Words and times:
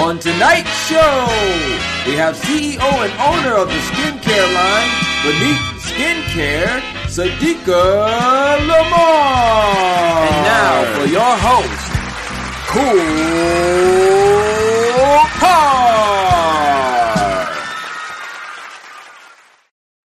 On 0.00 0.18
tonight's 0.18 0.72
show, 0.88 1.26
we 2.06 2.14
have 2.16 2.34
CEO 2.34 2.80
and 2.80 3.12
owner 3.20 3.54
of 3.54 3.68
the 3.68 3.74
skincare 3.90 4.54
line, 4.54 4.90
Beneth 5.22 5.60
Skincare, 5.84 6.80
Sydeka 7.04 7.82
Lemard. 8.66 10.24
And 10.24 10.40
now 10.46 10.84
for 10.96 11.04
your 11.04 11.36
host, 11.36 11.92
Kool 12.72 12.96
Kard. 15.38 15.90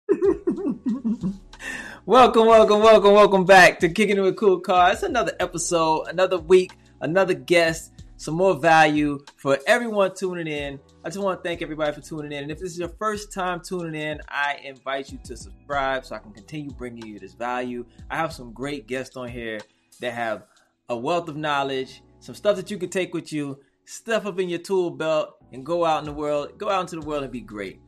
welcome, 2.05 2.45
welcome, 2.47 2.79
welcome, 2.79 3.13
welcome 3.13 3.43
back 3.43 3.79
to 3.81 3.89
Kicking 3.89 4.17
It 4.17 4.21
with 4.21 4.37
Kool 4.37 4.61
Kard. 4.61 4.93
It's 4.93 5.03
another 5.03 5.33
episode, 5.41 6.07
another 6.07 6.37
week, 6.39 6.71
another 7.01 7.33
guest 7.33 7.91
some 8.21 8.35
more 8.35 8.53
value 8.53 9.17
for 9.37 9.57
everyone 9.65 10.13
tuning 10.13 10.45
in. 10.45 10.79
I 11.03 11.09
just 11.09 11.17
want 11.17 11.39
to 11.39 11.49
thank 11.49 11.63
everybody 11.63 11.91
for 11.91 12.01
tuning 12.01 12.31
in. 12.31 12.43
And 12.43 12.51
if 12.51 12.59
this 12.59 12.73
is 12.73 12.77
your 12.77 12.93
first 12.99 13.33
time 13.33 13.61
tuning 13.61 13.99
in, 13.99 14.21
I 14.29 14.59
invite 14.63 15.11
you 15.11 15.17
to 15.23 15.35
subscribe 15.35 16.05
so 16.05 16.15
I 16.15 16.19
can 16.19 16.31
continue 16.31 16.69
bringing 16.69 17.03
you 17.03 17.17
this 17.17 17.33
value. 17.33 17.83
I 18.11 18.17
have 18.17 18.31
some 18.31 18.53
great 18.53 18.85
guests 18.85 19.17
on 19.17 19.27
here 19.27 19.59
that 20.01 20.13
have 20.13 20.43
a 20.89 20.95
wealth 20.95 21.29
of 21.29 21.35
knowledge, 21.35 22.03
some 22.19 22.35
stuff 22.35 22.57
that 22.57 22.69
you 22.69 22.77
can 22.77 22.89
take 22.89 23.11
with 23.11 23.33
you, 23.33 23.59
stuff 23.85 24.27
up 24.27 24.39
in 24.39 24.49
your 24.49 24.59
tool 24.59 24.91
belt, 24.91 25.37
and 25.51 25.65
go 25.65 25.83
out 25.83 25.97
in 25.97 26.05
the 26.05 26.13
world, 26.13 26.59
go 26.59 26.69
out 26.69 26.81
into 26.81 26.99
the 26.99 27.07
world 27.07 27.23
and 27.23 27.31
be 27.31 27.41
great. 27.41 27.79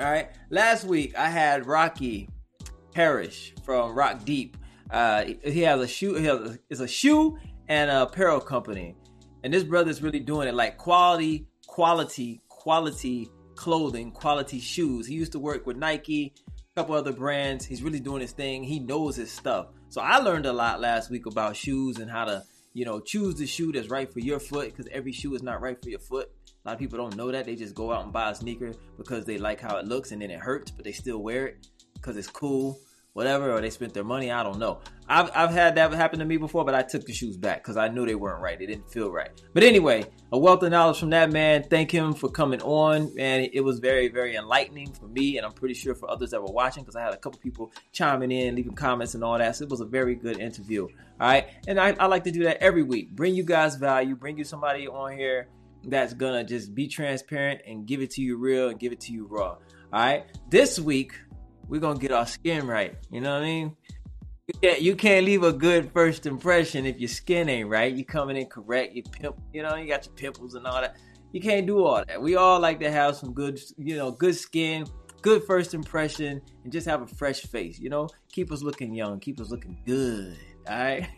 All 0.00 0.10
right. 0.10 0.30
Last 0.48 0.84
week 0.84 1.14
I 1.18 1.28
had 1.28 1.66
Rocky 1.66 2.30
Parrish 2.94 3.52
from 3.62 3.94
Rock 3.94 4.24
Deep. 4.24 4.56
Uh, 4.90 5.26
he 5.44 5.60
has 5.60 5.82
a 5.82 5.86
shoe. 5.86 6.14
He 6.14 6.24
has 6.24 6.40
a, 6.40 6.58
it's 6.70 6.80
a 6.80 6.88
shoe 6.88 7.36
and 7.68 7.90
apparel 7.90 8.40
company 8.40 8.96
and 9.42 9.52
this 9.52 9.64
brother's 9.64 10.02
really 10.02 10.20
doing 10.20 10.48
it 10.48 10.54
like 10.54 10.76
quality, 10.76 11.46
quality, 11.66 12.40
quality 12.48 13.30
clothing, 13.60 14.10
quality 14.10 14.58
shoes. 14.58 15.06
He 15.06 15.14
used 15.14 15.32
to 15.32 15.38
work 15.38 15.66
with 15.66 15.76
Nike, 15.76 16.32
a 16.48 16.80
couple 16.80 16.94
other 16.94 17.12
brands. 17.12 17.66
He's 17.66 17.82
really 17.82 18.00
doing 18.00 18.22
his 18.22 18.32
thing. 18.32 18.64
He 18.64 18.78
knows 18.78 19.16
his 19.16 19.30
stuff. 19.30 19.66
So 19.90 20.00
I 20.00 20.16
learned 20.16 20.46
a 20.46 20.52
lot 20.52 20.80
last 20.80 21.10
week 21.10 21.26
about 21.26 21.56
shoes 21.56 21.98
and 21.98 22.10
how 22.10 22.24
to, 22.24 22.42
you 22.72 22.86
know, 22.86 23.00
choose 23.00 23.34
the 23.34 23.46
shoe 23.46 23.70
that's 23.70 23.90
right 23.90 24.10
for 24.10 24.20
your 24.20 24.40
foot 24.40 24.70
because 24.70 24.90
every 24.90 25.12
shoe 25.12 25.34
is 25.34 25.42
not 25.42 25.60
right 25.60 25.76
for 25.82 25.90
your 25.90 25.98
foot. 25.98 26.30
A 26.64 26.68
lot 26.68 26.72
of 26.72 26.78
people 26.78 26.96
don't 26.96 27.16
know 27.16 27.30
that. 27.30 27.44
They 27.44 27.54
just 27.54 27.74
go 27.74 27.92
out 27.92 28.04
and 28.04 28.12
buy 28.14 28.30
a 28.30 28.34
sneaker 28.34 28.72
because 28.96 29.26
they 29.26 29.36
like 29.36 29.60
how 29.60 29.76
it 29.76 29.86
looks 29.86 30.10
and 30.10 30.22
then 30.22 30.30
it 30.30 30.40
hurts, 30.40 30.70
but 30.70 30.86
they 30.86 30.92
still 30.92 31.18
wear 31.18 31.48
it 31.48 31.66
because 31.94 32.16
it's 32.16 32.28
cool 32.28 32.78
whatever, 33.12 33.52
or 33.52 33.60
they 33.60 33.70
spent 33.70 33.94
their 33.94 34.04
money. 34.04 34.30
I 34.30 34.42
don't 34.42 34.58
know. 34.58 34.80
I've, 35.08 35.30
I've 35.34 35.50
had 35.50 35.74
that 35.74 35.92
happen 35.92 36.20
to 36.20 36.24
me 36.24 36.36
before, 36.36 36.64
but 36.64 36.74
I 36.74 36.82
took 36.82 37.04
the 37.04 37.12
shoes 37.12 37.36
back 37.36 37.62
because 37.62 37.76
I 37.76 37.88
knew 37.88 38.06
they 38.06 38.14
weren't 38.14 38.40
right. 38.40 38.58
They 38.58 38.66
didn't 38.66 38.90
feel 38.92 39.10
right. 39.10 39.30
But 39.52 39.64
anyway, 39.64 40.04
a 40.30 40.38
wealth 40.38 40.62
of 40.62 40.70
knowledge 40.70 41.00
from 41.00 41.10
that 41.10 41.32
man. 41.32 41.64
Thank 41.64 41.90
him 41.90 42.14
for 42.14 42.30
coming 42.30 42.62
on, 42.62 43.12
and 43.18 43.50
it 43.52 43.62
was 43.62 43.80
very, 43.80 44.08
very 44.08 44.36
enlightening 44.36 44.92
for 44.92 45.08
me, 45.08 45.36
and 45.36 45.44
I'm 45.44 45.52
pretty 45.52 45.74
sure 45.74 45.96
for 45.96 46.08
others 46.08 46.30
that 46.30 46.40
were 46.40 46.52
watching 46.52 46.84
because 46.84 46.94
I 46.94 47.02
had 47.02 47.12
a 47.12 47.16
couple 47.16 47.40
people 47.40 47.72
chiming 47.92 48.30
in, 48.30 48.54
leaving 48.54 48.74
comments 48.74 49.14
and 49.14 49.24
all 49.24 49.36
that. 49.36 49.56
So 49.56 49.64
it 49.64 49.70
was 49.70 49.80
a 49.80 49.86
very 49.86 50.14
good 50.14 50.38
interview. 50.38 50.84
All 50.84 51.28
right, 51.28 51.48
and 51.66 51.80
I, 51.80 51.96
I 51.98 52.06
like 52.06 52.24
to 52.24 52.30
do 52.30 52.44
that 52.44 52.62
every 52.62 52.84
week. 52.84 53.10
Bring 53.10 53.34
you 53.34 53.42
guys 53.42 53.74
value. 53.74 54.14
Bring 54.14 54.38
you 54.38 54.44
somebody 54.44 54.86
on 54.86 55.16
here 55.16 55.48
that's 55.84 56.14
gonna 56.14 56.44
just 56.44 56.74
be 56.74 56.86
transparent 56.86 57.62
and 57.66 57.86
give 57.86 58.00
it 58.00 58.10
to 58.10 58.22
you 58.22 58.36
real 58.36 58.68
and 58.68 58.78
give 58.78 58.92
it 58.92 59.00
to 59.00 59.12
you 59.12 59.26
raw. 59.26 59.56
All 59.92 60.00
right, 60.00 60.24
this 60.50 60.78
week 60.78 61.14
we're 61.70 61.80
gonna 61.80 61.98
get 61.98 62.10
our 62.10 62.26
skin 62.26 62.66
right. 62.66 62.96
You 63.10 63.20
know 63.20 63.32
what 63.32 63.42
I 63.42 63.46
mean? 63.46 63.76
You 64.48 64.54
can't, 64.60 64.82
you 64.82 64.96
can't 64.96 65.24
leave 65.24 65.44
a 65.44 65.52
good 65.52 65.92
first 65.92 66.26
impression 66.26 66.84
if 66.84 66.98
your 66.98 67.08
skin 67.08 67.48
ain't 67.48 67.68
right. 67.68 67.94
You 67.94 68.04
coming 68.04 68.36
in 68.36 68.46
correct, 68.46 68.94
you 68.94 69.04
pimp, 69.04 69.36
you 69.54 69.62
know, 69.62 69.76
you 69.76 69.86
got 69.86 70.04
your 70.04 70.14
pimples 70.16 70.56
and 70.56 70.66
all 70.66 70.80
that. 70.80 70.96
You 71.32 71.40
can't 71.40 71.66
do 71.66 71.84
all 71.84 72.02
that. 72.04 72.20
We 72.20 72.34
all 72.34 72.58
like 72.58 72.80
to 72.80 72.90
have 72.90 73.14
some 73.14 73.32
good, 73.32 73.60
you 73.78 73.96
know, 73.96 74.10
good 74.10 74.34
skin, 74.34 74.84
good 75.22 75.44
first 75.44 75.72
impression, 75.72 76.42
and 76.64 76.72
just 76.72 76.88
have 76.88 77.02
a 77.02 77.06
fresh 77.06 77.42
face. 77.42 77.78
You 77.78 77.90
know, 77.90 78.08
keep 78.32 78.50
us 78.50 78.62
looking 78.62 78.92
young, 78.92 79.20
keep 79.20 79.40
us 79.40 79.50
looking 79.50 79.78
good. 79.86 80.36
All 80.68 80.76
right. 80.76 81.08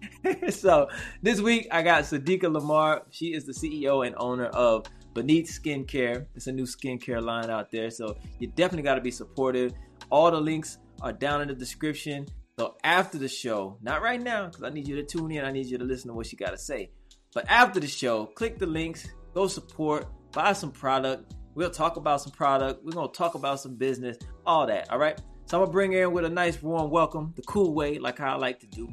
so 0.48 0.88
this 1.20 1.42
week 1.42 1.68
I 1.70 1.82
got 1.82 2.04
Sydeka 2.04 2.50
Lemard. 2.50 3.02
She 3.10 3.34
is 3.34 3.44
the 3.44 3.52
CEO 3.52 4.06
and 4.06 4.14
owner 4.16 4.46
of 4.46 4.86
Beneth 5.12 5.48
Skincare. 5.48 6.26
It's 6.34 6.46
a 6.46 6.52
new 6.52 6.64
skincare 6.64 7.22
line 7.22 7.50
out 7.50 7.70
there, 7.70 7.90
so 7.90 8.16
you 8.38 8.46
definitely 8.46 8.84
got 8.84 8.94
to 8.94 9.00
be 9.02 9.10
supportive. 9.10 9.72
All 10.10 10.30
the 10.30 10.40
links 10.40 10.78
are 11.02 11.12
down 11.12 11.42
in 11.42 11.48
the 11.48 11.54
description. 11.54 12.26
So 12.58 12.76
after 12.82 13.18
the 13.18 13.28
show, 13.28 13.78
not 13.82 14.02
right 14.02 14.20
now, 14.20 14.46
because 14.46 14.64
I 14.64 14.70
need 14.70 14.88
you 14.88 14.96
to 14.96 15.04
tune 15.04 15.30
in. 15.30 15.44
I 15.44 15.52
need 15.52 15.66
you 15.66 15.78
to 15.78 15.84
listen 15.84 16.08
to 16.08 16.14
what 16.14 16.26
she 16.26 16.36
got 16.36 16.50
to 16.50 16.58
say. 16.58 16.90
But 17.34 17.46
after 17.48 17.78
the 17.78 17.86
show, 17.86 18.26
click 18.26 18.58
the 18.58 18.66
links, 18.66 19.06
go 19.34 19.46
support, 19.46 20.06
buy 20.32 20.52
some 20.52 20.72
product. 20.72 21.34
We'll 21.54 21.70
talk 21.70 21.96
about 21.96 22.20
some 22.20 22.32
product. 22.32 22.84
We're 22.84 22.92
gonna 22.92 23.12
talk 23.12 23.34
about 23.34 23.60
some 23.60 23.74
business, 23.74 24.16
all 24.46 24.66
that. 24.66 24.90
All 24.90 24.98
right. 24.98 25.20
So 25.46 25.58
I'm 25.58 25.64
gonna 25.64 25.72
bring 25.72 25.92
her 25.92 26.02
in 26.02 26.12
with 26.12 26.24
a 26.24 26.30
nice 26.30 26.62
warm 26.62 26.90
welcome, 26.90 27.32
the 27.36 27.42
cool 27.42 27.74
way, 27.74 27.98
like 27.98 28.18
how 28.18 28.34
I 28.34 28.36
like 28.36 28.60
to 28.60 28.66
do. 28.66 28.88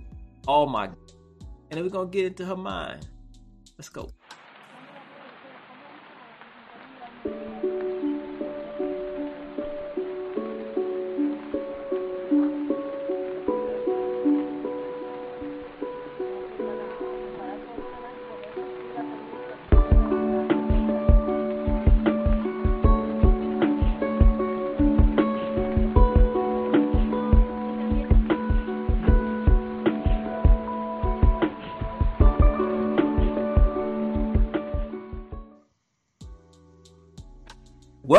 All 0.48 0.68
my, 0.68 0.86
and 0.86 0.96
then 1.72 1.84
we're 1.84 1.90
gonna 1.90 2.10
get 2.10 2.26
into 2.26 2.46
her 2.46 2.56
mind. 2.56 3.08
Let's 3.78 3.90
go. 3.90 4.10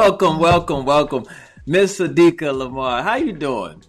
Welcome, 0.08 0.38
welcome, 0.38 0.84
welcome, 0.84 1.24
Miss 1.66 1.98
Sydeka 1.98 2.56
Lemard. 2.56 3.02
How 3.02 3.16
you 3.16 3.32
doing? 3.32 3.82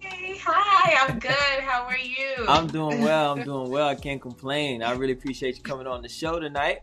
Hey, 0.00 0.36
hi. 0.36 0.96
I'm 1.06 1.20
good. 1.20 1.30
How 1.30 1.84
are 1.84 1.96
you? 1.96 2.44
I'm 2.48 2.66
doing 2.66 3.02
well. 3.02 3.30
I'm 3.30 3.44
doing 3.44 3.70
well. 3.70 3.86
I 3.86 3.94
can't 3.94 4.20
complain. 4.20 4.82
I 4.82 4.90
really 4.94 5.12
appreciate 5.12 5.56
you 5.56 5.62
coming 5.62 5.86
on 5.86 6.02
the 6.02 6.08
show 6.08 6.40
tonight. 6.40 6.80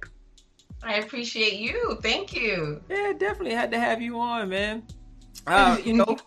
I 0.84 1.00
appreciate 1.00 1.56
you. 1.56 2.00
Thank 2.02 2.34
you. 2.34 2.82
Yeah, 2.90 3.12
definitely 3.12 3.56
had 3.56 3.72
to 3.72 3.78
have 3.78 4.02
you 4.02 4.22
on, 4.22 4.48
man. 4.48 4.84
Uh, 5.46 5.78
you 5.84 5.92
know, 5.92 6.18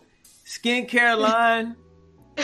skincare 0.45 1.17
line. 1.17 1.75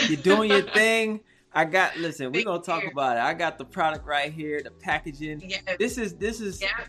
You're 0.08 0.20
doing 0.20 0.50
your 0.50 0.62
thing. 0.74 1.20
I 1.52 1.64
got 1.64 1.96
listen, 1.96 2.32
we're 2.32 2.44
gonna 2.44 2.60
talk 2.60 2.82
about 2.90 3.18
it. 3.18 3.20
I 3.20 3.34
got 3.34 3.56
the 3.56 3.64
product 3.64 4.04
right 4.04 4.32
here, 4.32 4.60
the 4.64 4.72
packaging. 4.72 5.48
Yeah. 5.48 5.76
This 5.78 5.96
is 5.96 6.14
this 6.14 6.40
is 6.40 6.60
yeah. 6.60 6.86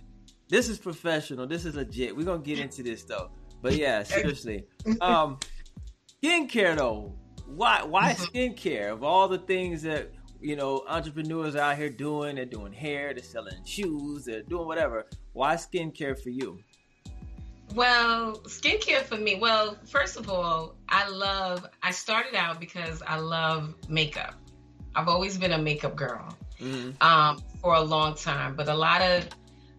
This 0.50 0.68
is 0.68 0.80
professional. 0.80 1.46
This 1.48 1.64
is 1.66 1.76
legit. 1.76 2.16
We're 2.16 2.26
gonna 2.26 2.44
get 2.44 2.60
into 2.60 2.84
this 2.84 3.04
though. 3.04 3.30
But 3.62 3.76
yeah, 3.76 4.04
seriously. 4.04 4.66
Um 5.00 5.38
skincare 6.22 6.76
though. 6.76 7.16
Why 7.46 7.84
why 7.84 8.14
mm-hmm. 8.14 8.24
skincare? 8.24 8.92
Of 8.92 9.04
all 9.04 9.28
the 9.28 9.38
things 9.40 9.84
that 9.84 10.12
you 10.42 10.56
know 10.56 10.84
entrepreneurs 10.88 11.56
are 11.56 11.72
out 11.72 11.78
here 11.78 11.90
doing, 11.90 12.36
they're 12.36 12.46
doing 12.46 12.74
hair, 12.74 13.14
they're 13.14 13.24
selling 13.24 13.64
shoes, 13.64 14.26
they're 14.26 14.42
doing 14.42 14.66
whatever. 14.66 15.06
Why 15.34 15.56
skincare 15.56 16.20
for 16.22 16.30
you? 16.30 16.60
Well, 17.76 18.38
skincare 18.48 19.04
for 19.04 19.18
me. 19.18 19.38
Well, 19.40 19.78
first 19.88 20.18
of 20.18 20.30
all, 20.30 20.76
I 20.88 21.08
love. 21.08 21.68
I 21.84 21.92
started 21.92 22.36
out 22.36 22.60
because 22.60 23.04
I 23.06 23.18
love 23.20 23.76
makeup. 23.88 24.34
I've 24.96 25.08
always 25.08 25.38
been 25.38 25.52
a 25.52 25.58
makeup 25.58 25.96
girl 25.96 26.36
mm-hmm. 26.60 27.02
um, 27.02 27.44
for 27.62 27.76
a 27.76 27.82
long 27.82 28.16
time, 28.16 28.56
but 28.56 28.68
a 28.68 28.74
lot 28.74 29.02
of 29.02 29.28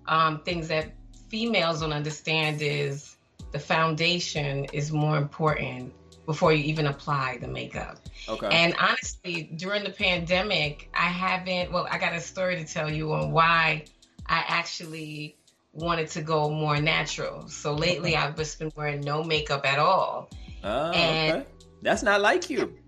um, 0.07 0.41
things 0.41 0.69
that 0.69 0.93
females 1.29 1.81
don't 1.81 1.93
understand 1.93 2.61
is 2.61 3.17
the 3.53 3.59
foundation 3.59 4.67
is 4.73 4.93
more 4.93 5.17
important 5.17 5.93
before 6.27 6.53
you 6.53 6.65
even 6.65 6.87
apply 6.87 7.39
the 7.41 7.49
makeup. 7.49 7.99
Okay. 8.29 8.49
And 8.51 8.75
honestly, 8.79 9.51
during 9.57 9.85
the 9.85 9.91
pandemic, 9.91 10.89
I 10.95 11.09
haven't, 11.09 11.73
well, 11.73 11.89
I 11.91 11.99
got 11.99 12.15
a 12.15 12.21
story 12.21 12.57
to 12.57 12.65
tell 12.65 12.91
you 12.91 13.13
on 13.13 13.33
why 13.33 13.85
I 14.27 14.45
actually 14.47 15.37
wanted 15.73 16.09
to 16.11 16.23
go 16.23 16.51
more 16.51 16.81
natural. 16.81 17.49
So 17.49 17.75
lately, 17.75 18.17
I've 18.17 18.37
just 18.37 18.59
been 18.59 18.73
wearing 18.77 19.01
no 19.01 19.25
makeup 19.25 19.67
at 19.67 19.79
all. 19.79 20.31
Oh, 20.63 20.91
and 20.91 21.39
okay. 21.39 21.47
That's 21.83 22.03
not 22.03 22.21
like 22.21 22.51
you. 22.51 22.77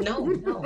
No, 0.00 0.24
no. 0.24 0.62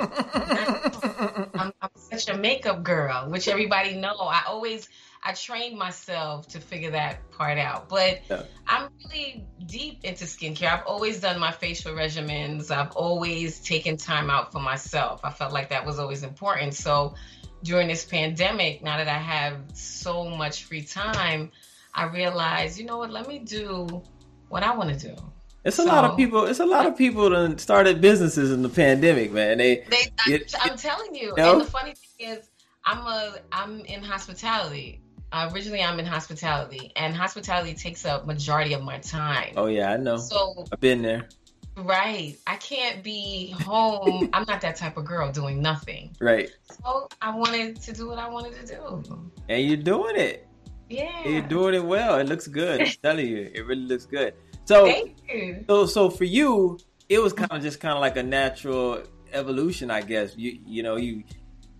I'm, 1.55 1.73
I'm, 1.81 1.89
such 1.95 2.29
a 2.29 2.37
makeup 2.37 2.83
girl, 2.83 3.31
which 3.31 3.47
everybody 3.47 3.95
know. 3.95 4.15
I 4.15 4.43
always 4.45 4.87
I 5.25 5.33
trained 5.33 5.77
myself 5.77 6.47
to 6.49 6.59
figure 6.59 6.91
that 6.91 7.31
part 7.31 7.57
out. 7.57 7.87
But 7.87 8.21
yeah. 8.29 8.43
I'm 8.67 8.89
really 9.05 9.45
deep 9.65 10.03
into 10.03 10.25
skincare. 10.25 10.79
I've 10.79 10.85
always 10.85 11.21
done 11.21 11.39
my 11.39 11.51
facial 11.51 11.93
regimens. 11.93 12.71
I've 12.71 12.91
always 12.91 13.59
taken 13.59 13.95
time 13.95 14.29
out 14.29 14.51
for 14.51 14.59
myself. 14.59 15.21
I 15.23 15.31
felt 15.31 15.53
like 15.53 15.69
that 15.69 15.85
was 15.85 15.97
always 15.97 16.23
important. 16.23 16.73
So 16.73 17.15
during 17.63 17.87
this 17.87 18.03
pandemic, 18.03 18.83
now 18.83 18.97
that 18.97 19.07
I 19.07 19.17
have 19.17 19.59
so 19.73 20.27
much 20.27 20.65
free 20.65 20.81
time, 20.81 21.51
I 21.93 22.05
realized, 22.07 22.77
you 22.77 22.85
know 22.85 22.97
what, 22.97 23.09
let 23.09 23.27
me 23.27 23.39
do 23.39 24.03
what 24.49 24.63
I 24.63 24.75
want 24.75 24.99
to 24.99 25.07
do. 25.07 25.15
It's 25.63 25.79
a 25.79 25.83
so, 25.83 25.87
lot 25.87 26.03
of 26.03 26.17
people. 26.17 26.45
It's 26.45 26.59
a 26.59 26.65
lot 26.65 26.85
of 26.85 26.97
people 26.97 27.29
that 27.29 27.61
started 27.61 28.01
businesses 28.01 28.51
in 28.51 28.61
the 28.61 28.69
pandemic, 28.69 29.31
man. 29.31 29.59
They, 29.59 29.85
they 29.89 30.07
I'm, 30.25 30.33
it, 30.33 30.53
I'm 30.61 30.77
telling 30.77 31.15
you. 31.15 31.27
you 31.29 31.35
know? 31.37 31.53
And 31.53 31.61
the 31.61 31.65
funny 31.65 31.93
thing 31.93 32.31
is, 32.31 32.49
I'm 32.83 33.07
a, 33.07 33.35
I'm 33.53 33.79
in 33.85 34.03
hospitality. 34.03 34.99
Uh, 35.33 35.49
originally, 35.51 35.81
I'm 35.81 35.99
in 35.99 36.05
hospitality, 36.05 36.91
and 36.95 37.15
hospitality 37.15 37.73
takes 37.73 38.05
up 38.05 38.27
majority 38.27 38.73
of 38.73 38.83
my 38.83 38.99
time. 38.99 39.53
Oh 39.57 39.65
yeah, 39.65 39.91
I 39.91 39.97
know. 39.97 40.17
So 40.17 40.65
I've 40.71 40.79
been 40.79 41.01
there. 41.01 41.27
Right. 41.75 42.37
I 42.45 42.55
can't 42.57 43.03
be 43.03 43.55
home. 43.63 44.29
I'm 44.33 44.45
not 44.47 44.61
that 44.61 44.75
type 44.75 44.95
of 44.95 45.05
girl 45.05 45.31
doing 45.31 45.59
nothing. 45.59 46.15
Right. 46.21 46.51
So 46.69 47.09
I 47.19 47.35
wanted 47.35 47.81
to 47.81 47.93
do 47.93 48.07
what 48.07 48.19
I 48.19 48.29
wanted 48.29 48.53
to 48.63 48.75
do. 48.75 49.31
And 49.49 49.67
you're 49.67 49.77
doing 49.77 50.15
it. 50.15 50.47
Yeah. 50.87 51.27
You're 51.27 51.41
doing 51.41 51.73
it 51.73 51.83
well. 51.83 52.19
It 52.19 52.27
looks 52.27 52.47
good. 52.47 52.81
I'm 52.81 52.87
telling 53.03 53.27
you, 53.27 53.49
it 53.51 53.65
really 53.65 53.87
looks 53.87 54.05
good. 54.05 54.35
So, 54.65 54.85
Thank 54.85 55.17
you. 55.27 55.65
so, 55.67 55.87
so 55.87 56.11
for 56.11 56.25
you, 56.25 56.77
it 57.09 57.17
was 57.17 57.33
kind 57.33 57.51
of 57.51 57.63
just 57.63 57.79
kind 57.79 57.95
of 57.95 58.01
like 58.01 58.17
a 58.17 58.23
natural 58.23 59.01
evolution, 59.31 59.89
I 59.89 60.01
guess. 60.01 60.37
You, 60.37 60.59
you 60.63 60.83
know, 60.83 60.95
you, 60.97 61.23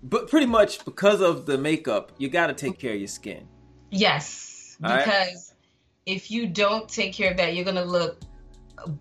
but 0.04 0.30
pretty 0.30 0.46
much 0.46 0.84
because 0.86 1.22
of 1.22 1.46
the 1.46 1.58
makeup, 1.58 2.12
you 2.18 2.30
got 2.30 2.48
to 2.48 2.54
take 2.54 2.78
care 2.78 2.94
of 2.94 3.00
your 3.00 3.08
skin. 3.08 3.48
Yes, 3.90 4.78
All 4.84 4.96
because 4.96 5.08
right? 5.08 5.38
if 6.06 6.30
you 6.30 6.48
don't 6.48 6.88
take 6.90 7.14
care 7.14 7.32
of 7.32 7.38
that, 7.38 7.56
you're 7.56 7.66
gonna 7.66 7.86
look 7.86 8.22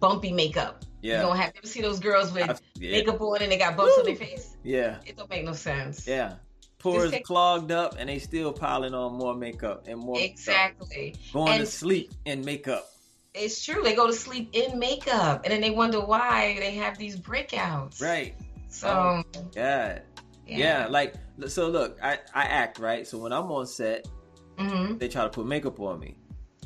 bumpy 0.01 0.33
makeup. 0.33 0.85
Yeah. 1.01 1.17
You 1.17 1.23
don't 1.23 1.37
have 1.37 1.49
you 1.55 1.59
ever 1.59 1.67
see 1.67 1.81
those 1.83 1.99
girls 1.99 2.33
with 2.33 2.61
yeah. 2.77 2.93
makeup 2.93 3.21
on 3.21 3.43
and 3.43 3.51
they 3.51 3.59
got 3.59 3.77
bumps 3.77 3.95
Woo! 3.97 4.01
on 4.03 4.07
their 4.07 4.17
face? 4.17 4.57
Yeah. 4.63 4.99
It 5.05 5.17
don't 5.17 5.29
make 5.29 5.45
no 5.45 5.53
sense. 5.53 6.07
Yeah 6.07 6.35
pores 6.83 7.11
take- 7.11 7.25
clogged 7.25 7.71
up 7.71 7.95
and 7.99 8.09
they 8.09 8.19
still 8.19 8.53
piling 8.53 8.93
on 8.93 9.15
more 9.15 9.35
makeup 9.35 9.85
and 9.87 9.99
more 9.99 10.21
exactly 10.21 11.15
makeup. 11.15 11.33
going 11.33 11.53
and 11.53 11.61
to 11.61 11.67
sleep 11.67 12.13
in 12.25 12.45
makeup 12.45 12.91
it's 13.35 13.65
true 13.65 13.83
they 13.83 13.95
go 13.95 14.07
to 14.07 14.13
sleep 14.13 14.51
in 14.53 14.79
makeup 14.79 15.43
and 15.45 15.53
then 15.53 15.61
they 15.61 15.71
wonder 15.71 16.01
why 16.01 16.57
they 16.59 16.73
have 16.75 16.99
these 16.99 17.17
breakouts 17.17 18.03
right 18.03 18.35
so 18.69 19.23
oh, 19.35 19.45
yeah. 19.55 20.01
Yeah 20.47 20.59
yeah 20.59 20.87
like 20.87 21.15
so 21.47 21.69
look 21.69 21.99
i 22.03 22.19
i 22.35 22.45
act 22.45 22.79
right 22.79 23.07
so 23.07 23.19
when 23.19 23.33
i'm 23.33 23.51
on 23.51 23.67
set 23.67 24.07
mm-hmm. 24.59 24.97
they 24.99 25.09
try 25.09 25.23
to 25.23 25.31
put 25.31 25.47
makeup 25.47 25.79
on 25.81 25.99
me 25.99 26.17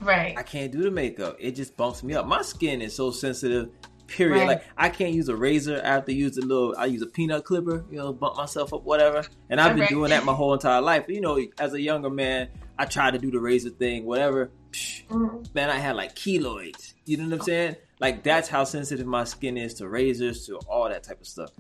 right 0.02 0.36
i 0.36 0.42
can't 0.42 0.72
do 0.72 0.82
the 0.82 0.90
makeup 0.90 1.36
it 1.38 1.52
just 1.52 1.76
bumps 1.76 2.02
me 2.02 2.14
up 2.14 2.26
my 2.26 2.42
skin 2.42 2.80
is 2.80 2.94
so 2.94 3.10
sensitive 3.10 3.70
Period. 4.06 4.38
Right. 4.38 4.46
Like 4.46 4.64
I 4.76 4.88
can't 4.88 5.14
use 5.14 5.28
a 5.28 5.36
razor. 5.36 5.80
I 5.84 5.88
have 5.88 6.04
to 6.06 6.12
use 6.12 6.38
a 6.38 6.42
little. 6.42 6.74
I 6.78 6.86
use 6.86 7.02
a 7.02 7.06
peanut 7.06 7.44
clipper. 7.44 7.84
You 7.90 7.98
know, 7.98 8.12
bump 8.12 8.36
myself 8.36 8.72
up, 8.72 8.84
whatever. 8.84 9.24
And 9.50 9.60
I've 9.60 9.72
been 9.72 9.80
right. 9.80 9.88
doing 9.88 10.10
that 10.10 10.24
my 10.24 10.32
whole 10.32 10.54
entire 10.54 10.80
life. 10.80 11.06
You 11.08 11.20
know, 11.20 11.40
as 11.58 11.72
a 11.74 11.80
younger 11.80 12.10
man, 12.10 12.48
I 12.78 12.84
tried 12.84 13.12
to 13.12 13.18
do 13.18 13.30
the 13.30 13.40
razor 13.40 13.70
thing, 13.70 14.04
whatever. 14.04 14.50
Psh, 14.70 15.06
mm-hmm. 15.08 15.42
Man, 15.54 15.70
I 15.70 15.78
had 15.78 15.96
like 15.96 16.14
keloids. 16.14 16.94
You 17.04 17.16
know 17.16 17.24
what 17.24 17.40
I'm 17.40 17.40
saying? 17.42 17.76
Like 18.00 18.22
that's 18.22 18.48
how 18.48 18.64
sensitive 18.64 19.06
my 19.06 19.24
skin 19.24 19.56
is 19.56 19.74
to 19.74 19.88
razors, 19.88 20.46
to 20.46 20.58
all 20.68 20.88
that 20.88 21.02
type 21.02 21.20
of 21.20 21.26
stuff. 21.26 21.50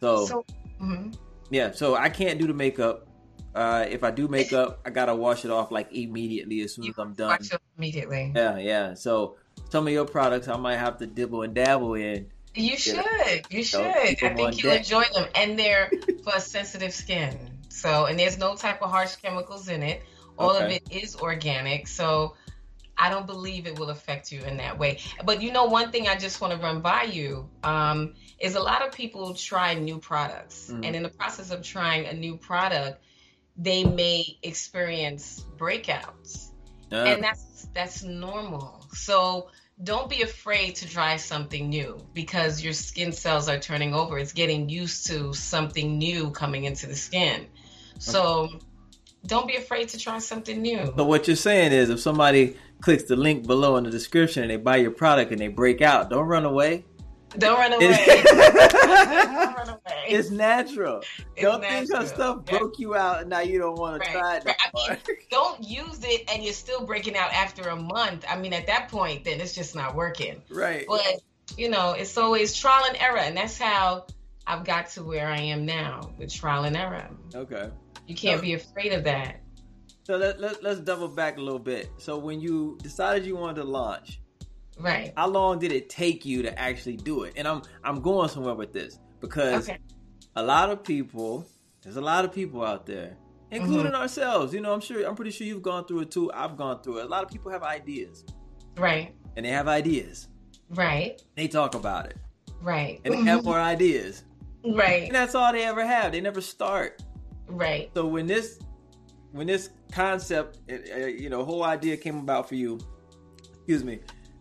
So, 0.00 0.26
so 0.26 0.44
mm-hmm. 0.80 1.10
Yeah. 1.50 1.72
So 1.72 1.94
I 1.94 2.08
can't 2.08 2.38
do 2.38 2.46
the 2.46 2.54
makeup. 2.54 3.06
Uh, 3.54 3.84
if 3.88 4.04
I 4.04 4.10
do 4.12 4.28
makeup, 4.28 4.80
I 4.84 4.90
gotta 4.90 5.14
wash 5.14 5.44
it 5.44 5.50
off 5.50 5.70
like 5.70 5.92
immediately 5.92 6.60
as 6.60 6.74
soon 6.74 6.84
you 6.84 6.90
as 6.90 6.98
I'm 6.98 7.14
done. 7.14 7.38
immediately. 7.76 8.32
Yeah, 8.34 8.58
yeah. 8.58 8.94
So 8.94 9.36
some 9.70 9.86
of 9.86 9.92
your 9.92 10.04
products 10.04 10.48
I 10.48 10.56
might 10.56 10.76
have 10.76 10.98
to 10.98 11.06
dibble 11.06 11.42
and 11.42 11.54
dabble 11.54 11.94
in. 11.94 12.26
You 12.54 12.76
should. 12.76 13.02
You 13.48 13.62
should. 13.62 13.80
I 13.80 14.14
think 14.14 14.62
you'll 14.62 14.72
enjoy 14.72 15.04
them, 15.14 15.28
and 15.34 15.58
they're 15.58 15.90
for 16.24 16.40
sensitive 16.40 16.92
skin. 16.92 17.38
So, 17.68 18.06
and 18.06 18.18
there's 18.18 18.38
no 18.38 18.56
type 18.56 18.82
of 18.82 18.90
harsh 18.90 19.16
chemicals 19.16 19.68
in 19.68 19.82
it. 19.82 20.02
All 20.38 20.56
okay. 20.56 20.64
of 20.64 20.70
it 20.72 20.82
is 20.90 21.16
organic. 21.16 21.86
So, 21.86 22.34
I 23.00 23.08
don't 23.08 23.26
believe 23.26 23.66
it 23.66 23.78
will 23.78 23.90
affect 23.90 24.30
you 24.30 24.42
in 24.42 24.58
that 24.58 24.78
way. 24.78 24.98
But 25.24 25.42
you 25.42 25.52
know, 25.52 25.64
one 25.64 25.90
thing 25.90 26.08
I 26.08 26.16
just 26.16 26.40
want 26.40 26.52
to 26.52 26.58
run 26.58 26.80
by 26.80 27.04
you 27.04 27.48
um, 27.62 28.14
is 28.40 28.54
a 28.54 28.60
lot 28.60 28.86
of 28.86 28.92
people 28.92 29.34
try 29.34 29.74
new 29.74 29.98
products, 29.98 30.68
mm-hmm. 30.70 30.84
and 30.84 30.96
in 30.96 31.02
the 31.02 31.10
process 31.10 31.50
of 31.50 31.62
trying 31.62 32.06
a 32.06 32.14
new 32.14 32.36
product, 32.36 33.02
they 33.56 33.84
may 33.84 34.38
experience 34.42 35.44
breakouts, 35.56 36.50
and 36.90 37.22
that's 37.22 37.68
that's 37.74 38.02
normal. 38.02 38.86
So 38.92 39.48
don't 39.82 40.10
be 40.10 40.22
afraid 40.22 40.76
to 40.76 40.88
try 40.88 41.16
something 41.16 41.68
new 41.68 41.98
because 42.12 42.62
your 42.62 42.72
skin 42.72 43.12
cells 43.12 43.48
are 43.48 43.58
turning 43.58 43.94
over. 43.94 44.18
It's 44.18 44.32
getting 44.32 44.68
used 44.68 45.06
to 45.06 45.32
something 45.32 45.98
new 45.98 46.30
coming 46.30 46.64
into 46.64 46.86
the 46.86 46.96
skin. 46.96 47.46
So 47.98 48.48
don't 49.26 49.46
be 49.46 49.56
afraid 49.56 49.88
to 49.90 49.98
try 49.98 50.18
something 50.18 50.60
new. 50.60 50.92
But 50.96 51.04
what 51.04 51.26
you're 51.26 51.36
saying 51.36 51.72
is 51.72 51.90
if 51.90 52.00
somebody 52.00 52.56
clicks 52.80 53.04
the 53.04 53.16
link 53.16 53.46
below 53.46 53.76
in 53.76 53.84
the 53.84 53.90
description 53.90 54.42
and 54.42 54.50
they 54.50 54.56
buy 54.56 54.76
your 54.76 54.90
product 54.90 55.32
and 55.32 55.40
they 55.40 55.48
break 55.48 55.80
out, 55.80 56.10
don't 56.10 56.26
run 56.26 56.44
away. 56.44 56.84
Don't 57.38 57.58
run 57.58 57.72
away. 57.72 58.22
don't 58.24 59.56
run 59.56 59.68
away. 59.68 60.04
It's 60.08 60.30
natural. 60.30 60.98
It's 60.98 61.42
don't 61.42 61.60
natural. 61.60 61.86
think 61.86 62.00
her 62.00 62.06
stuff 62.06 62.44
broke 62.44 62.78
you 62.78 62.94
out 62.96 63.20
and 63.20 63.30
now 63.30 63.40
you 63.40 63.58
don't 63.58 63.78
want 63.78 64.00
right. 64.00 64.06
to 64.06 64.12
try 64.12 64.36
it. 64.36 64.44
Right. 64.44 64.56
I 64.74 64.90
mean, 64.90 64.98
don't 65.30 65.62
use 65.62 66.00
it 66.02 66.28
and 66.32 66.42
you're 66.42 66.52
still 66.52 66.84
breaking 66.84 67.16
out 67.16 67.32
after 67.32 67.68
a 67.68 67.76
month. 67.76 68.24
I 68.28 68.36
mean, 68.36 68.52
at 68.52 68.66
that 68.66 68.88
point, 68.88 69.24
then 69.24 69.40
it's 69.40 69.54
just 69.54 69.76
not 69.76 69.94
working. 69.94 70.42
Right. 70.50 70.84
But 70.88 71.20
you 71.56 71.68
know, 71.68 71.92
it's 71.92 72.16
always 72.16 72.54
trial 72.54 72.84
and 72.86 72.96
error, 72.96 73.18
and 73.18 73.36
that's 73.36 73.58
how 73.58 74.06
I've 74.46 74.64
got 74.64 74.88
to 74.90 75.02
where 75.02 75.28
I 75.28 75.40
am 75.40 75.66
now 75.66 76.12
with 76.18 76.32
trial 76.32 76.64
and 76.64 76.76
error. 76.76 77.08
Okay. 77.34 77.70
You 78.06 78.14
can't 78.14 78.38
so, 78.38 78.42
be 78.42 78.54
afraid 78.54 78.92
of 78.92 79.04
that. 79.04 79.40
So 80.04 80.16
let, 80.16 80.40
let, 80.40 80.62
let's 80.62 80.80
double 80.80 81.08
back 81.08 81.38
a 81.38 81.40
little 81.40 81.58
bit. 81.60 81.90
So 81.98 82.18
when 82.18 82.40
you 82.40 82.78
decided 82.82 83.24
you 83.24 83.36
wanted 83.36 83.62
to 83.62 83.64
launch, 83.68 84.19
Right. 84.80 85.12
How 85.16 85.28
long 85.28 85.58
did 85.58 85.72
it 85.72 85.90
take 85.90 86.24
you 86.24 86.42
to 86.42 86.58
actually 86.58 86.96
do 86.96 87.24
it? 87.24 87.34
And 87.36 87.46
I'm 87.46 87.62
I'm 87.84 88.00
going 88.00 88.28
somewhere 88.28 88.54
with 88.54 88.72
this 88.72 88.98
because 89.20 89.68
okay. 89.68 89.78
a 90.36 90.42
lot 90.42 90.70
of 90.70 90.82
people, 90.82 91.46
there's 91.82 91.96
a 91.96 92.00
lot 92.00 92.24
of 92.24 92.32
people 92.32 92.64
out 92.64 92.86
there, 92.86 93.16
including 93.50 93.92
mm-hmm. 93.92 94.00
ourselves. 94.00 94.54
You 94.54 94.60
know, 94.60 94.72
I'm 94.72 94.80
sure 94.80 95.06
I'm 95.06 95.14
pretty 95.14 95.32
sure 95.32 95.46
you've 95.46 95.62
gone 95.62 95.84
through 95.84 96.00
it 96.00 96.10
too. 96.10 96.32
I've 96.32 96.56
gone 96.56 96.82
through 96.82 96.98
it. 96.98 97.04
A 97.04 97.08
lot 97.08 97.22
of 97.22 97.30
people 97.30 97.50
have 97.50 97.62
ideas. 97.62 98.24
Right. 98.76 99.14
And 99.36 99.44
they 99.44 99.50
have 99.50 99.68
ideas. 99.68 100.28
Right. 100.70 101.22
They 101.36 101.48
talk 101.48 101.74
about 101.74 102.06
it. 102.06 102.16
Right. 102.62 103.00
And 103.04 103.14
they 103.14 103.22
have 103.22 103.44
more 103.44 103.60
ideas. 103.60 104.24
Right. 104.62 105.04
And 105.04 105.14
that's 105.14 105.34
all 105.34 105.52
they 105.52 105.64
ever 105.64 105.86
have. 105.86 106.12
They 106.12 106.20
never 106.20 106.42
start. 106.42 107.02
Right. 107.48 107.90
So 107.94 108.06
when 108.06 108.26
this 108.26 108.58
when 109.32 109.46
this 109.46 109.70
concept, 109.90 110.58
you 110.68 111.30
know, 111.30 111.46
whole 111.46 111.64
idea 111.64 111.96
came 111.96 112.18
about 112.18 112.46
for 112.46 112.56
you, 112.56 112.78
excuse 113.54 113.82
me, 113.84 114.00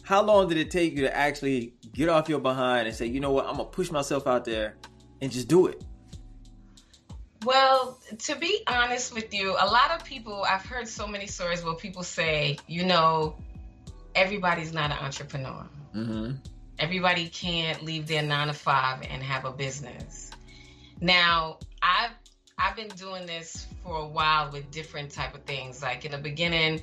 how 0.09 0.23
long 0.23 0.49
did 0.49 0.57
it 0.57 0.71
take 0.71 0.95
you 0.95 1.03
to 1.03 1.15
actually 1.15 1.71
get 1.93 2.09
off 2.09 2.27
your 2.27 2.39
behind 2.39 2.87
and 2.87 2.97
say, 2.97 3.05
you 3.05 3.19
know 3.19 3.29
what, 3.29 3.45
I'm 3.45 3.57
gonna 3.57 3.65
push 3.65 3.91
myself 3.91 4.25
out 4.25 4.43
there 4.43 4.75
and 5.21 5.31
just 5.31 5.47
do 5.47 5.67
it? 5.67 5.83
Well, 7.45 7.99
to 8.17 8.35
be 8.35 8.63
honest 8.65 9.13
with 9.13 9.31
you, 9.31 9.51
a 9.51 9.67
lot 9.67 9.91
of 9.91 10.03
people, 10.03 10.43
I've 10.49 10.65
heard 10.65 10.87
so 10.87 11.05
many 11.05 11.27
stories 11.27 11.63
where 11.63 11.75
people 11.75 12.01
say, 12.01 12.57
you 12.65 12.85
know, 12.85 13.35
everybody's 14.15 14.73
not 14.73 14.89
an 14.89 14.97
entrepreneur. 14.97 15.63
Mm-hmm. 15.95 16.31
Everybody 16.79 17.27
can't 17.27 17.83
leave 17.83 18.07
their 18.07 18.23
nine 18.23 18.47
to 18.47 18.53
five 18.53 19.03
and 19.07 19.21
have 19.21 19.45
a 19.45 19.51
business. 19.51 20.31
Now, 21.01 21.59
I've 21.83 22.13
I've 22.57 22.75
been 22.75 22.89
doing 22.89 23.27
this 23.27 23.67
for 23.83 23.99
a 23.99 24.07
while 24.07 24.51
with 24.51 24.71
different 24.71 25.11
type 25.11 25.35
of 25.35 25.43
things. 25.43 25.83
Like 25.83 26.03
in 26.03 26.13
the 26.13 26.17
beginning, 26.17 26.81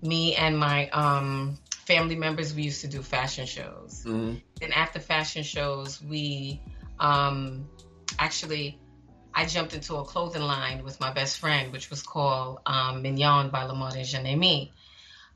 me 0.00 0.34
and 0.36 0.58
my 0.58 0.88
um, 0.88 1.58
family 1.86 2.16
members, 2.16 2.54
we 2.54 2.62
used 2.62 2.80
to 2.82 2.88
do 2.88 3.02
fashion 3.02 3.46
shows. 3.46 4.04
Mm-hmm. 4.06 4.36
Then 4.60 4.72
after 4.72 5.00
fashion 5.00 5.42
shows, 5.42 6.02
we 6.02 6.60
um, 6.98 7.68
actually 8.18 8.78
I 9.34 9.46
jumped 9.46 9.74
into 9.74 9.96
a 9.96 10.04
clothing 10.04 10.42
line 10.42 10.84
with 10.84 11.00
my 11.00 11.12
best 11.12 11.38
friend, 11.38 11.72
which 11.72 11.90
was 11.90 12.02
called 12.02 12.60
um, 12.66 13.02
Mignon 13.02 13.50
by 13.50 13.64
La 13.64 13.74
Mode 13.74 13.94
Janemi. 13.94 14.70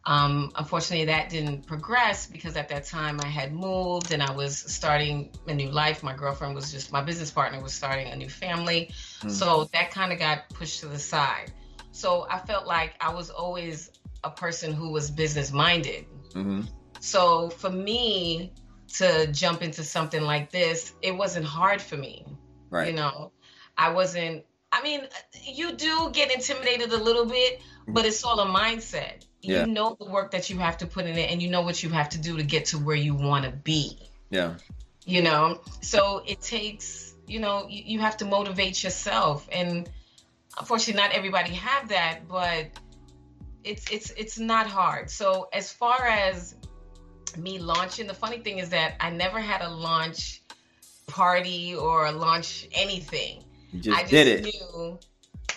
Um, 0.04 0.52
unfortunately, 0.54 1.06
that 1.06 1.30
didn't 1.30 1.66
progress 1.66 2.26
because 2.26 2.56
at 2.56 2.68
that 2.68 2.84
time 2.84 3.20
I 3.20 3.26
had 3.26 3.52
moved 3.52 4.12
and 4.12 4.22
I 4.22 4.32
was 4.32 4.56
starting 4.56 5.32
a 5.48 5.54
new 5.54 5.70
life. 5.70 6.02
My 6.02 6.14
girlfriend 6.14 6.54
was 6.54 6.70
just, 6.70 6.92
my 6.92 7.02
business 7.02 7.30
partner 7.30 7.60
was 7.60 7.72
starting 7.72 8.08
a 8.08 8.16
new 8.16 8.28
family. 8.28 8.90
Mm-hmm. 9.18 9.30
So 9.30 9.64
that 9.72 9.90
kind 9.90 10.12
of 10.12 10.18
got 10.18 10.48
pushed 10.50 10.80
to 10.80 10.86
the 10.86 10.98
side. 10.98 11.52
So 11.90 12.26
I 12.30 12.38
felt 12.38 12.66
like 12.66 12.94
I 13.00 13.14
was 13.14 13.30
always 13.30 13.90
a 14.22 14.30
person 14.30 14.72
who 14.72 14.90
was 14.90 15.10
business 15.10 15.50
minded. 15.50 16.06
Mm-hmm. 16.36 16.62
So 17.00 17.48
for 17.50 17.70
me 17.70 18.52
to 18.94 19.26
jump 19.32 19.62
into 19.62 19.82
something 19.82 20.22
like 20.22 20.50
this, 20.50 20.94
it 21.02 21.16
wasn't 21.16 21.46
hard 21.46 21.80
for 21.80 21.96
me. 21.96 22.24
Right. 22.70 22.88
You 22.88 22.94
know, 22.94 23.32
I 23.76 23.92
wasn't. 23.92 24.44
I 24.72 24.82
mean, 24.82 25.02
you 25.42 25.72
do 25.72 26.10
get 26.12 26.34
intimidated 26.34 26.92
a 26.92 26.96
little 26.96 27.24
bit, 27.24 27.60
but 27.88 28.04
it's 28.04 28.22
all 28.24 28.40
a 28.40 28.46
mindset. 28.46 29.24
Yeah. 29.40 29.64
You 29.64 29.72
know 29.72 29.96
the 29.98 30.06
work 30.06 30.32
that 30.32 30.50
you 30.50 30.58
have 30.58 30.78
to 30.78 30.86
put 30.86 31.06
in 31.06 31.16
it, 31.16 31.30
and 31.30 31.40
you 31.40 31.48
know 31.48 31.62
what 31.62 31.82
you 31.82 31.88
have 31.90 32.08
to 32.10 32.18
do 32.18 32.36
to 32.36 32.42
get 32.42 32.66
to 32.66 32.78
where 32.78 32.96
you 32.96 33.14
want 33.14 33.44
to 33.44 33.50
be. 33.50 33.98
Yeah. 34.30 34.54
You 35.04 35.22
know, 35.22 35.60
so 35.80 36.22
it 36.26 36.40
takes. 36.40 37.14
You 37.28 37.40
know, 37.40 37.66
you, 37.68 37.82
you 37.86 37.98
have 38.00 38.18
to 38.18 38.24
motivate 38.24 38.84
yourself, 38.84 39.48
and 39.50 39.88
unfortunately, 40.58 41.00
not 41.00 41.12
everybody 41.12 41.54
have 41.54 41.88
that, 41.88 42.28
but 42.28 42.70
it's 43.66 43.90
it's 43.90 44.10
it's 44.10 44.38
not 44.38 44.66
hard. 44.66 45.10
So 45.10 45.48
as 45.52 45.72
far 45.72 46.06
as 46.06 46.54
me 47.36 47.58
launching, 47.58 48.06
the 48.06 48.14
funny 48.14 48.38
thing 48.38 48.58
is 48.58 48.70
that 48.70 48.94
I 49.00 49.10
never 49.10 49.40
had 49.40 49.60
a 49.60 49.68
launch 49.68 50.42
party 51.06 51.74
or 51.74 52.06
a 52.06 52.12
launch 52.12 52.68
anything. 52.72 53.44
You 53.72 53.80
just, 53.80 53.98
I 53.98 54.02
just 54.02 54.10
did 54.10 54.26
it. 54.26 54.44
knew 54.44 54.98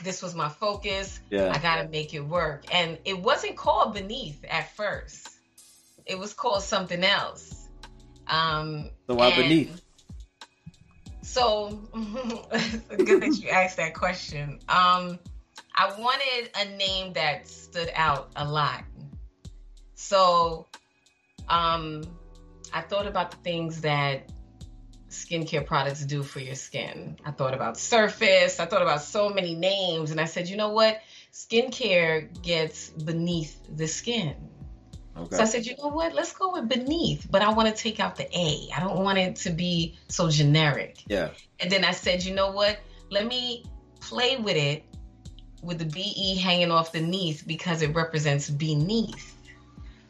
this 0.04 0.22
was 0.22 0.36
my 0.36 0.50
focus. 0.50 1.20
Yeah. 1.30 1.52
I 1.54 1.60
got 1.60 1.82
to 1.82 1.88
make 1.88 2.14
it 2.14 2.22
work. 2.22 2.66
And 2.74 2.98
it 3.06 3.20
wasn't 3.20 3.56
called 3.56 3.96
Beneth 3.96 4.38
at 4.50 4.76
first. 4.76 5.30
It 6.06 6.18
was 6.18 6.34
called 6.34 6.64
something 6.64 7.04
else. 7.04 7.68
Um, 8.28 8.90
So 9.08 9.16
why 9.16 9.36
beneath? 9.36 9.82
So 11.22 11.70
good 11.94 13.22
that 13.22 13.40
you 13.40 13.50
asked 13.50 13.78
that 13.78 13.94
question. 13.94 14.60
Um, 14.68 15.20
I 15.80 15.98
wanted 15.98 16.50
a 16.56 16.76
name 16.76 17.14
that 17.14 17.48
stood 17.48 17.90
out 17.96 18.32
a 18.36 18.44
lot. 18.44 18.84
So 19.96 20.68
um, 21.48 22.04
I 22.74 22.82
thought 22.82 23.08
about 23.08 23.32
the 23.32 23.38
things 23.38 23.80
that 23.82 24.30
skincare 25.10 25.66
products 25.66 26.04
do 26.04 26.22
for 26.22 26.42
your 26.42 26.56
skin. 26.56 27.16
I 27.24 27.32
thought 27.32 27.54
about 27.54 27.78
surface. 27.78 28.60
I 28.60 28.66
thought 28.66 28.82
about 28.82 29.02
so 29.04 29.30
many 29.30 29.56
names, 29.56 30.12
and 30.12 30.20
I 30.20 30.26
said, 30.26 30.50
you 30.50 30.58
know 30.58 30.72
what? 30.72 31.00
Skincare 31.32 32.42
gets 32.44 32.90
beneath 32.90 33.58
the 33.74 33.88
skin. 33.88 34.36
Okay. 35.16 35.38
So 35.38 35.44
I 35.44 35.46
said, 35.46 35.66
you 35.66 35.78
know 35.82 35.88
what? 35.88 36.14
Let's 36.14 36.34
go 36.34 36.52
with 36.52 36.68
beneath, 36.68 37.26
but 37.32 37.42
I 37.42 37.54
want 37.54 37.74
to 37.74 37.82
take 37.82 38.02
out 38.02 38.18
the 38.18 38.28
A. 38.38 38.68
I 38.76 38.82
don't 38.82 39.02
want 39.02 39.18
it 39.18 39.38
to 39.38 39.50
be 39.50 39.98
so 40.10 40.30
generic. 40.30 40.98
yeah. 41.08 41.30
And 41.62 41.72
then 41.72 41.86
I 41.86 41.92
said, 41.92 42.26
you 42.26 42.36
know 42.36 42.52
what? 42.52 42.80
Let 43.10 43.28
me 43.28 43.64
play 44.02 44.36
with 44.36 44.58
it 44.58 44.84
with 45.62 45.80
the 45.80 45.86
BE 45.86 46.38
hanging 46.38 46.72
off 46.72 46.92
the 46.92 47.02
neath 47.02 47.44
because 47.46 47.82
it 47.82 47.94
represents 47.96 48.50
beneath. 48.50 49.36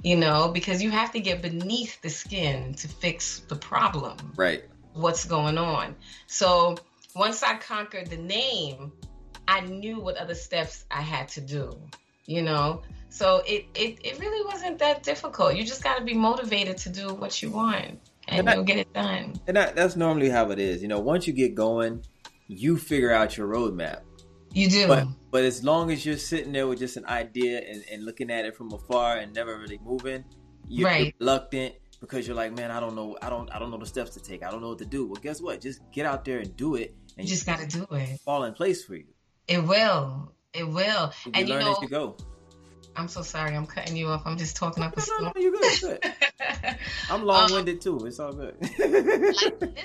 You 0.03 0.15
know, 0.15 0.47
because 0.47 0.81
you 0.81 0.91
have 0.91 1.11
to 1.11 1.19
get 1.19 1.41
beneath 1.41 2.01
the 2.01 2.09
skin 2.09 2.73
to 2.75 2.87
fix 2.87 3.39
the 3.49 3.55
problem 3.55 4.15
Right. 4.37 4.63
what's 4.93 5.25
going 5.25 5.57
on. 5.57 5.93
So 6.27 6.77
once 7.15 7.43
I 7.43 7.57
conquered 7.57 8.07
the 8.07 8.15
name, 8.17 8.93
I 9.45 9.59
knew 9.61 9.99
what 9.99 10.15
other 10.15 10.35
steps 10.35 10.85
I 10.89 11.01
had 11.01 11.27
to 11.29 11.41
do, 11.41 11.77
you 12.27 12.41
know? 12.41 12.81
So 13.09 13.41
it, 13.45 13.65
it, 13.75 13.97
it 14.05 14.19
really 14.19 14.45
wasn't 14.47 14.79
that 14.79 15.03
difficult. 15.03 15.55
You 15.55 15.65
just 15.65 15.83
got 15.83 15.97
to 15.97 16.03
be 16.05 16.13
motivated 16.13 16.77
to 16.77 16.89
do 16.89 17.13
what 17.13 17.41
you 17.41 17.49
want 17.51 17.99
and 18.29 18.39
And 18.39 18.49
I- 18.49 18.53
you'll 18.55 18.63
get 18.63 18.77
it 18.77 18.93
done. 18.93 19.33
And 19.47 19.57
that, 19.57 19.75
that's 19.75 19.97
normally 19.97 20.29
how 20.29 20.49
it 20.51 20.59
is. 20.59 20.81
You 20.81 20.87
know, 20.87 20.99
once 20.99 21.27
you 21.27 21.33
get 21.33 21.55
going, 21.55 22.03
you 22.47 22.77
figure 22.77 23.11
out 23.11 23.35
your 23.35 23.47
roadmap. 23.47 24.01
You 24.53 24.69
do. 24.69 24.87
But 24.87 25.07
but 25.31 25.43
as 25.43 25.63
long 25.63 25.91
as 25.91 26.05
you're 26.05 26.17
sitting 26.17 26.51
there 26.51 26.67
with 26.67 26.79
just 26.79 26.97
an 26.97 27.05
idea 27.05 27.59
and, 27.59 27.83
and 27.91 28.03
looking 28.05 28.31
at 28.31 28.45
it 28.45 28.55
from 28.55 28.71
afar 28.73 29.17
and 29.17 29.33
never 29.33 29.57
really 29.59 29.79
moving, 29.83 30.23
you're 30.67 30.87
Right. 30.87 31.15
reluctant 31.19 31.75
because 32.01 32.25
you're 32.25 32.35
like, 32.35 32.55
man, 32.55 32.71
I 32.71 32.79
don't 32.79 32.95
know, 32.95 33.17
I 33.21 33.29
don't, 33.29 33.49
I 33.53 33.59
don't 33.59 33.69
know 33.71 33.77
the 33.77 33.85
steps 33.85 34.11
to 34.11 34.19
take. 34.21 34.41
I 34.43 34.49
don't 34.49 34.61
know 34.61 34.69
what 34.69 34.79
to 34.79 34.85
do. 34.85 35.05
Well, 35.05 35.21
guess 35.21 35.41
what? 35.41 35.61
Just 35.61 35.81
get 35.91 36.05
out 36.05 36.23
there 36.25 36.39
and 36.39 36.55
do 36.55 36.75
it, 36.75 36.95
you 37.09 37.15
and 37.19 37.27
just 37.27 37.45
got 37.45 37.59
to 37.59 37.67
do 37.67 37.85
it. 37.91 38.19
fall 38.21 38.43
in 38.45 38.53
place 38.53 38.83
for 38.83 38.95
you. 38.95 39.05
It 39.47 39.63
will. 39.63 40.31
It 40.53 40.63
will. 40.67 41.11
You 41.25 41.31
And 41.35 41.47
you 41.47 41.53
learn 41.53 41.63
know, 41.65 41.71
as 41.73 41.81
you 41.81 41.89
go. 41.89 42.17
I'm 42.95 43.07
so 43.07 43.21
sorry. 43.21 43.55
I'm 43.55 43.67
cutting 43.67 43.95
you 43.95 44.07
off. 44.07 44.23
I'm 44.25 44.37
just 44.37 44.55
talking 44.55 44.83
up 44.83 44.97
a 44.97 44.99
No, 44.99 45.01
no, 45.01 45.03
storm. 45.03 45.23
no, 45.35 45.41
you're 45.41 45.51
good. 45.51 45.81
you're 45.81 45.91
good. 45.99 46.13
I'm 47.09 47.21
um, 47.21 47.25
long 47.27 47.51
winded 47.53 47.81
too. 47.81 48.03
It's 48.05 48.19
all 48.19 48.33
good. 48.33 48.55
like 48.61 48.77
this 48.79 49.43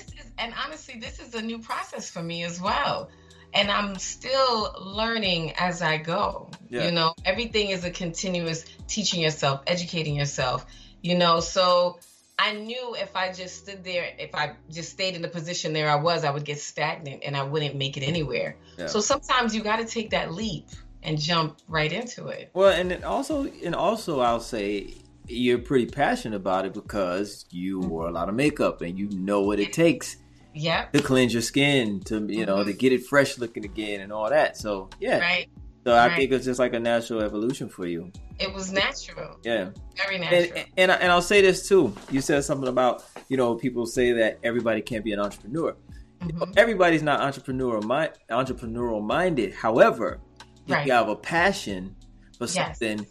is 0.08 0.32
and 0.38 0.52
honestly 0.64 0.98
this 0.98 1.20
is 1.20 1.34
a 1.34 1.42
new 1.42 1.58
process 1.58 2.10
for 2.10 2.22
me 2.22 2.42
as 2.44 2.60
well 2.60 3.08
and 3.54 3.70
i'm 3.70 3.96
still 3.96 4.74
learning 4.80 5.52
as 5.58 5.80
i 5.82 5.96
go 5.96 6.50
Yeah. 6.68 6.86
you 6.86 6.92
know 6.92 7.14
everything 7.24 7.70
is 7.70 7.84
a 7.84 7.90
continuous 7.90 8.64
teaching 8.88 9.20
yourself 9.20 9.62
educating 9.66 10.14
yourself 10.14 10.66
you 11.02 11.16
know 11.16 11.40
so 11.40 11.98
i 12.38 12.52
knew 12.52 12.96
if 12.98 13.14
i 13.16 13.32
just 13.32 13.58
stood 13.62 13.84
there 13.84 14.06
if 14.18 14.34
i 14.34 14.54
just 14.70 14.90
stayed 14.90 15.14
in 15.14 15.22
the 15.22 15.28
position 15.28 15.72
there 15.72 15.88
i 15.88 15.94
was 15.96 16.24
i 16.24 16.30
would 16.30 16.44
get 16.44 16.58
stagnant 16.60 17.22
and 17.24 17.36
i 17.36 17.42
wouldn't 17.42 17.76
make 17.76 17.96
it 17.96 18.02
anywhere 18.02 18.56
Yeah. 18.78 18.86
so 18.86 19.00
sometimes 19.00 19.54
you 19.54 19.62
got 19.62 19.76
to 19.76 19.84
take 19.86 20.10
that 20.10 20.32
leap 20.32 20.66
and 21.02 21.18
jump 21.20 21.58
right 21.68 21.92
into 21.92 22.28
it 22.28 22.50
Well, 22.54 22.72
and 22.72 22.90
then 22.90 23.04
also, 23.04 23.44
and 23.64 23.74
also, 23.74 24.20
I'll 24.20 24.40
say 24.40 24.94
you're 25.26 25.58
pretty 25.58 25.84
passionate 25.86 26.36
about 26.36 26.64
it 26.64 26.72
because 26.74 27.44
you 27.50 27.78
Mm-hmm. 27.80 27.88
wore 27.90 28.08
a 28.08 28.10
lot 28.10 28.28
of 28.30 28.34
makeup 28.34 28.80
and 28.80 28.98
you 28.98 29.10
know 29.10 29.42
what 29.42 29.58
it 29.60 29.72
takes 29.72 30.16
yep 30.54 30.92
to 30.92 31.02
cleanse 31.02 31.32
your 31.32 31.42
skin, 31.42 32.00
to 32.00 32.24
you 32.28 32.46
know, 32.46 32.62
to 32.64 32.72
get 32.72 32.92
it 32.92 33.04
fresh 33.06 33.38
looking 33.38 33.64
again 33.64 34.00
and 34.00 34.12
all 34.12 34.28
that. 34.30 34.56
So 34.56 34.88
yeah, 35.00 35.14
Mm-hmm. 35.14 35.20
right 35.22 35.48
so 35.86 35.92
I 35.92 36.06
right. 36.06 36.16
think 36.16 36.32
it's 36.32 36.46
just 36.46 36.58
like 36.58 36.72
a 36.72 36.80
natural 36.80 37.20
evolution 37.22 37.68
for 37.68 37.86
you. 37.86 38.10
it 38.38 38.52
was 38.54 38.72
natural 38.72 39.38
Yeah, 39.44 39.70
very 39.96 40.18
natural 40.18 40.52
and 40.56 40.66
and, 40.78 40.90
and 40.90 41.12
I'll 41.12 41.20
say 41.22 41.42
this 41.42 41.68
too. 41.68 41.94
You 42.10 42.20
said 42.22 42.42
something 42.44 42.68
about 42.68 43.04
you 43.28 43.36
know 43.36 43.54
people 43.54 43.84
say 43.86 44.12
that 44.12 44.38
everybody 44.42 44.80
can't 44.80 45.04
be 45.04 45.12
an 45.12 45.20
entrepreneur. 45.20 45.76
Mhm. 46.22 46.54
Everybody's 46.56 47.02
not 47.02 47.20
entrepreneurial 47.20 47.82
mind 47.84 48.12
entrepreneurial 48.30 49.04
minded. 49.04 49.52
However, 49.52 50.20
if 50.66 50.72
Right. 50.72 50.86
you 50.86 50.92
have 50.92 51.08
a 51.10 51.16
passion 51.16 51.94
for 52.38 52.44
Yes. 52.44 52.54
something, 52.78 53.06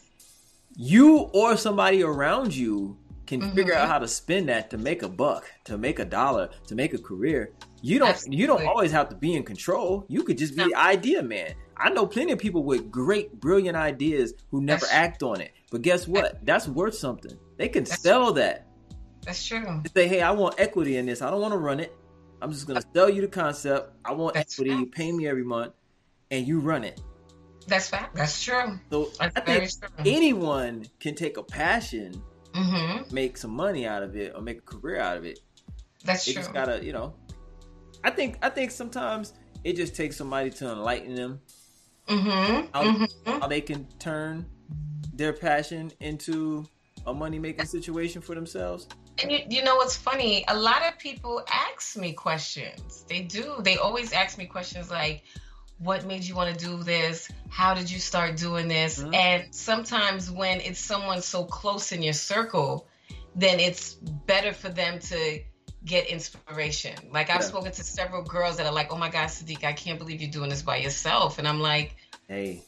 you 0.75 1.17
or 1.33 1.55
somebody 1.57 2.01
around 2.03 2.55
you 2.55 2.97
can 3.41 3.51
Mhm. 3.51 3.55
figure 3.55 3.73
out 3.73 3.87
how 3.87 3.99
to 3.99 4.07
spend 4.07 4.49
that 4.49 4.69
to 4.71 4.77
make 4.77 5.03
a 5.03 5.09
buck, 5.09 5.51
to 5.65 5.77
make 5.77 5.99
a 5.99 6.05
dollar, 6.05 6.49
to 6.67 6.75
make 6.75 6.93
a 6.93 6.97
career. 6.97 7.51
You 7.81 7.99
don't 7.99 8.17
you 8.31 8.47
don't 8.47 8.65
always 8.65 8.91
have 8.91 9.09
to 9.09 9.15
be 9.15 9.35
in 9.35 9.43
control. 9.43 10.05
You 10.07 10.23
could 10.23 10.37
just 10.37 10.55
be 10.55 10.65
No. 10.65 10.77
idea 10.77 11.21
man. 11.21 11.53
I 11.77 11.89
know 11.89 12.05
plenty 12.05 12.31
of 12.31 12.39
people 12.39 12.63
with 12.63 12.89
great, 12.91 13.39
brilliant 13.39 13.75
ideas 13.75 14.33
who 14.51 14.61
never 14.61 14.81
That's- 14.85 14.95
act 14.97 15.23
on 15.23 15.41
it. 15.41 15.51
But 15.71 15.81
guess 15.81 16.07
what? 16.07 16.45
That's 16.45 16.67
worth 16.67 16.95
something. 16.95 17.37
They 17.57 17.67
can 17.67 17.83
That's 17.83 18.01
sell 18.01 18.31
that. 18.33 18.67
that's 19.25 19.45
true 19.45 19.65
They 19.83 20.01
say, 20.03 20.07
hey, 20.07 20.21
I 20.21 20.31
want 20.31 20.59
equity 20.59 20.97
in 20.97 21.05
this. 21.05 21.21
I 21.21 21.29
don't 21.31 21.41
want 21.41 21.53
to 21.53 21.57
run 21.57 21.79
it. 21.79 21.95
I'm 22.41 22.51
just 22.51 22.67
gonna 22.67 22.81
sell 22.93 23.09
you 23.09 23.21
the 23.21 23.27
concept. 23.27 23.93
I 24.05 24.11
want 24.13 24.35
That's 24.35 24.53
equity. 24.59 24.71
You 24.75 24.85
pay 24.85 25.11
me 25.11 25.27
every 25.27 25.43
month, 25.45 25.73
and 26.31 26.45
you 26.47 26.59
run 26.59 26.83
it. 26.83 27.01
that's 27.65 27.87
fact 27.89 28.13
that's 28.13 28.43
true 28.43 28.77
So 28.91 29.09
That's 29.17 29.37
I 29.37 29.39
think 29.39 29.69
true. 29.71 29.89
anyone 30.05 30.85
can 30.99 31.15
take 31.15 31.37
a 31.37 31.43
passion, 31.43 32.21
Mm-hmm. 32.53 33.13
make 33.13 33.37
some 33.37 33.51
money 33.51 33.87
out 33.87 34.03
of 34.03 34.15
it, 34.15 34.33
or 34.35 34.41
make 34.41 34.59
a 34.59 34.61
career 34.61 34.99
out 34.99 35.17
of 35.17 35.25
it. 35.25 35.39
That's 36.05 36.25
They 36.25 36.33
true. 36.33 36.41
just 36.41 36.53
gotta, 36.53 36.83
you 36.83 36.93
know. 36.93 37.15
I 38.03 38.11
think 38.11 38.37
I 38.41 38.49
think 38.49 38.71
sometimes 38.71 39.33
it 39.63 39.75
just 39.75 39.95
takes 39.95 40.15
somebody 40.17 40.49
to 40.51 40.71
enlighten 40.71 41.15
them 41.15 41.41
mm-hmm. 42.07 42.67
how, 42.73 42.83
mm-hmm. 42.83 43.39
how 43.39 43.47
they 43.47 43.61
can 43.61 43.87
turn 43.99 44.45
their 45.13 45.33
passion 45.33 45.91
into 45.99 46.65
a 47.05 47.13
money 47.13 47.39
making 47.39 47.65
situation 47.65 48.21
for 48.21 48.35
themselves. 48.35 48.87
And 49.21 49.31
you, 49.31 49.39
you 49.49 49.63
know 49.63 49.75
what's 49.75 49.95
funny? 49.95 50.43
A 50.47 50.57
lot 50.57 50.81
of 50.87 50.97
people 50.97 51.43
ask 51.51 51.95
me 51.97 52.13
questions. 52.13 53.05
They 53.07 53.21
do. 53.21 53.55
They 53.59 53.77
always 53.77 54.11
ask 54.11 54.37
me 54.37 54.45
questions 54.45 54.89
like, 54.89 55.23
"What 55.83 56.05
made 56.05 56.23
you 56.23 56.35
want 56.35 56.57
to 56.57 56.65
do 56.65 56.81
this? 56.83 57.29
How 57.49 57.73
did 57.73 57.89
you 57.91 57.99
start 57.99 58.37
doing 58.37 58.67
this?" 58.67 58.99
Mhm. 58.99 59.15
And 59.15 59.43
sometimes 59.55 60.31
when 60.31 60.61
it's 60.61 60.79
someone 60.79 61.21
so 61.21 61.43
close 61.45 61.91
in 61.91 62.01
your 62.01 62.13
circle, 62.13 62.87
then 63.35 63.59
it's 63.59 63.93
better 63.93 64.53
for 64.53 64.69
them 64.69 64.99
to 64.99 65.41
get 65.85 66.07
inspiration. 66.07 66.95
Like 67.11 67.29
I've 67.29 67.41
Yeah. 67.41 67.47
spoken 67.47 67.71
to 67.73 67.83
several 67.83 68.21
girls 68.23 68.57
that 68.57 68.65
are 68.65 68.71
like, 68.71 68.91
"Oh 68.93 68.97
my 68.97 69.09
God, 69.09 69.27
Sadiq, 69.27 69.63
I 69.63 69.73
can't 69.73 69.99
believe 69.99 70.21
you're 70.21 70.31
doing 70.31 70.49
this 70.49 70.61
by 70.61 70.77
yourself," 70.77 71.39
and 71.39 71.47
I'm 71.47 71.59
like, 71.59 71.95
Hey, 72.29 72.63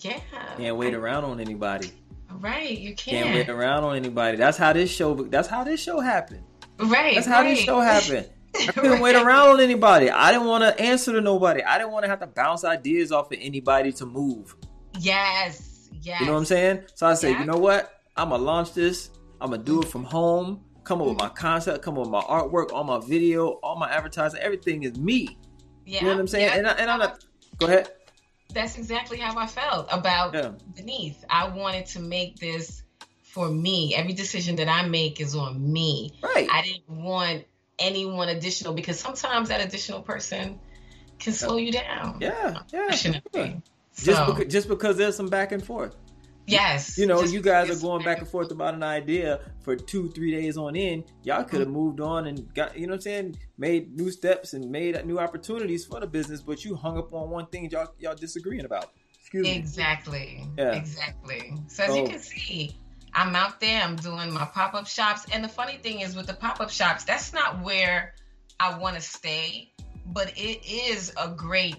"Yeah, 0.00 0.18
can't 0.56 0.76
wait 0.76 0.92
I- 0.92 0.96
around 0.96 1.24
on 1.24 1.40
anybody. 1.40 1.92
Right, 2.30 2.76
you 2.76 2.94
Can't 2.94 3.24
can't. 3.24 3.34
wait 3.36 3.48
around 3.48 3.84
on 3.84 3.96
anybody. 3.96 4.36
That's 4.36 4.58
how 4.58 4.72
this 4.72 4.90
show. 4.90 5.14
That's 5.14 5.48
how 5.48 5.62
this 5.64 5.80
show 5.80 6.00
happened. 6.00 6.44
Right, 6.78 7.14
That's 7.14 7.26
how 7.26 7.40
right. 7.42 7.54
this 7.54 7.64
show 7.64 7.80
happened. 7.80 8.28
I 8.54 8.72
couldn't 8.72 9.00
wait 9.00 9.14
around 9.16 9.48
on 9.48 9.60
anybody. 9.60 10.10
I 10.10 10.32
didn't 10.32 10.46
want 10.46 10.64
to 10.64 10.82
answer 10.82 11.12
to 11.12 11.20
nobody. 11.20 11.62
I 11.62 11.78
didn't 11.78 11.92
want 11.92 12.04
to 12.04 12.08
have 12.08 12.20
to 12.20 12.26
bounce 12.26 12.64
ideas 12.64 13.12
off 13.12 13.30
of 13.32 13.38
anybody 13.40 13.92
to 13.92 14.06
move. 14.06 14.56
Yes, 14.98 15.88
yes. 16.02 16.20
You 16.20 16.26
know 16.26 16.32
what 16.32 16.38
I'm 16.38 16.44
saying? 16.44 16.82
So 16.94 17.06
I 17.06 17.14
said, 17.14 17.32
Yeah. 17.32 17.40
you 17.40 17.46
know 17.46 17.58
what? 17.58 18.00
I'm 18.16 18.30
gonna 18.30 18.42
launch 18.42 18.74
this. 18.74 19.10
I'm 19.40 19.50
gonna 19.50 19.62
do 19.62 19.78
it 19.78 19.82
mm-hmm. 19.82 19.90
from 19.90 20.04
home. 20.04 20.64
Come 20.84 21.00
up 21.02 21.08
with 21.08 21.18
my 21.18 21.28
concept. 21.28 21.82
Come 21.82 21.94
up 21.94 22.00
with 22.00 22.10
my 22.10 22.22
artwork, 22.22 22.72
all 22.72 22.84
my 22.84 22.98
video, 22.98 23.50
all 23.62 23.76
my 23.76 23.90
advertising. 23.90 24.40
Everything 24.40 24.84
is 24.84 24.98
me. 24.98 25.38
Yeah, 25.84 26.00
You 26.00 26.06
know 26.06 26.14
what 26.14 26.20
I'm 26.20 26.26
saying? 26.28 26.46
yeah. 26.48 26.56
And, 26.56 26.66
I, 26.66 26.72
and 26.72 26.90
I'm 26.90 26.98
not. 26.98 27.24
Go 27.58 27.66
ahead. 27.66 27.90
That's 28.54 28.78
exactly 28.78 29.18
how 29.18 29.38
I 29.38 29.46
felt 29.46 29.86
about 29.92 30.34
Yeah. 30.34 30.52
Beneth. 30.74 31.16
I 31.28 31.48
wanted 31.48 31.86
to 31.86 32.00
make 32.00 32.36
this 32.38 32.82
for 33.22 33.48
me. 33.50 33.94
Every 33.94 34.14
decision 34.14 34.56
that 34.56 34.68
I 34.68 34.88
make 34.88 35.20
is 35.20 35.34
on 35.34 35.70
me. 35.72 36.18
Right. 36.22 36.48
I 36.50 36.62
didn't 36.62 36.88
want 36.88 37.44
anyone 37.78 38.28
additional 38.28 38.72
because 38.74 38.98
sometimes 38.98 39.48
that 39.48 39.60
additional 39.64 40.02
person 40.02 40.58
can 41.18 41.32
slow 41.32 41.56
you 41.56 41.72
down. 41.72 42.18
yeah. 42.20 42.60
Yeah. 42.72 42.82
Unfortunately. 42.82 43.62
Just 43.96 44.06
So, 44.06 44.26
because, 44.32 44.52
just 44.52 44.68
because 44.68 44.96
there's 44.96 45.16
some 45.16 45.28
back 45.28 45.52
and 45.52 45.64
forth. 45.64 45.94
Yes. 46.48 46.96
You 46.96 47.06
know, 47.06 47.22
you 47.22 47.40
guys 47.40 47.70
are 47.70 47.80
going 47.80 48.04
back 48.04 48.18
and 48.18 48.28
forth 48.28 48.50
about 48.50 48.74
an 48.74 48.82
idea 48.82 49.40
for 49.60 49.76
two, 49.76 50.08
three 50.10 50.30
days 50.30 50.56
on 50.56 50.76
end. 50.76 51.04
Y'all 51.22 51.44
could 51.44 51.60
have 51.60 51.68
mm-hmm. 51.68 51.76
moved 51.76 52.00
on 52.00 52.26
and 52.26 52.52
got, 52.54 52.78
you 52.78 52.86
know 52.86 52.92
what 52.92 52.96
I'm 52.96 53.00
saying, 53.02 53.36
made 53.58 53.94
new 53.94 54.10
steps 54.10 54.54
and 54.54 54.70
made 54.70 55.04
new 55.04 55.18
opportunities 55.18 55.84
for 55.84 56.00
the 56.00 56.06
business, 56.06 56.40
but 56.40 56.64
you 56.64 56.74
hung 56.74 56.96
up 56.96 57.12
on 57.12 57.28
one 57.30 57.46
thing 57.46 57.70
y'all 57.70 57.92
y'all 57.98 58.14
disagreeing 58.14 58.64
about. 58.64 58.92
Excuse 59.20 59.46
exactly. 59.46 60.46
me. 60.46 60.48
Yeah. 60.56 60.72
Exactly. 60.72 61.54
So 61.66 61.84
as 61.84 61.96
you 61.96 62.04
can 62.06 62.18
see, 62.18 62.76
I'm 63.14 63.34
out 63.34 63.60
there, 63.60 63.82
I'm 63.82 63.96
doing 63.96 64.32
my 64.32 64.44
pop-up 64.44 64.86
shops. 64.86 65.26
And 65.32 65.42
the 65.42 65.48
funny 65.48 65.76
thing 65.76 66.00
is 66.00 66.16
with 66.16 66.26
the 66.26 66.34
pop-up 66.34 66.70
shops, 66.70 67.04
that's 67.04 67.32
not 67.32 67.62
where 67.62 68.14
I 68.60 68.78
want 68.78 68.96
to 68.96 69.02
stay, 69.02 69.72
but 70.06 70.32
it 70.36 70.66
is 70.66 71.12
a 71.16 71.28
great 71.28 71.76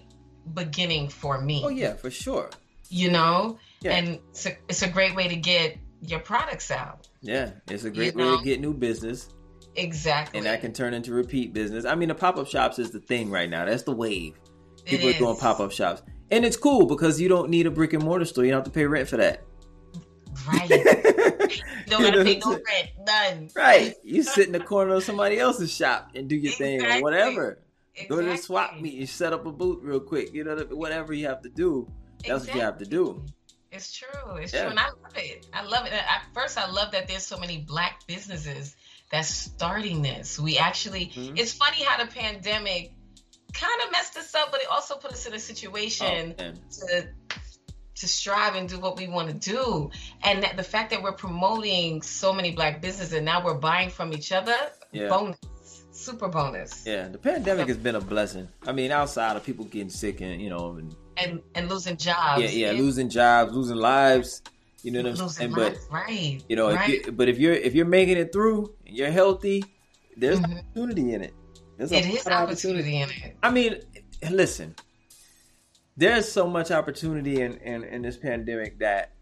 beginning 0.54 1.08
for 1.08 1.40
me. 1.40 1.62
Oh 1.64 1.68
yeah, 1.68 1.94
for 1.94 2.10
sure. 2.10 2.50
You 2.88 3.10
know? 3.10 3.58
Yeah. 3.80 3.92
And 3.92 4.18
it's 4.30 4.46
a, 4.46 4.56
it's 4.68 4.82
a 4.82 4.88
great 4.88 5.14
way 5.14 5.28
to 5.28 5.36
get 5.36 5.78
your 6.02 6.20
products 6.20 6.70
out. 6.70 7.08
Yeah, 7.20 7.50
it's 7.68 7.84
a 7.84 7.90
great 7.90 8.14
you 8.14 8.18
way 8.18 8.24
know? 8.24 8.38
to 8.38 8.44
get 8.44 8.60
new 8.60 8.74
business. 8.74 9.28
Exactly. 9.76 10.38
And 10.38 10.46
that 10.46 10.60
can 10.60 10.72
turn 10.72 10.94
into 10.94 11.12
repeat 11.12 11.52
business. 11.52 11.84
I 11.84 11.94
mean, 11.94 12.08
the 12.08 12.14
pop 12.14 12.36
up 12.36 12.48
shops 12.48 12.78
is 12.78 12.90
the 12.90 13.00
thing 13.00 13.30
right 13.30 13.48
now. 13.48 13.66
That's 13.66 13.84
the 13.84 13.92
wave. 13.92 14.34
People 14.84 15.08
are 15.10 15.12
doing 15.12 15.36
pop 15.36 15.60
up 15.60 15.70
shops. 15.70 16.02
And 16.30 16.44
it's 16.44 16.56
cool 16.56 16.86
because 16.86 17.20
you 17.20 17.28
don't 17.28 17.50
need 17.50 17.66
a 17.66 17.70
brick 17.70 17.92
and 17.92 18.02
mortar 18.02 18.24
store. 18.24 18.44
You 18.44 18.50
don't 18.50 18.58
have 18.58 18.64
to 18.64 18.70
pay 18.70 18.86
rent 18.86 19.08
for 19.08 19.16
that. 19.18 19.42
Right. 20.48 20.70
you 21.56 21.62
don't 21.86 22.02
have 22.04 22.14
to 22.14 22.24
pay 22.24 22.38
no 22.38 22.50
rent. 22.52 22.90
None. 23.06 23.50
Right. 23.54 23.94
You 24.02 24.22
sit 24.22 24.46
in 24.46 24.52
the 24.52 24.60
corner 24.60 24.94
of 24.94 25.04
somebody 25.04 25.38
else's 25.38 25.74
shop 25.74 26.10
and 26.14 26.28
do 26.28 26.36
your 26.36 26.52
exactly. 26.52 26.78
thing 26.78 26.98
or 26.98 27.02
whatever. 27.02 27.58
Exactly. 27.94 28.16
Go 28.16 28.22
to 28.22 28.28
the 28.30 28.36
swap 28.36 28.80
meet 28.80 28.98
and 28.98 29.08
set 29.08 29.32
up 29.32 29.46
a 29.46 29.52
booth 29.52 29.82
real 29.82 30.00
quick. 30.00 30.32
You 30.32 30.44
know, 30.44 30.56
whatever 30.70 31.12
you 31.12 31.26
have 31.26 31.42
to 31.42 31.48
do, 31.48 31.88
that's 32.18 32.44
exactly. 32.44 32.48
what 32.48 32.54
you 32.56 32.62
have 32.62 32.78
to 32.78 32.86
do. 32.86 33.24
It's 33.72 33.92
true. 33.92 34.36
It's 34.36 34.52
yeah. 34.52 34.62
true. 34.62 34.70
And 34.70 34.78
I 34.78 34.86
love 34.86 35.16
it. 35.16 35.46
I 35.52 35.64
love 35.64 35.86
it. 35.86 35.92
At 35.92 36.22
first, 36.34 36.58
I 36.58 36.70
love 36.70 36.92
that 36.92 37.08
there's 37.08 37.26
so 37.26 37.38
many 37.38 37.58
black 37.58 38.06
businesses 38.06 38.74
that's 39.10 39.28
starting 39.28 40.02
this. 40.02 40.38
We 40.38 40.58
actually, 40.58 41.06
mm-hmm. 41.06 41.36
it's 41.36 41.52
funny 41.52 41.82
how 41.82 42.02
the 42.02 42.10
pandemic 42.10 42.92
kind 43.52 43.82
of 43.84 43.92
messed 43.92 44.16
us 44.16 44.34
up, 44.34 44.50
but 44.50 44.60
it 44.60 44.68
also 44.70 44.96
put 44.96 45.12
us 45.12 45.26
in 45.26 45.34
a 45.34 45.38
situation 45.38 46.34
oh, 46.38 46.52
to 46.86 47.08
to 47.96 48.08
strive 48.08 48.54
and 48.54 48.68
do 48.68 48.78
what 48.78 48.96
we 48.96 49.08
want 49.08 49.28
to 49.28 49.34
do. 49.34 49.90
And 50.22 50.42
that 50.42 50.56
the 50.56 50.62
fact 50.62 50.90
that 50.90 51.02
we're 51.02 51.12
promoting 51.12 52.02
so 52.02 52.32
many 52.32 52.52
black 52.52 52.80
businesses 52.80 53.12
and 53.12 53.24
now 53.26 53.44
we're 53.44 53.54
buying 53.54 53.90
from 53.90 54.12
each 54.12 54.32
other, 54.32 54.56
yeah. 54.92 55.08
bonus. 55.08 55.38
Super 55.92 56.28
bonus. 56.28 56.86
Yeah, 56.86 57.08
the 57.08 57.18
pandemic 57.18 57.68
has 57.68 57.76
been 57.76 57.94
a 57.94 58.00
blessing. 58.00 58.48
I 58.66 58.72
mean, 58.72 58.90
outside 58.90 59.36
of 59.36 59.44
people 59.44 59.66
getting 59.66 59.90
sick 59.90 60.22
and 60.22 60.40
you 60.40 60.48
know 60.48 60.76
and 60.76 60.96
and, 61.18 61.42
and 61.54 61.68
losing 61.68 61.98
jobs. 61.98 62.42
Yeah, 62.42 62.70
yeah, 62.70 62.72
losing 62.72 63.10
jobs, 63.10 63.52
losing 63.52 63.76
lives. 63.76 64.42
You 64.82 64.92
know 64.92 65.02
what 65.02 65.20
I'm 65.20 65.28
saying? 65.28 65.52
But 65.52 65.76
right, 65.90 66.42
you 66.48 66.56
know, 66.56 66.72
right. 66.72 66.88
If 66.88 67.06
you, 67.06 67.12
but 67.12 67.28
if 67.28 67.38
you're 67.38 67.52
if 67.52 67.74
you're 67.74 67.86
making 67.86 68.16
it 68.16 68.32
through 68.32 68.72
and 68.86 68.96
you're 68.96 69.10
healthy, 69.10 69.62
there's 70.16 70.40
mm-hmm. 70.40 70.58
opportunity 70.58 71.12
in 71.12 71.22
it. 71.22 71.34
There's 71.76 71.92
it 71.92 72.06
is 72.06 72.26
opportunity. 72.26 72.32
opportunity 72.32 72.96
in 73.00 73.10
it. 73.10 73.36
I 73.42 73.50
mean, 73.50 73.76
listen, 74.30 74.74
there's 75.96 76.30
so 76.30 76.46
much 76.48 76.70
opportunity 76.70 77.40
in, 77.40 77.56
in, 77.58 77.84
in 77.84 78.02
this 78.02 78.16
pandemic 78.16 78.78
that 78.78 79.12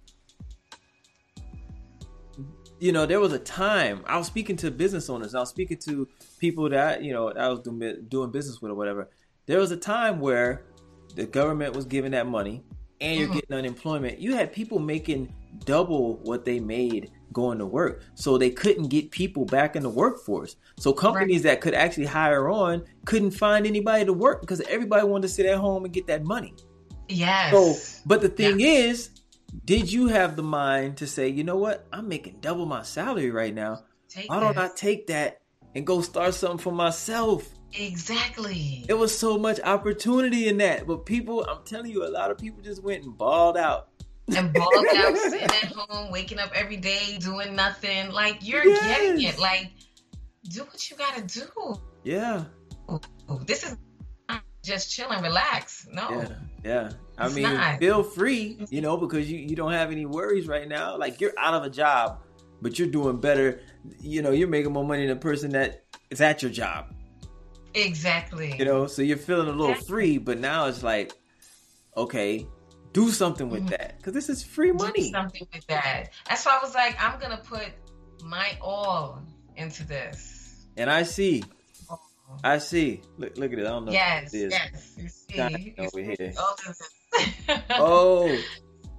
you 2.80 2.92
know 2.92 3.06
there 3.06 3.20
was 3.20 3.32
a 3.32 3.38
time 3.38 4.04
I 4.06 4.16
was 4.16 4.26
speaking 4.26 4.56
to 4.58 4.70
business 4.70 5.10
owners, 5.10 5.34
I 5.34 5.40
was 5.40 5.48
speaking 5.48 5.78
to 5.78 6.06
people 6.38 6.68
that 6.70 7.02
you 7.02 7.12
know 7.12 7.30
I 7.30 7.48
was 7.48 7.60
doing 7.60 8.06
doing 8.08 8.30
business 8.30 8.62
with 8.62 8.72
or 8.72 8.74
whatever. 8.74 9.08
There 9.46 9.58
was 9.58 9.70
a 9.70 9.76
time 9.76 10.20
where 10.20 10.64
the 11.14 11.26
government 11.26 11.74
was 11.74 11.86
giving 11.86 12.12
that 12.12 12.26
money 12.26 12.62
and 13.00 13.18
you're 13.18 13.28
mm-hmm. 13.28 13.38
getting 13.38 13.56
unemployment. 13.56 14.18
You 14.18 14.34
had 14.34 14.52
people 14.52 14.78
making 14.78 15.34
double 15.64 16.16
what 16.18 16.44
they 16.44 16.60
made 16.60 17.10
going 17.32 17.58
to 17.58 17.66
work. 17.66 18.02
So 18.14 18.38
they 18.38 18.50
couldn't 18.50 18.88
get 18.88 19.10
people 19.10 19.44
back 19.44 19.76
in 19.76 19.82
the 19.82 19.90
workforce. 19.90 20.56
So 20.78 20.92
companies 20.92 21.44
right. 21.44 21.52
that 21.52 21.60
could 21.60 21.74
actually 21.74 22.06
hire 22.06 22.48
on 22.48 22.84
couldn't 23.04 23.32
find 23.32 23.66
anybody 23.66 24.04
to 24.04 24.12
work 24.12 24.40
because 24.40 24.60
everybody 24.62 25.06
wanted 25.06 25.28
to 25.28 25.34
sit 25.34 25.46
at 25.46 25.58
home 25.58 25.84
and 25.84 25.92
get 25.92 26.06
that 26.06 26.24
money. 26.24 26.54
Yes. 27.08 27.52
So, 27.52 28.00
but 28.06 28.20
the 28.20 28.28
thing 28.28 28.60
yeah. 28.60 28.68
is, 28.68 29.10
did 29.64 29.90
you 29.92 30.08
have 30.08 30.36
the 30.36 30.42
mind 30.42 30.98
to 30.98 31.06
say, 31.06 31.28
you 31.28 31.44
know 31.44 31.56
what? 31.56 31.86
I'm 31.92 32.08
making 32.08 32.38
double 32.40 32.66
my 32.66 32.82
salary 32.82 33.30
right 33.30 33.54
now. 33.54 33.84
Take 34.08 34.30
Why 34.30 34.40
don't. 34.40 34.56
I 34.56 34.68
take 34.74 35.06
that 35.08 35.40
and 35.74 35.86
go 35.86 36.00
start 36.00 36.34
something 36.34 36.58
for 36.58 36.72
myself? 36.72 37.48
Exactly. 37.74 38.84
It 38.88 38.94
was 38.94 39.16
so 39.16 39.38
much 39.38 39.60
opportunity 39.60 40.48
in 40.48 40.58
that. 40.58 40.86
But 40.86 41.04
people, 41.04 41.44
I'm 41.44 41.64
telling 41.64 41.90
you, 41.90 42.06
a 42.06 42.08
lot 42.08 42.30
of 42.30 42.38
people 42.38 42.62
just 42.62 42.82
went 42.82 43.04
and 43.04 43.16
balled 43.16 43.56
out. 43.56 43.88
And 44.36 44.52
balled 44.52 44.86
out, 44.96 45.16
sitting 45.16 45.42
at 45.42 45.72
home, 45.74 46.10
waking 46.10 46.38
up 46.38 46.50
every 46.54 46.76
day, 46.76 47.18
doing 47.18 47.56
nothing. 47.56 48.10
Like, 48.10 48.46
you're 48.46 48.64
yes. 48.64 48.86
getting 48.86 49.22
it. 49.22 49.38
Like, 49.38 49.72
do 50.50 50.60
what 50.64 50.90
you 50.90 50.96
gotta 50.96 51.22
do. 51.22 51.80
Yeah. 52.04 52.44
Oh, 52.88 53.00
oh, 53.28 53.38
this 53.46 53.64
is 53.64 53.76
just 54.62 54.92
chill 54.92 55.10
and 55.10 55.22
relax. 55.22 55.86
No. 55.90 56.10
Yeah. 56.10 56.28
Yeah. 56.64 56.90
I 57.16 57.26
it's 57.26 57.34
mean, 57.34 57.44
not. 57.44 57.80
feel 57.80 58.02
free, 58.02 58.58
you 58.70 58.80
know, 58.80 58.96
because 58.96 59.30
you, 59.30 59.38
you 59.38 59.56
don't 59.56 59.72
have 59.72 59.90
any 59.90 60.06
worries 60.06 60.46
right 60.46 60.68
now. 60.68 60.96
Like 60.96 61.20
you're 61.20 61.32
out 61.38 61.54
of 61.54 61.64
a 61.64 61.70
job, 61.70 62.22
but 62.60 62.78
you're 62.78 62.88
doing 62.88 63.18
better. 63.18 63.60
You 64.00 64.22
know, 64.22 64.30
you're 64.30 64.48
making 64.48 64.72
more 64.72 64.84
money 64.84 65.06
than 65.06 65.16
the 65.16 65.20
person 65.20 65.50
that 65.50 65.84
is 66.10 66.20
at 66.20 66.42
your 66.42 66.50
job. 66.50 66.94
Exactly. 67.74 68.54
You 68.58 68.64
know, 68.64 68.86
so 68.86 69.02
you're 69.02 69.16
feeling 69.16 69.48
a 69.48 69.52
little 69.52 69.70
exactly. 69.70 69.88
free, 69.88 70.18
but 70.18 70.38
now 70.38 70.66
it's 70.66 70.82
like, 70.82 71.12
okay, 71.96 72.46
do 72.92 73.10
something 73.10 73.48
with 73.48 73.68
that 73.68 73.96
because 73.98 74.12
this 74.12 74.28
is 74.28 74.42
free 74.42 74.72
money. 74.72 75.02
Do 75.02 75.10
something 75.10 75.46
with 75.52 75.66
that. 75.66 76.10
That's 76.28 76.44
why 76.44 76.58
I 76.60 76.64
was 76.64 76.74
like, 76.74 76.96
I'm 77.02 77.18
gonna 77.20 77.42
put 77.44 77.68
my 78.24 78.56
all 78.60 79.22
into 79.56 79.86
this. 79.86 80.66
And 80.76 80.90
I 80.90 81.02
see. 81.02 81.44
Oh. 81.90 81.98
I 82.44 82.58
see. 82.58 83.02
Look, 83.16 83.36
look 83.36 83.52
at 83.52 83.58
it. 83.58 83.66
I 83.66 83.70
don't 83.70 83.84
know. 83.86 83.92
Yes, 83.92 84.30
yes. 84.32 84.94
You 84.96 85.08
see. 85.08 85.74
over 85.78 86.00
here. 86.00 86.32
oh, 87.70 88.38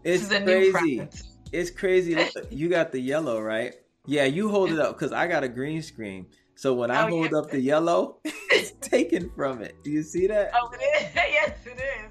it's 0.04 0.28
crazy. 0.28 1.08
It's 1.52 1.72
crazy. 1.80 2.18
you 2.50 2.70
got 2.70 2.92
the 2.92 3.00
yellow, 3.00 3.42
right? 3.42 3.76
Yeah, 4.06 4.26
you 4.26 4.50
hold 4.50 4.72
it 4.72 4.80
up 4.80 4.98
because 4.98 5.12
I 5.12 5.28
got 5.28 5.44
a 5.44 5.50
green 5.50 5.82
screen. 5.82 6.28
So 6.56 6.74
when 6.74 6.92
I 6.92 7.06
oh, 7.06 7.10
hold 7.10 7.34
up 7.34 7.50
the 7.50 7.60
yellow, 7.60 8.18
it's 8.26 8.72
taken 8.82 9.32
from 9.36 9.62
it. 9.62 9.76
Do 9.84 9.92
you 9.92 10.04
see 10.04 10.28
that? 10.28 10.52
Oh, 10.54 10.70
it 10.74 10.84
is. 10.84 11.16
yes, 11.16 11.58
it 11.66 11.80
is. 11.80 12.09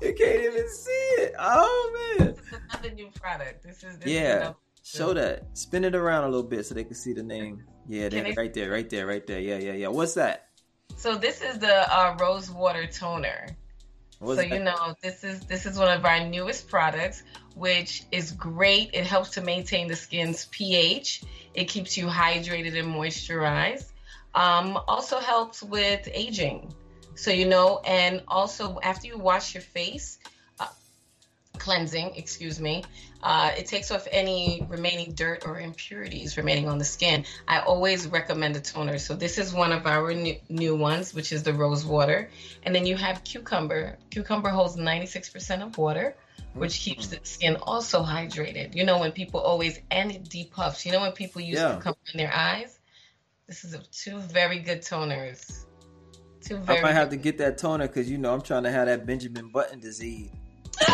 you 0.06 0.14
can't 0.14 0.40
even 0.40 0.68
see 0.68 0.90
it. 0.90 1.34
Oh 1.38 2.14
man! 2.18 2.28
This 2.28 2.38
is 2.38 2.58
another 2.70 2.90
new 2.94 3.08
product. 3.14 3.62
This 3.62 3.82
is 3.84 3.98
this 3.98 4.08
yeah. 4.08 4.50
Is 4.50 4.54
Show 4.82 5.12
that. 5.14 5.56
Spin 5.56 5.84
it 5.84 5.94
around 5.94 6.24
a 6.24 6.28
little 6.28 6.42
bit 6.42 6.66
so 6.66 6.74
they 6.74 6.84
can 6.84 6.94
see 6.94 7.12
the 7.12 7.22
name. 7.22 7.64
Yeah, 7.86 8.08
there, 8.08 8.32
right 8.34 8.52
there, 8.52 8.70
right 8.70 8.88
there, 8.88 9.06
right 9.06 9.26
there. 9.26 9.40
Yeah, 9.40 9.58
yeah, 9.58 9.72
yeah. 9.72 9.88
What's 9.88 10.14
that? 10.14 10.48
So 10.96 11.16
this 11.16 11.42
is 11.42 11.58
the 11.58 11.94
uh, 11.94 12.16
rose 12.18 12.50
water 12.50 12.86
toner. 12.86 13.46
What's 14.18 14.40
so 14.40 14.48
that? 14.48 14.54
you 14.54 14.62
know 14.62 14.94
this 15.02 15.24
is 15.24 15.40
this 15.40 15.66
is 15.66 15.78
one 15.78 15.96
of 15.96 16.04
our 16.04 16.26
newest 16.26 16.68
products, 16.68 17.22
which 17.54 18.04
is 18.10 18.32
great. 18.32 18.90
It 18.92 19.06
helps 19.06 19.30
to 19.30 19.42
maintain 19.42 19.88
the 19.88 19.96
skin's 19.96 20.46
pH 20.46 21.22
it 21.54 21.64
keeps 21.64 21.96
you 21.96 22.06
hydrated 22.06 22.78
and 22.78 22.88
moisturized. 22.88 23.86
Um, 24.34 24.78
also 24.86 25.18
helps 25.18 25.62
with 25.62 26.08
aging. 26.12 26.72
So, 27.20 27.30
you 27.30 27.44
know, 27.44 27.80
and 27.84 28.22
also 28.26 28.80
after 28.82 29.06
you 29.06 29.18
wash 29.18 29.52
your 29.52 29.60
face, 29.60 30.18
uh, 30.58 30.68
cleansing, 31.58 32.14
excuse 32.16 32.58
me, 32.58 32.82
uh, 33.22 33.50
it 33.58 33.66
takes 33.66 33.90
off 33.90 34.08
any 34.10 34.66
remaining 34.70 35.12
dirt 35.12 35.42
or 35.44 35.60
impurities 35.60 36.38
remaining 36.38 36.66
on 36.66 36.78
the 36.78 36.84
skin. 36.86 37.26
I 37.46 37.58
always 37.60 38.06
recommend 38.06 38.56
a 38.56 38.60
toner. 38.60 38.96
So, 38.96 39.14
this 39.14 39.36
is 39.36 39.52
one 39.52 39.70
of 39.70 39.86
our 39.86 40.14
new, 40.14 40.36
new 40.48 40.74
ones, 40.74 41.12
which 41.12 41.30
is 41.30 41.42
the 41.42 41.52
rose 41.52 41.84
water. 41.84 42.30
And 42.62 42.74
then 42.74 42.86
you 42.86 42.96
have 42.96 43.22
cucumber. 43.22 43.98
Cucumber 44.08 44.48
holds 44.48 44.76
96% 44.76 45.62
of 45.62 45.76
water 45.76 46.16
which 46.54 46.80
keeps 46.80 47.06
the 47.08 47.20
skin 47.22 47.56
also 47.62 48.02
hydrated. 48.02 48.74
You 48.74 48.84
know, 48.84 48.98
when 48.98 49.12
people 49.12 49.40
always 49.40 49.78
and 49.90 50.10
it 50.10 50.24
depuffs. 50.24 50.86
You 50.86 50.92
know, 50.92 51.00
when 51.00 51.12
people 51.12 51.42
use 51.42 51.58
yeah. 51.58 51.74
cucumber 51.74 51.98
in 52.14 52.18
their 52.18 52.34
eyes. 52.34 52.76
This 53.46 53.64
is 53.64 53.74
a, 53.74 53.78
two 53.92 54.18
very 54.18 54.60
good 54.60 54.80
toners. 54.80 55.66
Two 56.40 56.56
very. 56.58 56.78
I 56.78 56.82
might 56.82 56.92
have 56.92 57.10
to 57.10 57.16
get 57.16 57.36
that 57.38 57.58
toner 57.58 57.86
because 57.86 58.10
you 58.10 58.18
know 58.18 58.32
I'm 58.32 58.40
trying 58.40 58.64
to 58.64 58.70
have 58.70 58.86
that 58.86 59.06
Benjamin 59.06 59.50
Button 59.50 59.78
disease. 59.80 60.30
got 60.80 60.88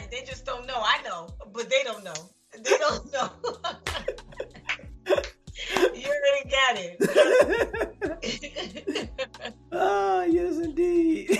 it. 0.00 0.10
They 0.10 0.22
just 0.26 0.44
don't 0.44 0.66
know. 0.66 0.76
I 0.76 1.00
know, 1.02 1.28
but 1.52 1.70
they 1.70 1.82
don't 1.84 2.04
know. 2.04 2.12
They 2.52 2.76
don't 2.78 3.10
know. 3.12 3.30
you 5.94 6.06
already 6.06 6.50
got 6.50 6.76
it. 6.76 6.98
ah, 9.72 10.24
yes, 10.24 10.56
indeed. 10.56 11.30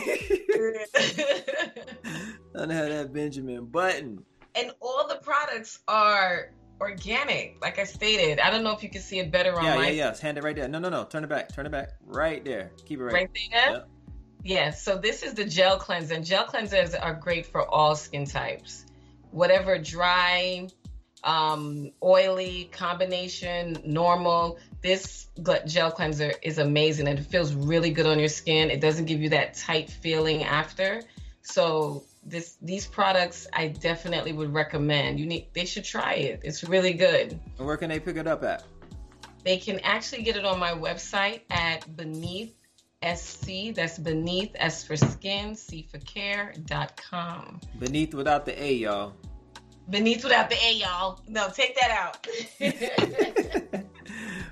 I 2.55 2.61
have 2.73 2.89
that 2.89 3.13
Benjamin 3.13 3.67
Button. 3.67 4.25
And 4.55 4.73
all 4.81 5.07
the 5.07 5.17
products 5.17 5.81
are 5.89 6.55
organic, 6.81 7.59
like 7.61 7.79
I 7.79 7.85
stated. 7.85 8.41
I 8.41 8.51
don't 8.51 8.63
know 8.63 8.73
if 8.73 8.83
you 8.83 8.91
can 8.91 9.03
see 9.03 9.19
it 9.19 9.31
better 9.31 9.57
on 9.57 9.65
yeah, 9.65 9.75
my. 9.75 9.89
Yeah, 9.89 10.11
yeah, 10.11 10.17
Hand 10.17 10.39
it 10.39 10.45
right 10.45 10.55
there. 10.55 10.69
No, 10.69 10.79
no, 10.79 10.89
no. 10.89 11.05
Turn 11.05 11.25
it 11.25 11.29
back. 11.31 11.53
Turn 11.53 11.67
it 11.67 11.73
back. 11.73 11.91
Right 12.05 12.45
there. 12.45 12.71
Keep 12.87 13.01
it 13.01 13.05
right. 13.05 13.13
Right 13.13 13.31
there. 13.51 13.73
Yep. 13.73 13.89
Yeah, 14.45 14.71
so 14.71 14.97
this 14.97 15.23
is 15.23 15.35
the 15.35 15.45
gel 15.45 15.79
cleanser. 15.79 16.15
And 16.15 16.25
gel 16.25 16.47
cleansers 16.47 16.95
are 17.01 17.15
great 17.15 17.47
for 17.47 17.69
all 17.69 17.97
skin 17.97 18.25
types. 18.25 18.87
Whatever 19.31 19.79
dry, 19.79 20.69
um, 21.25 21.91
oily 22.03 22.69
combination, 22.73 23.79
normal. 23.85 24.59
This 24.81 25.27
gel 25.67 25.91
cleanser 25.91 26.33
is 26.43 26.59
amazing 26.59 27.09
and 27.09 27.19
it 27.19 27.25
feels 27.25 27.53
really 27.53 27.91
good 27.91 28.07
on 28.07 28.19
your 28.19 28.29
skin. 28.29 28.71
It 28.71 28.81
doesn't 28.81 29.07
give 29.07 29.21
you 29.21 29.31
that 29.31 29.55
tight 29.55 29.91
feeling 29.91 30.45
after. 30.45 31.03
So 31.43 32.05
this 32.29 32.57
these 32.63 32.87
products 32.87 33.47
I 33.53 33.69
definitely 33.69 34.33
would 34.33 34.53
recommend. 34.53 35.19
You 35.19 35.27
need 35.27 35.49
they 35.53 35.65
should 35.65 35.85
try 35.85 36.15
it. 36.15 36.41
It's 36.45 36.65
really 36.65 36.93
good. 36.93 37.39
And 37.59 37.67
where 37.67 37.77
can 37.77 37.89
they 37.91 38.01
pick 38.01 38.17
it 38.17 38.27
up 38.27 38.43
at? 38.45 38.65
They 39.45 39.57
can 39.57 39.79
actually 39.81 40.23
get 40.23 40.37
it 40.37 40.45
on 40.45 40.59
my 40.59 40.73
website 40.73 41.43
at 41.51 41.97
beneath 41.97 42.55
SC. 43.03 43.75
That's 43.75 43.99
beneath 43.99 44.51
S 44.57 44.85
for 44.85 44.97
skin, 44.97 45.55
C 45.55 45.87
for 45.91 45.99
care.com. 45.99 47.61
Beneath 47.79 48.15
without 48.15 48.45
the 48.45 48.61
A, 48.63 48.75
y'all. 48.75 49.15
Beneath 49.91 50.25
without 50.25 50.51
the 50.51 50.57
A, 50.57 50.75
y'all. 50.75 51.21
No, 51.29 51.49
take 51.49 51.77
that 51.77 51.91
out. 51.91 52.27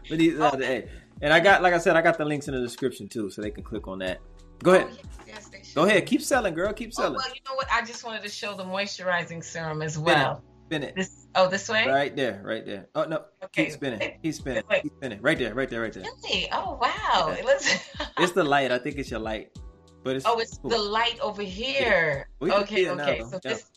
Beneath 0.08 0.34
without 0.34 0.58
the 0.58 0.70
A. 0.70 0.88
And 1.22 1.32
I 1.32 1.40
got, 1.40 1.62
like 1.62 1.72
I 1.72 1.78
said, 1.78 1.96
I 1.96 2.02
got 2.02 2.18
the 2.18 2.24
links 2.24 2.48
in 2.48 2.54
the 2.54 2.60
description 2.60 3.08
too, 3.08 3.30
so 3.30 3.42
they 3.42 3.50
can 3.50 3.64
click 3.64 3.88
on 3.88 3.98
that. 4.00 4.20
Go 4.62 4.74
ahead. 4.74 4.88
Oh, 4.90 4.96
yes, 5.26 5.50
yes, 5.52 5.74
Go 5.74 5.84
ahead. 5.84 6.06
Keep 6.06 6.22
selling, 6.22 6.54
girl. 6.54 6.72
Keep 6.72 6.90
oh, 6.96 7.02
selling. 7.02 7.18
Oh, 7.18 7.22
well, 7.24 7.34
you 7.34 7.40
know 7.48 7.54
what? 7.54 7.68
I 7.70 7.84
just 7.84 8.04
wanted 8.04 8.22
to 8.22 8.28
show 8.28 8.54
the 8.54 8.64
moisturizing 8.64 9.42
serum 9.42 9.82
as 9.82 9.98
well. 9.98 10.42
Spin 10.66 10.82
it. 10.82 10.96
This, 10.96 11.26
oh, 11.36 11.48
this 11.48 11.68
way? 11.68 11.86
Right 11.86 12.14
there, 12.16 12.42
right 12.44 12.66
there. 12.66 12.88
Oh 12.96 13.04
no. 13.04 13.24
Okay. 13.44 13.66
Keep 13.66 13.74
spinning. 13.74 14.12
Keep 14.22 14.34
spinning. 14.34 14.62
Keep 14.82 14.92
spinning. 14.96 15.22
Right 15.22 15.38
there, 15.38 15.54
right 15.54 15.70
there, 15.70 15.82
right 15.82 15.92
there. 15.92 16.02
Really? 16.02 16.48
Oh 16.50 16.78
wow. 16.82 17.28
Yeah. 17.28 17.44
It 17.52 17.82
it's 18.18 18.32
the 18.32 18.42
light. 18.42 18.72
I 18.72 18.78
think 18.78 18.96
it's 18.96 19.10
your 19.10 19.20
light. 19.20 19.56
But 20.02 20.16
it's 20.16 20.26
Oh, 20.26 20.38
it's 20.38 20.58
cool. 20.58 20.70
the 20.70 20.78
light 20.78 21.20
over 21.20 21.42
here. 21.42 22.28
Yeah. 22.40 22.54
Okay, 22.54 22.90
okay. 22.90 23.18
Now, 23.20 23.28
so 23.28 23.40
yeah. 23.44 23.52
this 23.52 23.70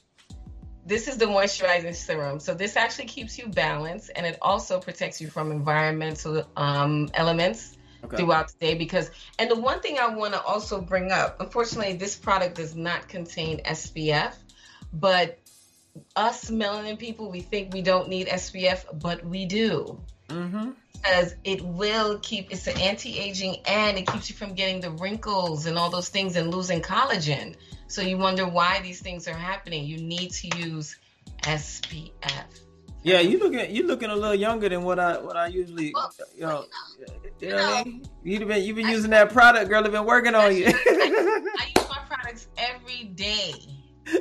this 0.90 1.08
is 1.08 1.18
the 1.18 1.26
moisturizing 1.26 1.96
serum. 1.96 2.40
So 2.40 2.54
this 2.54 2.76
actually 2.76 3.06
keeps 3.06 3.38
you 3.38 3.48
balanced 3.48 4.10
and 4.16 4.26
it 4.26 4.38
also 4.42 4.80
protects 4.80 5.22
you 5.22 5.28
from 5.28 5.52
environmental 5.52 6.46
um, 6.58 7.10
elements 7.14 7.78
okay. 8.04 8.18
throughout 8.18 8.50
the 8.50 8.58
day 8.66 8.74
because 8.74 9.12
and 9.38 9.50
the 9.52 9.56
one 9.56 9.82
thing 9.82 10.00
I 10.00 10.08
want 10.08 10.34
to 10.34 10.42
also 10.42 10.82
bring 10.82 11.12
up, 11.12 11.40
unfortunately 11.40 11.94
this 11.94 12.16
product 12.16 12.56
does 12.56 12.76
not 12.76 13.08
contain 13.08 13.62
SPF, 13.64 14.34
but 14.92 15.40
us 16.16 16.50
melanin 16.50 16.98
people, 16.98 17.30
we 17.30 17.42
think 17.42 17.72
we 17.72 17.82
don't 17.82 18.10
need 18.10 18.28
SPF, 18.28 18.86
but 19.00 19.24
we 19.24 19.46
do. 19.46 20.02
Mm-hmm. 20.28 20.72
Because 20.94 21.36
it 21.44 21.62
will 21.62 22.20
keep, 22.20 22.52
it's 22.52 22.68
an 22.68 22.78
anti 22.80 23.18
aging 23.18 23.58
and 23.66 23.98
it 23.98 24.08
keeps 24.08 24.30
you 24.30 24.36
from 24.36 24.54
getting 24.54 24.82
the 24.82 24.92
wrinkles 24.92 25.66
and 25.66 25.78
all 25.78 25.90
those 25.90 26.10
things 26.10 26.36
and 26.36 26.54
losing 26.54 26.82
collagen. 26.82 27.56
So 27.90 28.04
you 28.04 28.18
wonder 28.18 28.48
why 28.48 28.80
these 28.82 29.02
things 29.02 29.28
are 29.28 29.34
happening. 29.34 29.84
You 29.84 29.98
need 29.98 30.32
to 30.34 30.58
use 30.60 30.96
SPF. 31.42 32.46
Yeah, 33.02 33.20
you 33.20 33.40
looking 33.40 33.76
you 33.76 33.88
looking 33.88 34.12
a 34.12 34.16
little 34.16 34.36
younger 34.36 34.70
than 34.70 34.84
what 34.84 35.00
I 35.00 35.18
what 35.20 35.36
I 35.36 35.48
usually 35.48 35.92
well, 35.94 36.14
you 36.36 36.42
know. 36.42 36.66
You 37.40 37.50
know, 37.50 37.84
you 37.84 37.90
know, 37.90 38.04
you've 38.24 38.48
been 38.48 38.64
you've 38.64 38.76
been 38.76 38.86
I, 38.86 38.92
using 38.92 39.10
that 39.10 39.32
product, 39.32 39.70
girl. 39.70 39.84
I've 39.84 39.92
been 39.92 40.06
working 40.06 40.36
on 40.36 40.44
I, 40.44 40.50
you. 40.50 40.66
I, 40.68 40.72
I 41.60 41.72
use 41.76 41.90
my 41.90 42.00
products 42.08 42.48
every 42.58 43.06
day, 43.06 43.54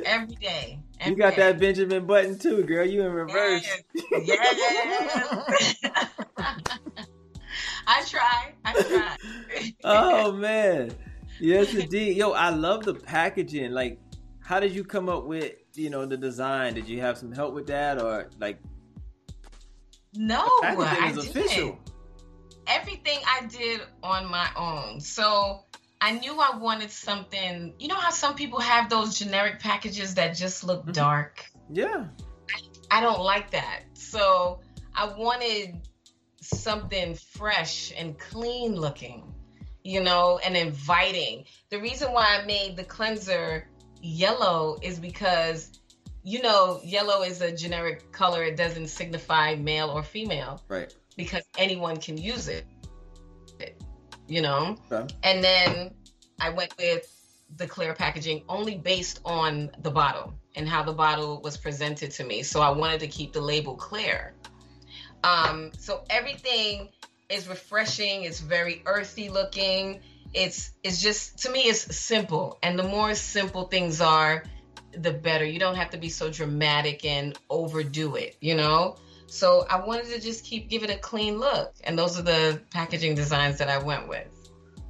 every 0.03 0.35
day. 0.35 0.79
You 1.05 1.15
got 1.15 1.35
that 1.35 1.59
Benjamin 1.59 2.07
Button 2.07 2.39
too, 2.39 2.63
girl. 2.63 2.85
You 2.85 3.03
in 3.03 3.11
reverse. 3.11 3.69
Yes. 4.11 4.23
yes. 4.25 5.75
I 7.85 8.03
try. 8.05 8.53
I 8.65 8.73
try. 8.81 9.17
oh 9.83 10.31
man. 10.31 10.95
Yes 11.39 11.73
indeed. 11.73 12.17
Yo, 12.17 12.31
I 12.31 12.49
love 12.49 12.83
the 12.83 12.93
packaging. 12.93 13.71
Like, 13.71 13.99
how 14.41 14.59
did 14.59 14.73
you 14.73 14.83
come 14.83 15.09
up 15.09 15.25
with, 15.25 15.53
you 15.73 15.89
know, 15.89 16.05
the 16.05 16.17
design? 16.17 16.73
Did 16.73 16.87
you 16.87 17.01
have 17.01 17.17
some 17.17 17.31
help 17.31 17.53
with 17.53 17.67
that 17.67 18.01
or 18.01 18.29
like 18.39 18.59
No, 20.13 20.47
I 20.63 21.11
didn't. 21.11 21.19
Official. 21.19 21.79
Everything 22.67 23.19
I 23.25 23.45
did 23.47 23.81
on 24.03 24.29
my 24.29 24.49
own. 24.55 24.99
So 24.99 25.65
I 26.01 26.11
knew 26.11 26.39
I 26.39 26.57
wanted 26.57 26.91
something. 26.91 27.73
You 27.79 27.87
know 27.87 27.95
how 27.95 28.11
some 28.11 28.35
people 28.35 28.59
have 28.59 28.89
those 28.89 29.17
generic 29.17 29.59
packages 29.59 30.15
that 30.15 30.35
just 30.35 30.63
look 30.63 30.81
mm-hmm. 30.81 30.91
dark? 30.91 31.45
Yeah. 31.71 32.07
I, 32.91 32.97
I 32.97 33.01
don't 33.01 33.21
like 33.21 33.51
that. 33.51 33.83
So 33.93 34.61
I 34.95 35.13
wanted 35.17 35.87
something 36.41 37.15
fresh 37.15 37.93
and 37.97 38.17
clean 38.17 38.75
looking, 38.75 39.28
you 39.89 40.01
know, 40.01 40.39
and 40.43 40.55
inviting. 40.55 41.45
The 41.69 41.79
reason 41.79 42.11
why 42.11 42.39
I 42.39 42.45
made 42.45 42.75
the 42.77 42.83
cleanser 42.83 43.67
yellow 44.01 44.77
is 44.81 44.99
because 44.99 45.71
you 46.21 46.41
know, 46.41 46.81
yellow 46.83 47.23
is 47.23 47.41
a 47.41 47.49
generic 47.49 48.11
color. 48.11 48.43
It 48.43 48.57
doesn't 48.57 48.87
signify 48.87 49.55
male 49.55 49.89
or 49.89 50.03
female. 50.03 50.61
Right. 50.67 50.93
Because 51.15 51.43
anyone 51.57 51.97
can 51.97 52.17
use 52.17 52.49
it 52.49 52.65
you 54.29 54.41
know? 54.41 54.77
Okay. 54.91 55.13
And 55.23 55.43
then 55.43 55.91
I 56.39 56.49
went 56.49 56.73
with 56.77 57.15
the 57.57 57.67
clear 57.67 57.93
packaging 57.93 58.43
only 58.47 58.77
based 58.77 59.19
on 59.25 59.71
the 59.81 59.89
bottle 59.89 60.33
and 60.55 60.69
how 60.69 60.83
the 60.83 60.93
bottle 60.93 61.41
was 61.41 61.57
presented 61.57 62.11
to 62.11 62.23
me. 62.23 62.43
So 62.43 62.61
I 62.61 62.69
wanted 62.69 62.99
to 63.01 63.07
keep 63.07 63.33
the 63.33 63.41
label 63.41 63.75
clear. 63.75 64.33
Um, 65.23 65.71
so 65.77 66.03
everything 66.09 66.89
is 67.29 67.47
refreshing. 67.47 68.23
It's 68.23 68.39
very 68.39 68.81
earthy 68.85 69.29
looking. 69.29 70.01
It's 70.33 70.71
it's 70.83 71.01
just 71.01 71.39
to 71.39 71.51
me 71.51 71.61
it's 71.61 71.95
simple, 71.95 72.59
and 72.61 72.77
the 72.77 72.83
more 72.83 73.15
simple 73.15 73.67
things 73.67 74.01
are, 74.01 74.43
the 74.91 75.11
better. 75.11 75.45
You 75.45 75.59
don't 75.59 75.75
have 75.75 75.91
to 75.91 75.97
be 75.97 76.09
so 76.09 76.29
dramatic 76.29 77.05
and 77.05 77.37
overdo 77.49 78.15
it. 78.15 78.35
You 78.41 78.55
know. 78.55 78.95
So 79.27 79.67
I 79.69 79.85
wanted 79.85 80.07
to 80.07 80.19
just 80.19 80.43
keep 80.43 80.69
give 80.69 80.83
it 80.83 80.89
a 80.89 80.97
clean 80.97 81.39
look, 81.39 81.75
and 81.83 81.97
those 81.97 82.19
are 82.19 82.23
the 82.23 82.61
packaging 82.71 83.15
designs 83.15 83.59
that 83.59 83.69
I 83.69 83.77
went 83.77 84.07
with. 84.07 84.27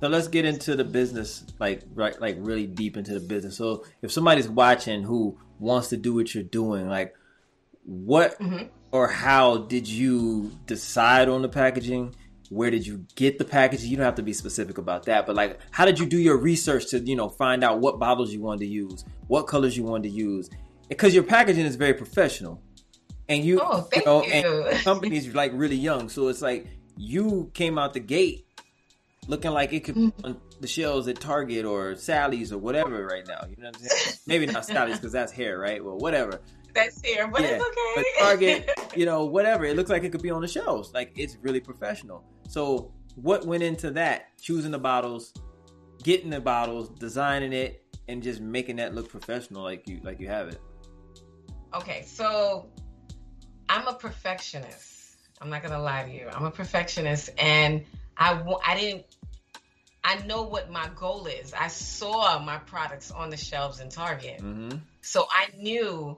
Now 0.02 0.08
let's 0.08 0.30
get 0.30 0.45
into 0.45 0.78
the 0.78 0.86
business, 0.86 1.43
like 1.60 1.82
right, 1.93 2.19
like 2.21 2.38
really 2.39 2.65
deep 2.65 2.95
into 2.95 3.13
the 3.13 3.19
business. 3.19 3.58
So 3.58 3.86
if 4.02 4.12
somebody's 4.12 4.47
watching 4.47 5.04
who 5.04 5.38
wants 5.60 5.89
to 5.89 5.97
do 5.97 6.13
what 6.13 6.34
you're 6.34 6.43
doing, 6.43 6.88
like 6.88 7.15
what 7.84 8.39
mm-hmm. 8.39 8.67
or 8.91 9.10
how 9.10 9.58
did 9.58 9.88
you 9.88 10.52
decide 10.65 11.28
on 11.28 11.41
the 11.41 11.49
packaging? 11.49 12.15
Where 12.50 12.72
did 12.72 12.86
you 12.86 13.06
get 13.16 13.38
the 13.38 13.46
packaging? 13.46 13.90
You 13.90 13.98
don't 13.98 14.06
have 14.06 14.16
to 14.16 14.24
be 14.24 14.34
specific 14.34 14.78
about 14.78 15.06
that, 15.06 15.28
but 15.28 15.36
like, 15.36 15.60
how 15.72 15.86
did 15.86 16.00
you 16.00 16.06
do 16.06 16.18
your 16.18 16.38
research 16.38 16.88
to 16.92 17.00
you 17.00 17.16
know 17.16 17.30
find 17.30 17.64
out 17.64 17.80
what 17.80 18.00
bottles 18.00 18.34
you 18.34 18.42
wanted 18.42 18.62
to 18.62 18.68
use, 18.68 19.06
what 19.28 19.44
colors 19.44 19.78
you 19.78 19.84
wanted 19.84 20.10
to 20.10 20.16
use? 20.16 20.50
Because 20.88 21.14
your 21.14 21.24
packaging 21.24 21.66
is 21.66 21.76
very 21.76 21.94
professional 21.94 22.62
and 23.28 23.46
you, 23.46 23.60
oh, 23.62 23.88
you 23.96 24.04
know, 24.06 24.24
you. 24.24 24.32
and 24.32 24.80
company's 24.84 25.34
like 25.36 25.52
really 25.54 25.76
young, 25.76 26.10
so 26.10 26.28
it's 26.28 26.42
like 26.42 26.68
you 26.98 27.52
came 27.54 27.78
out 27.78 27.94
the 27.94 28.00
gate 28.00 28.46
looking 29.28 29.52
like 29.52 29.72
it 29.72 29.82
could 29.82 29.96
be 29.96 30.08
mm-hmm. 30.08 30.26
on 30.26 30.42
the 30.60 30.68
shelves 30.68 31.08
at 31.08 31.20
Target 31.20 31.64
or 31.64 31.96
Sally's 31.96 32.52
or 32.52 32.58
whatever 32.58 33.06
right 33.06 33.26
now. 33.28 33.46
You 33.48 33.62
know 33.62 33.70
what 33.70 33.78
I'm 33.78 33.88
saying? 33.88 34.18
Maybe 34.28 34.46
not 34.48 34.66
Sally's 34.66 34.98
because 34.98 35.12
that's 35.12 35.32
hair, 35.32 35.60
right? 35.60 35.84
Well, 35.84 35.98
whatever. 35.98 36.42
That's 36.74 37.02
hair, 37.06 37.28
but 37.28 37.42
yeah. 37.42 37.60
it's 37.60 37.66
okay. 37.66 37.94
But 37.96 38.06
Target, 38.20 38.70
you 38.98 39.06
know, 39.06 39.26
whatever. 39.26 39.66
It 39.66 39.76
looks 39.76 39.90
like 39.90 40.04
it 40.04 40.12
could 40.12 40.22
be 40.22 40.32
on 40.32 40.42
the 40.42 40.48
shelves. 40.48 40.92
Like 40.94 41.14
it's 41.16 41.38
really 41.42 41.60
professional. 41.60 42.24
So 42.50 42.92
what 43.14 43.46
went 43.46 43.62
into 43.62 43.92
that? 43.92 44.36
Choosing 44.42 44.72
the 44.72 44.80
bottles, 44.80 45.34
getting 46.02 46.32
the 46.32 46.42
bottles, 46.42 46.90
designing 46.90 47.54
it, 47.54 47.86
and 48.08 48.24
just 48.24 48.42
making 48.42 48.78
that 48.78 48.96
look 48.96 49.08
professional, 49.08 49.62
like 49.62 49.88
you 49.88 50.02
like 50.04 50.20
you 50.20 50.28
have 50.30 50.48
it. 50.48 50.60
Okay, 51.76 52.04
so 52.08 52.68
I'm 53.70 53.88
a 53.88 53.94
perfectionist. 53.94 55.16
I'm 55.40 55.52
not 55.52 55.62
gonna 55.62 55.80
lie 55.80 56.04
to 56.04 56.12
you. 56.12 56.28
I'm 56.28 56.46
a 56.46 56.52
perfectionist, 56.52 57.30
and 57.38 57.86
I 58.18 58.42
I 58.66 58.76
didn't. 58.76 59.06
I 60.04 60.26
know 60.26 60.42
what 60.42 60.72
my 60.72 60.90
goal 60.96 61.28
is. 61.28 61.54
I 61.54 61.68
saw 61.68 62.40
my 62.40 62.58
products 62.58 63.12
on 63.12 63.30
the 63.30 63.38
shelves 63.38 63.80
in 63.80 63.90
Target, 63.90 64.40
mm-hmm. 64.40 64.78
so 65.02 65.28
I 65.30 65.50
knew 65.56 66.18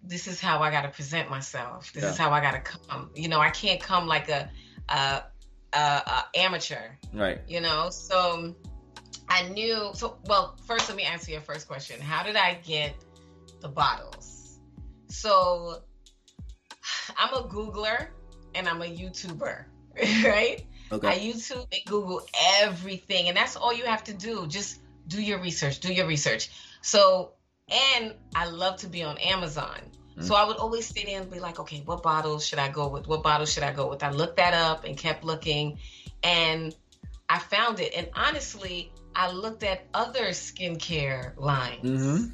this 0.00 0.28
is 0.28 0.40
how 0.40 0.60
I 0.60 0.70
got 0.70 0.82
to 0.82 0.90
present 0.90 1.28
myself. 1.28 1.92
This 1.92 2.04
yeah. 2.04 2.10
is 2.10 2.18
how 2.18 2.30
I 2.30 2.40
got 2.40 2.52
to 2.52 2.60
come. 2.60 3.10
You 3.16 3.28
know, 3.28 3.40
I 3.40 3.50
can't 3.50 3.80
come 3.80 4.06
like 4.06 4.28
a, 4.28 4.48
a, 4.88 5.22
a, 5.72 5.78
a 5.78 6.24
amateur. 6.36 6.82
Right. 7.12 7.40
You 7.48 7.60
know, 7.60 7.90
so 7.90 8.54
I 9.28 9.48
knew. 9.48 9.90
So 9.94 10.18
well, 10.26 10.56
first 10.66 10.88
let 10.88 10.96
me 10.96 11.04
answer 11.04 11.30
your 11.30 11.40
first 11.40 11.68
question. 11.68 12.00
How 12.00 12.22
did 12.22 12.36
I 12.36 12.58
get 12.64 12.94
the 13.60 13.68
bottles? 13.68 14.58
So 15.08 15.82
I'm 17.16 17.34
a 17.34 17.48
Googler 17.48 18.08
and 18.54 18.68
I'm 18.68 18.82
a 18.82 18.86
YouTuber, 18.86 19.64
right? 20.24 20.64
Okay. 20.90 21.08
I 21.08 21.18
YouTube 21.18 21.66
and 21.72 21.82
Google 21.86 22.22
everything, 22.60 23.28
and 23.28 23.36
that's 23.36 23.56
all 23.56 23.72
you 23.72 23.84
have 23.84 24.04
to 24.04 24.14
do. 24.14 24.46
Just 24.46 24.80
do 25.08 25.22
your 25.22 25.40
research. 25.40 25.80
Do 25.80 25.92
your 25.92 26.06
research. 26.06 26.50
So, 26.82 27.32
and 27.70 28.14
I 28.34 28.46
love 28.46 28.76
to 28.78 28.88
be 28.88 29.02
on 29.02 29.16
Amazon. 29.18 29.78
Mm-hmm. 30.22 30.28
So 30.28 30.34
I 30.36 30.44
would 30.46 30.56
always 30.56 30.86
sit 30.86 31.04
in 31.08 31.22
and 31.22 31.30
be 31.30 31.40
like, 31.40 31.58
okay, 31.60 31.82
what 31.84 32.02
bottles 32.02 32.46
should 32.46 32.58
I 32.58 32.68
go 32.68 32.88
with? 32.88 33.06
What 33.06 33.22
bottles 33.22 33.52
should 33.52 33.62
I 33.64 33.72
go 33.72 33.88
with? 33.90 34.02
I 34.02 34.10
looked 34.10 34.36
that 34.36 34.54
up 34.54 34.84
and 34.84 34.96
kept 34.96 35.24
looking, 35.24 35.78
and 36.22 36.74
I 37.28 37.38
found 37.38 37.80
it. 37.80 37.92
And 37.96 38.08
honestly, 38.14 38.92
I 39.14 39.30
looked 39.32 39.62
at 39.62 39.86
other 39.92 40.28
skincare 40.28 41.36
lines. 41.36 41.84
Mm-hmm. 41.84 42.32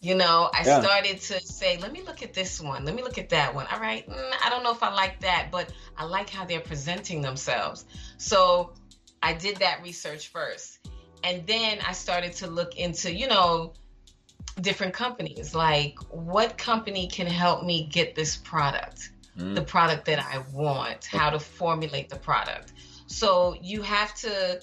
You 0.00 0.14
know, 0.14 0.50
I 0.52 0.64
Yeah. 0.66 0.82
started 0.82 1.20
to 1.22 1.40
say, 1.40 1.78
let 1.78 1.90
me 1.90 2.02
look 2.02 2.22
at 2.22 2.34
this 2.34 2.60
one. 2.60 2.84
Let 2.84 2.94
me 2.94 3.02
look 3.02 3.16
at 3.16 3.30
that 3.30 3.54
one. 3.54 3.66
All 3.72 3.80
right, 3.80 4.06
mm, 4.06 4.32
I 4.44 4.50
don't 4.50 4.62
know 4.62 4.72
if 4.72 4.82
I 4.82 4.92
like 4.92 5.20
that, 5.20 5.48
but 5.50 5.72
I 5.96 6.04
like 6.04 6.28
how 6.28 6.44
they're 6.44 6.60
presenting 6.60 7.22
themselves. 7.22 7.86
So 8.18 8.74
I 9.22 9.32
did 9.32 9.56
that 9.56 9.82
research 9.82 10.28
first. 10.28 10.78
And 11.22 11.46
then 11.46 11.78
I 11.86 11.92
started 11.92 12.34
to 12.34 12.46
look 12.48 12.76
into, 12.76 13.14
you 13.14 13.28
know, 13.28 13.72
different 14.60 14.94
companies. 14.94 15.54
Like, 15.54 15.98
what 16.10 16.56
company 16.56 17.08
can 17.08 17.26
help 17.26 17.64
me 17.64 17.88
get 17.90 18.14
this 18.14 18.36
product? 18.36 19.10
Mm-hmm. 19.36 19.54
the 19.54 19.62
product 19.62 20.04
that 20.04 20.20
I 20.20 20.44
want, 20.52 21.06
how 21.06 21.30
to 21.30 21.40
formulate 21.40 22.08
the 22.08 22.14
product. 22.14 22.72
So 23.08 23.56
you 23.60 23.82
have 23.82 24.14
to 24.18 24.60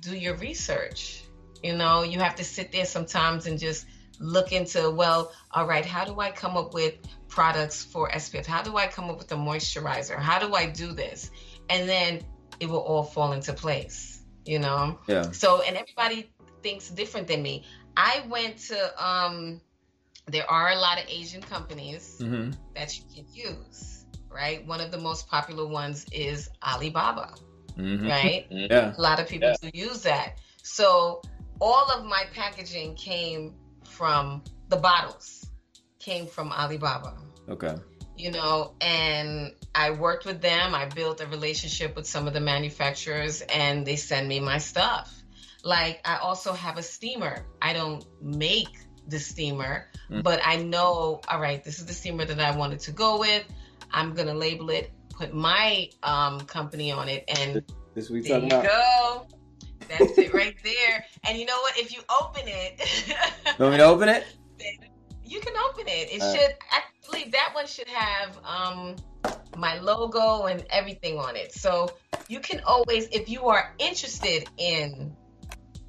do 0.00 0.16
your 0.16 0.34
research. 0.36 1.24
You 1.62 1.76
know, 1.76 2.02
you 2.02 2.18
have 2.18 2.34
to 2.36 2.44
sit 2.44 2.72
there 2.72 2.86
sometimes 2.86 3.46
and 3.46 3.58
just 3.58 3.84
look 4.18 4.50
into, 4.52 4.90
well, 4.90 5.30
all 5.50 5.66
right, 5.66 5.84
how 5.84 6.06
do 6.06 6.18
I 6.20 6.30
come 6.30 6.56
up 6.56 6.72
with 6.72 6.94
products 7.28 7.84
for 7.84 8.08
SPF? 8.08 8.46
How 8.46 8.62
do 8.62 8.78
I 8.78 8.86
come 8.86 9.10
up 9.10 9.18
with 9.18 9.30
a 9.32 9.36
moisturizer? 9.36 10.16
How 10.16 10.38
do 10.38 10.54
I 10.54 10.70
do 10.70 10.92
this? 10.92 11.30
And 11.68 11.86
then 11.86 12.22
it 12.60 12.70
will 12.70 12.80
all 12.80 13.02
fall 13.02 13.32
into 13.32 13.52
place, 13.52 14.22
you 14.46 14.58
know? 14.58 14.98
Yeah. 15.06 15.32
So, 15.32 15.60
and 15.60 15.76
everybody 15.76 16.32
thinks 16.62 16.88
different 16.88 17.26
than 17.26 17.42
me. 17.42 17.64
I 17.96 18.24
went 18.28 18.58
to, 18.68 19.04
um, 19.04 19.60
there 20.26 20.48
are 20.50 20.70
a 20.70 20.76
lot 20.76 20.98
of 20.98 21.04
Asian 21.08 21.42
companies 21.42 22.18
Mm-hmm. 22.20 22.52
that 22.74 22.96
you 22.98 23.04
can 23.14 23.26
use, 23.32 24.04
right? 24.30 24.66
One 24.66 24.80
of 24.80 24.90
the 24.90 24.98
most 24.98 25.28
popular 25.28 25.66
ones 25.66 26.06
is 26.12 26.48
Alibaba, 26.66 27.34
Mm-hmm. 27.76 28.08
right? 28.08 28.46
Yeah. 28.50 28.94
A 28.96 29.00
lot 29.00 29.18
of 29.20 29.28
people 29.28 29.52
do 29.60 29.70
use 29.72 30.02
that. 30.02 30.38
So 30.62 31.22
all 31.60 31.90
of 31.90 32.04
my 32.04 32.24
packaging 32.34 32.94
came 32.94 33.54
from 33.84 34.42
the 34.68 34.76
bottles, 34.76 35.46
came 35.98 36.26
from 36.26 36.52
Alibaba, 36.52 37.16
Okay. 37.48 37.74
you 38.16 38.30
know, 38.30 38.74
and 38.80 39.54
I 39.74 39.90
worked 39.90 40.24
with 40.26 40.40
them. 40.40 40.74
I 40.74 40.86
built 40.86 41.20
a 41.20 41.26
relationship 41.26 41.96
with 41.96 42.06
some 42.06 42.26
of 42.26 42.34
the 42.34 42.40
manufacturers 42.40 43.42
and 43.42 43.86
they 43.86 43.96
send 43.96 44.28
me 44.28 44.40
my 44.40 44.58
stuff. 44.58 45.21
Like 45.62 46.00
I 46.04 46.16
also 46.16 46.52
have 46.52 46.76
a 46.78 46.82
steamer. 46.82 47.44
I 47.60 47.72
don't 47.72 48.04
make 48.20 48.68
the 49.08 49.18
steamer, 49.18 49.88
Mm. 50.10 50.22
but 50.22 50.40
I 50.44 50.56
know, 50.56 51.20
all 51.28 51.40
right, 51.40 51.62
this 51.64 51.78
is 51.78 51.86
the 51.86 51.92
steamer 51.94 52.24
that 52.24 52.38
I 52.40 52.56
wanted 52.56 52.80
to 52.80 52.92
go 52.92 53.18
with. 53.18 53.44
I'm 53.92 54.14
going 54.14 54.28
to 54.28 54.34
label 54.34 54.70
it, 54.70 54.90
put 55.10 55.32
my 55.34 55.88
um, 56.02 56.40
company 56.40 56.90
on 56.92 57.08
it, 57.08 57.24
and 57.28 57.62
This 57.94 58.10
we 58.10 58.20
there 58.20 58.38
you 58.40 58.46
about. 58.46 58.64
go. 58.64 59.26
That's 59.88 60.16
it 60.18 60.32
right 60.32 60.56
there. 60.62 61.04
And 61.26 61.36
you 61.38 61.44
know 61.46 61.58
what? 61.60 61.76
If 61.78 61.92
you 61.92 62.00
open 62.20 62.42
it, 62.46 62.80
You 63.46 63.54
want 63.58 63.72
me 63.72 63.78
to 63.78 63.84
open 63.84 64.08
it? 64.08 64.24
you 65.24 65.40
can 65.40 65.54
open 65.70 65.86
it. 65.88 66.12
It 66.12 66.20
right. 66.20 66.40
should, 66.40 66.54
I 66.70 66.80
believe 67.06 67.32
that 67.32 67.50
one 67.54 67.66
should 67.66 67.88
have 67.88 68.38
um, 68.44 68.96
my 69.56 69.78
logo 69.80 70.44
and 70.46 70.64
everything 70.70 71.18
on 71.18 71.36
it. 71.36 71.52
So 71.52 71.90
you 72.28 72.40
can 72.40 72.60
always, 72.66 73.08
if 73.12 73.28
you 73.28 73.46
are 73.46 73.74
interested 73.78 74.48
in 74.58 75.14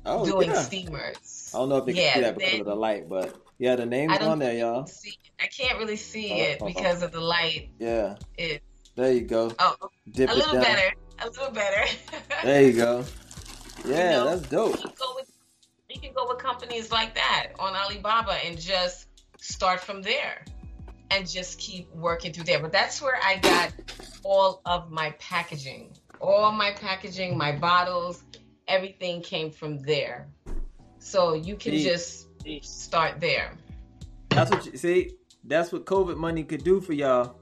Oh, 0.06 0.26
doing 0.26 0.50
yeah. 0.50 0.62
steamers, 0.62 1.52
I 1.54 1.60
don't 1.60 1.70
know 1.70 1.78
if 1.78 1.86
they 1.86 1.94
can 1.94 2.02
Yeah, 2.02 2.14
see 2.16 2.22
that 2.22 2.38
because 2.38 2.52
then- 2.52 2.60
of 2.62 2.66
the 2.68 2.76
light, 2.76 3.08
but 3.08 3.36
yeah, 3.58 3.76
the 3.76 3.86
name's 3.86 4.18
on 4.20 4.40
there, 4.40 4.54
y'all. 4.54 4.90
I 5.40 5.48
can't 5.48 5.78
really 5.80 5.96
see 5.96 6.32
Oh, 6.34 6.38
it 6.38 6.58
oh, 6.62 6.64
oh. 6.64 6.68
because 6.68 7.04
of 7.04 7.12
the 7.12 7.22
light. 7.22 7.70
Yeah. 7.80 8.16
It, 8.38 8.62
There 8.96 9.12
you 9.14 9.22
go. 9.22 9.52
oh, 9.60 9.76
Dip 10.12 10.30
a 10.30 10.34
little 10.34 10.54
better. 10.56 10.94
A 11.20 11.28
little 11.28 11.52
better. 11.52 11.86
There 12.44 12.62
you 12.64 12.74
go. 12.74 13.06
Yeah, 13.86 14.12
know, 14.12 14.26
that's 14.36 14.50
dope. 14.50 14.76
you 14.78 14.82
can 14.84 14.92
go 15.00 15.16
with 15.16 15.32
you 15.90 16.00
can 16.02 16.14
go 16.14 16.28
with 16.28 16.40
companies 16.40 16.92
like 16.92 17.16
that 17.16 17.52
on 17.60 17.76
Alibaba 17.76 18.34
and 18.46 18.60
just 18.60 19.08
start 19.40 19.80
from 19.80 20.02
there 20.02 20.44
and 21.12 21.30
just 21.30 21.60
keep 21.60 21.90
working 21.94 22.34
through 22.34 22.46
there. 22.46 22.60
But 22.60 22.72
that's 22.72 23.02
where 23.02 23.18
I 23.24 23.38
got 23.38 23.72
all 24.24 24.62
of 24.66 24.92
my 24.92 25.12
packaging. 25.20 25.96
All 26.20 26.52
my 26.52 26.72
packaging, 26.72 27.38
my 27.38 27.52
bottles, 27.54 28.24
everything 28.68 29.22
came 29.22 29.52
from 29.52 29.80
there. 29.80 30.28
So 31.00 31.34
you 31.34 31.56
can 31.56 31.72
See- 31.74 31.84
just 31.84 32.28
start 32.62 33.20
there. 33.20 33.54
That's 34.30 34.50
what 34.50 34.66
you 34.66 34.78
see. 34.78 35.12
That's 35.44 35.72
what 35.72 35.86
COVID 35.86 36.18
money 36.18 36.44
could 36.44 36.64
do 36.64 36.80
for 36.82 36.94
y'all. 36.94 37.36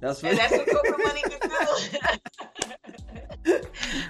That's 0.00 0.22
what. 0.22 0.30
And 0.32 0.38
that's 0.38 0.52
what 0.52 0.66
COVID 0.66 0.98
money 1.04 1.22
could 1.22 1.40
do. 1.40 1.50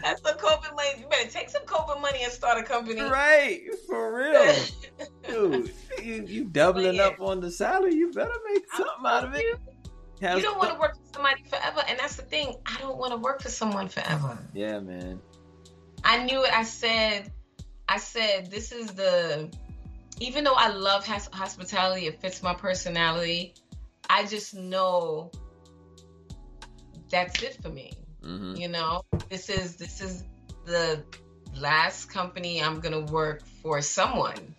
that's 0.03 0.23
what 0.23 0.39
COVID 0.39 0.75
money. 0.75 0.89
You 1.01 1.07
better 1.09 1.29
take 1.31 1.51
some 1.51 1.63
COVID 1.65 2.01
money 2.01 2.25
and 2.25 2.33
start 2.33 2.59
a 2.59 2.63
company. 2.63 3.01
right 3.03 3.61
for 3.87 4.15
real, 4.17 4.55
dude. 5.29 5.73
You 6.03 6.25
you 6.27 6.45
doubling 6.45 6.97
Yeah. 6.97 7.09
up 7.09 7.21
on 7.21 7.41
the 7.41 7.51
salary. 7.51 7.95
You 7.95 8.11
better 8.13 8.35
make 8.53 8.65
something 8.73 9.07
out 9.07 9.25
of 9.25 9.35
it. 9.35 9.43
You, 9.43 9.57
Have 10.23 10.39
you 10.39 10.43
don't 10.45 10.59
want 10.59 10.73
to 10.73 10.79
work 10.81 10.95
for 10.97 11.15
somebody 11.15 11.43
forever, 11.45 11.83
and 11.89 11.99
that's 11.99 12.17
the 12.17 12.23
thing. 12.23 12.57
I 12.67 12.79
don't 12.81 12.97
want 12.99 13.13
to 13.13 13.19
work 13.19 13.41
for 13.43 13.51
someone 13.51 13.89
forever. 13.89 14.39
Yeah, 14.55 14.81
man. 14.81 15.21
I 16.05 16.25
knew 16.25 16.45
it. 16.45 16.53
I 16.53 16.65
said, 16.65 17.31
I 17.89 17.99
said, 17.99 18.51
this 18.51 18.73
is 18.73 18.93
the. 18.95 19.51
Even 20.21 20.45
though 20.45 20.55
I 20.55 20.69
love 20.69 21.07
hos- 21.07 21.31
hospitality, 21.33 22.07
it 22.07 22.21
fits 22.21 22.43
my 22.43 22.53
personality. 22.55 23.55
I 24.09 24.27
just 24.27 24.55
know 24.55 25.31
that's 27.11 27.43
it 27.43 27.59
for 27.63 27.71
me. 27.71 27.93
hmm 28.23 28.55
You 28.55 28.69
know, 28.69 29.03
this 29.29 29.49
is 29.49 29.77
this 29.77 30.01
is 30.01 30.25
the 30.67 31.03
last 31.57 32.07
company 32.07 32.63
I'm 32.63 32.81
gonna 32.81 33.01
work 33.01 33.43
for 33.63 33.81
someone. 33.81 34.55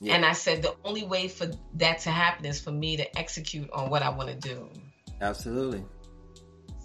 Yeah. 0.00 0.14
And 0.14 0.24
I 0.24 0.32
said 0.32 0.62
the 0.62 0.74
only 0.84 1.04
way 1.04 1.28
for 1.28 1.46
that 1.74 2.00
to 2.00 2.10
happen 2.10 2.46
is 2.46 2.60
for 2.60 2.70
me 2.70 2.96
to 2.96 3.18
execute 3.18 3.70
on 3.70 3.90
what 3.90 4.02
I 4.02 4.08
want 4.10 4.30
to 4.30 4.48
do. 4.48 4.68
Absolutely. 5.20 5.84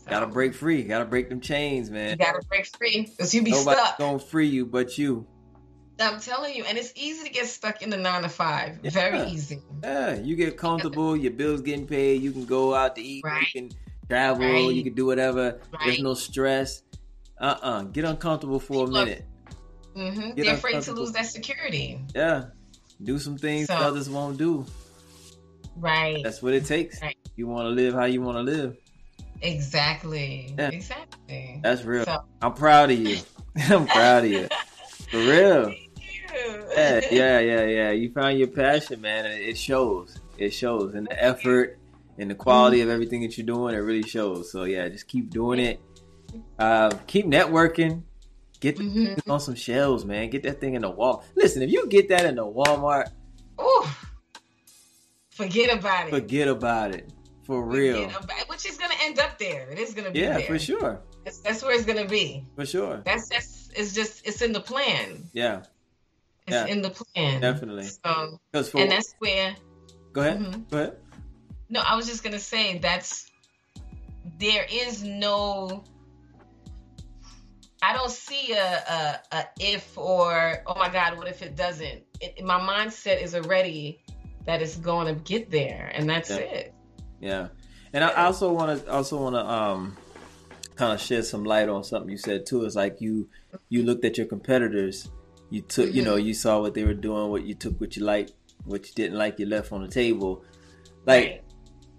Gotta 0.08 0.28
break 0.28 0.54
free. 0.54 0.84
Gotta 0.84 1.06
break 1.06 1.30
them 1.30 1.42
chains, 1.42 1.88
You 1.90 1.96
man. 1.96 2.18
gotta 2.18 2.42
break 2.48 2.68
free 2.78 3.02
because 3.10 3.34
you 3.34 3.42
be 3.42 3.52
Nobody's 3.52 3.80
stuck. 3.82 3.98
gonna 3.98 4.20
free 4.20 4.48
you 4.48 4.66
but 4.66 4.98
you. 4.98 5.26
I'm 6.00 6.20
telling 6.20 6.54
you, 6.56 6.66
and 6.66 6.78
it's 6.78 6.92
easy 6.96 7.24
to 7.26 7.30
get 7.34 7.48
stuck 7.48 7.82
in 7.82 7.90
the 7.90 7.96
nine 7.98 8.24
to 8.24 8.30
five. 8.30 8.80
Yeah. 8.84 8.90
Very 8.92 9.22
easy. 9.30 9.62
Yeah, 9.84 10.16
you 10.16 10.36
get 10.36 10.58
comfortable. 10.58 11.16
Your 11.16 11.32
bills 11.32 11.62
getting 11.62 11.88
paid. 11.88 12.22
You 12.22 12.32
can 12.34 12.46
go 12.46 12.76
out 12.76 12.96
to 12.98 13.02
eat. 13.02 13.24
Right. 13.24 13.48
You 13.54 13.62
can 13.70 13.78
travel. 14.10 14.46
Right. 14.46 14.74
You 14.76 14.84
can 14.84 14.94
do 14.94 15.06
whatever. 15.06 15.60
There's 15.84 16.00
no 16.02 16.14
stress. 16.14 16.84
Uh 17.40 17.56
uh 17.62 17.84
Get 17.84 18.04
uncomfortable 18.06 18.60
for 18.60 18.84
a 18.84 18.88
People 18.88 18.98
are- 18.98 19.06
minute. 19.06 19.26
hmm 19.96 20.32
They're 20.36 20.54
afraid 20.56 20.82
to 20.84 20.92
lose 20.92 21.14
that 21.14 21.26
security. 21.28 22.00
Yeah. 22.14 22.46
Do 23.02 23.18
some 23.18 23.38
things 23.38 23.68
So- 23.68 23.76
others 23.76 24.10
won't 24.10 24.38
do. 24.38 24.66
Right. 25.78 26.22
That's 26.24 26.42
what 26.42 26.54
it 26.54 26.66
takes. 26.66 27.02
Right. 27.02 27.18
You 27.36 27.48
want 27.48 27.66
to 27.66 27.70
live 27.70 27.94
how 27.94 28.06
you 28.06 28.22
want 28.22 28.38
to 28.38 28.44
live. 28.44 28.78
Exactly. 29.46 30.54
Yeah. 30.58 30.70
Exactly. 30.70 31.60
That's 31.64 31.84
real. 31.84 32.06
So, 32.06 32.24
I'm 32.42 32.54
proud 32.54 32.92
of 32.92 33.00
you. 33.00 33.18
I'm 33.70 33.88
proud 33.88 34.26
of 34.26 34.32
you. 34.32 34.48
For 35.12 35.18
real. 35.18 35.66
thank 36.76 37.12
you. 37.12 37.18
Yeah, 37.18 37.40
yeah, 37.40 37.40
yeah, 37.40 37.66
yeah. 37.66 37.92
You 37.92 38.12
found 38.12 38.38
your 38.38 38.48
passion, 38.48 39.02
man, 39.02 39.26
it 39.26 39.58
shows. 39.58 40.20
It 40.38 40.52
shows 40.54 40.96
in 40.96 41.06
the 41.06 41.24
effort 41.24 41.80
and 42.18 42.30
the 42.30 42.36
quality 42.36 42.82
of 42.82 42.90
everything 42.90 43.22
that 43.22 43.38
you're 43.38 43.46
doing. 43.48 43.74
It 43.76 43.80
really 43.80 44.04
shows. 44.04 44.52
So 44.52 44.64
yeah, 44.66 44.88
just 44.90 45.08
keep 45.08 45.30
doing 45.30 45.60
it. 45.60 45.80
Uh, 46.60 46.92
keep 47.08 47.26
networking. 47.26 48.04
Get 48.60 48.78
Mhm. 48.78 49.22
on 49.30 49.40
some 49.40 49.56
shelves, 49.56 50.06
man. 50.06 50.30
Get 50.30 50.44
that 50.44 50.60
thing 50.60 50.74
in 50.76 50.82
the 50.82 50.90
wall. 50.90 51.24
Listen, 51.36 51.62
if 51.62 51.70
you 51.72 51.88
get 51.88 52.10
that 52.10 52.26
in 52.26 52.36
the 52.36 52.46
Walmart, 52.46 53.10
Ooh. 53.62 53.86
Forget 55.30 55.78
about 55.78 56.08
it. 56.08 56.10
forget 56.12 56.48
about 56.48 56.96
it. 56.96 57.10
For 57.46 57.64
real. 57.64 58.10
which 58.48 58.66
is 58.66 58.78
gonna 58.78 58.96
end 59.02 59.20
up 59.20 59.38
there. 59.38 59.70
It 59.70 59.78
is 59.80 59.94
gonna 59.94 60.12
be 60.12 60.20
Yeah, 60.20 60.38
there. 60.38 60.48
for 60.48 60.58
sure. 60.60 61.02
That's, 61.24 61.40
that's 61.40 61.64
where 61.64 61.74
it's 61.76 61.86
gonna 61.86 62.08
be. 62.08 62.46
For 62.56 62.66
sure. 62.66 63.02
That's 63.06 63.30
that's 63.30 63.70
it's 63.76 63.94
just 63.94 64.26
it's 64.26 64.42
in 64.42 64.52
the 64.52 64.60
plan. 64.62 65.30
Yeah, 65.34 65.62
It's 66.48 66.56
Yeah. 66.56 66.66
in 66.66 66.82
the 66.82 66.90
plan. 66.90 67.42
definitely. 67.42 67.86
So 67.86 68.40
for 68.52 68.80
and 68.80 68.92
that's 68.92 69.14
where 69.20 69.56
go 70.14 70.22
ahead, 70.22 70.40
Mhm. 70.40 70.70
go 70.70 70.78
ahead. 70.78 70.98
no, 71.70 71.82
I 71.82 71.96
was 71.96 72.08
just 72.08 72.24
gonna 72.24 72.40
say 72.40 72.80
that's 72.80 73.30
there 74.40 74.66
is 74.72 75.04
no 75.04 75.84
I 77.84 77.94
don't 77.94 78.10
see 78.12 78.54
a, 78.54 78.84
a, 78.90 79.20
a 79.38 79.46
if 79.60 79.96
or 79.98 80.64
oh 80.66 80.76
my 80.76 80.90
god, 80.90 81.18
what 81.18 81.28
if 81.28 81.44
it 81.44 81.56
doesn't? 81.56 82.04
It, 82.20 82.44
my 82.44 82.60
mindset 82.60 83.22
is 83.22 83.36
already 83.36 84.02
that 84.46 84.62
it's 84.62 84.78
going 84.78 85.08
to 85.14 85.20
get 85.22 85.52
there, 85.52 85.92
and 85.94 86.10
that's 86.10 86.30
Yeah. 86.32 86.38
it. 86.38 86.75
Yeah, 87.20 87.50
and 87.94 88.04
I 88.04 88.26
also 88.26 88.52
want 88.52 88.86
to 88.86 88.92
also 88.92 89.22
want 89.22 89.36
to 89.36 89.46
um 89.46 89.98
kind 90.76 90.94
of 90.94 91.02
shed 91.02 91.26
some 91.26 91.44
light 91.44 91.70
on 91.70 91.84
something 91.84 92.10
you 92.10 92.18
said 92.18 92.46
too. 92.46 92.66
It's 92.66 92.76
like 92.76 93.02
you 93.02 93.30
you 93.70 93.84
looked 93.84 94.06
at 94.06 94.18
your 94.18 94.28
competitors, 94.28 95.10
you 95.50 95.62
took 95.62 95.94
you 95.94 96.04
know 96.04 96.16
you 96.16 96.34
saw 96.34 96.62
what 96.62 96.74
they 96.74 96.84
were 96.84 96.94
doing, 96.94 97.30
what 97.30 97.44
you 97.44 97.56
took, 97.56 97.80
what 97.80 97.96
you 97.96 98.04
liked, 98.04 98.34
what 98.66 98.88
you 98.88 98.94
didn't 98.96 99.18
like, 99.18 99.40
you 99.40 99.46
left 99.46 99.72
on 99.72 99.82
the 99.82 99.88
table. 99.88 100.44
Like 101.06 101.44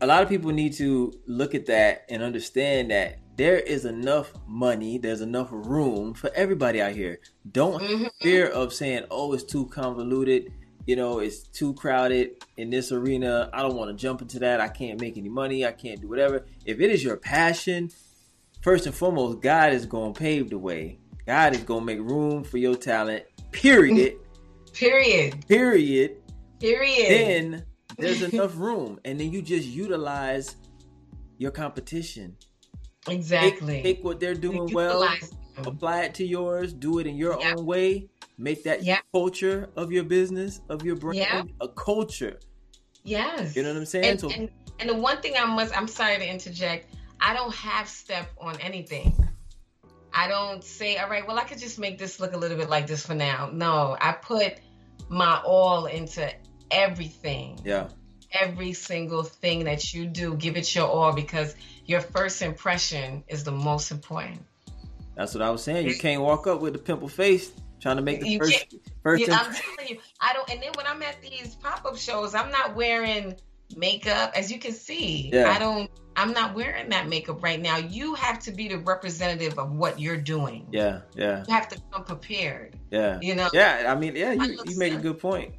a 0.00 0.06
lot 0.06 0.22
of 0.22 0.28
people 0.28 0.50
need 0.52 0.74
to 0.74 1.12
look 1.26 1.54
at 1.54 1.66
that 1.66 2.04
and 2.10 2.22
understand 2.22 2.90
that 2.90 3.18
there 3.36 3.58
is 3.58 3.84
enough 3.84 4.32
money, 4.46 4.98
there's 4.98 5.20
enough 5.20 5.48
room 5.50 6.14
for 6.14 6.30
everybody 6.34 6.80
out 6.80 6.92
here. 6.92 7.18
Don't 7.50 7.82
mm-hmm. 7.82 8.06
fear 8.20 8.48
of 8.48 8.72
saying, 8.72 9.04
"Oh, 9.10 9.32
it's 9.32 9.44
too 9.44 9.66
convoluted." 9.66 10.52
You 10.86 10.96
know, 10.96 11.18
it's 11.18 11.42
too 11.42 11.74
crowded 11.74 12.44
in 12.56 12.70
this 12.70 12.92
arena. 12.92 13.50
I 13.52 13.62
don't 13.62 13.74
want 13.74 13.90
to 13.90 13.96
jump 13.96 14.22
into 14.22 14.38
that. 14.38 14.60
I 14.60 14.68
can't 14.68 15.00
make 15.00 15.18
any 15.18 15.28
money. 15.28 15.66
I 15.66 15.72
can't 15.72 16.00
do 16.00 16.08
whatever. 16.08 16.46
If 16.64 16.80
it 16.80 16.90
is 16.90 17.02
your 17.02 17.16
passion, 17.16 17.90
first 18.62 18.86
and 18.86 18.94
foremost, 18.94 19.40
God 19.40 19.72
is 19.72 19.84
going 19.84 20.14
to 20.14 20.18
pave 20.18 20.50
the 20.50 20.58
way. 20.58 20.98
God 21.26 21.54
is 21.54 21.62
going 21.64 21.80
to 21.80 21.86
make 21.86 21.98
room 21.98 22.44
for 22.44 22.58
your 22.58 22.76
talent. 22.76 23.24
Period. 23.50 24.14
Period. 24.72 25.46
Period. 25.48 26.16
Period. 26.60 27.10
Then 27.10 27.64
there's 27.98 28.22
enough 28.22 28.56
room, 28.56 29.00
and 29.04 29.18
then 29.18 29.32
you 29.32 29.42
just 29.42 29.66
utilize 29.66 30.56
your 31.38 31.50
competition. 31.50 32.36
Exactly. 33.08 33.74
Take, 33.74 33.82
take 33.84 34.04
what 34.04 34.20
they're 34.20 34.34
doing 34.34 34.72
well, 34.72 35.00
them. 35.00 35.66
apply 35.66 36.02
it 36.02 36.14
to 36.14 36.26
yours, 36.26 36.72
do 36.72 36.98
it 36.98 37.06
in 37.06 37.16
your 37.16 37.38
yep. 37.40 37.58
own 37.58 37.66
way, 37.66 38.08
make 38.38 38.64
that 38.64 38.82
yep. 38.82 39.00
culture 39.12 39.68
of 39.76 39.92
your 39.92 40.04
business, 40.04 40.60
of 40.68 40.84
your 40.84 40.96
brand, 40.96 41.18
yep. 41.18 41.46
a 41.60 41.68
culture. 41.68 42.38
Yes. 43.04 43.54
You 43.54 43.62
know 43.62 43.70
what 43.70 43.78
I'm 43.78 43.86
saying? 43.86 44.04
And, 44.04 44.20
so, 44.20 44.30
and, 44.30 44.50
and 44.80 44.90
the 44.90 44.94
one 44.94 45.20
thing 45.20 45.34
I 45.38 45.44
must, 45.44 45.76
I'm 45.76 45.88
sorry 45.88 46.16
to 46.18 46.28
interject, 46.28 46.94
I 47.20 47.34
don't 47.34 47.54
have 47.54 47.88
step 47.88 48.28
on 48.38 48.60
anything. 48.60 49.14
I 50.12 50.28
don't 50.28 50.64
say, 50.64 50.96
all 50.96 51.08
right, 51.08 51.26
well, 51.26 51.38
I 51.38 51.44
could 51.44 51.58
just 51.58 51.78
make 51.78 51.98
this 51.98 52.20
look 52.20 52.32
a 52.32 52.36
little 52.36 52.56
bit 52.56 52.68
like 52.68 52.86
this 52.86 53.06
for 53.06 53.14
now. 53.14 53.50
No, 53.52 53.96
I 54.00 54.12
put 54.12 54.54
my 55.08 55.40
all 55.44 55.86
into 55.86 56.30
everything. 56.70 57.60
Yeah. 57.64 57.88
Every 58.32 58.72
single 58.72 59.22
thing 59.22 59.64
that 59.64 59.94
you 59.94 60.06
do, 60.06 60.34
give 60.34 60.56
it 60.56 60.74
your 60.74 60.88
all 60.88 61.12
because 61.12 61.54
your 61.84 62.00
first 62.00 62.42
impression 62.42 63.24
is 63.28 63.44
the 63.44 63.52
most 63.52 63.90
important. 63.90 64.42
That's 65.14 65.32
what 65.32 65.42
I 65.42 65.50
was 65.50 65.62
saying. 65.62 65.86
You 65.86 65.96
can't 65.96 66.22
walk 66.22 66.46
up 66.46 66.60
with 66.60 66.74
a 66.74 66.78
pimple 66.78 67.08
face 67.08 67.52
trying 67.80 67.96
to 67.96 68.02
make 68.02 68.20
the 68.20 68.28
you 68.28 68.38
first 68.38 68.74
first. 69.02 69.26
Yeah, 69.26 69.38
I'm 69.40 69.54
telling 69.54 69.88
you, 69.88 69.98
I 70.20 70.32
don't. 70.32 70.50
And 70.50 70.62
then 70.62 70.70
when 70.76 70.86
I'm 70.86 71.02
at 71.02 71.20
these 71.22 71.54
pop 71.56 71.84
up 71.84 71.96
shows, 71.96 72.34
I'm 72.34 72.50
not 72.50 72.74
wearing 72.74 73.36
makeup, 73.76 74.32
as 74.34 74.50
you 74.50 74.58
can 74.58 74.72
see. 74.72 75.30
Yeah. 75.32 75.50
I 75.50 75.58
don't. 75.58 75.90
I'm 76.16 76.32
not 76.32 76.54
wearing 76.54 76.88
that 76.88 77.08
makeup 77.08 77.42
right 77.42 77.60
now. 77.60 77.76
You 77.76 78.14
have 78.14 78.38
to 78.40 78.50
be 78.50 78.68
the 78.68 78.78
representative 78.78 79.58
of 79.58 79.72
what 79.72 80.00
you're 80.00 80.16
doing. 80.16 80.66
Yeah, 80.72 81.00
yeah. 81.14 81.44
You 81.46 81.54
have 81.54 81.68
to 81.68 81.80
come 81.92 82.04
prepared. 82.04 82.76
Yeah, 82.90 83.18
you 83.20 83.34
know. 83.34 83.50
Yeah, 83.52 83.92
I 83.94 83.98
mean, 83.98 84.16
yeah, 84.16 84.32
you, 84.32 84.58
you 84.66 84.78
make 84.78 84.94
a 84.94 84.98
good 84.98 85.18
point. 85.18 85.54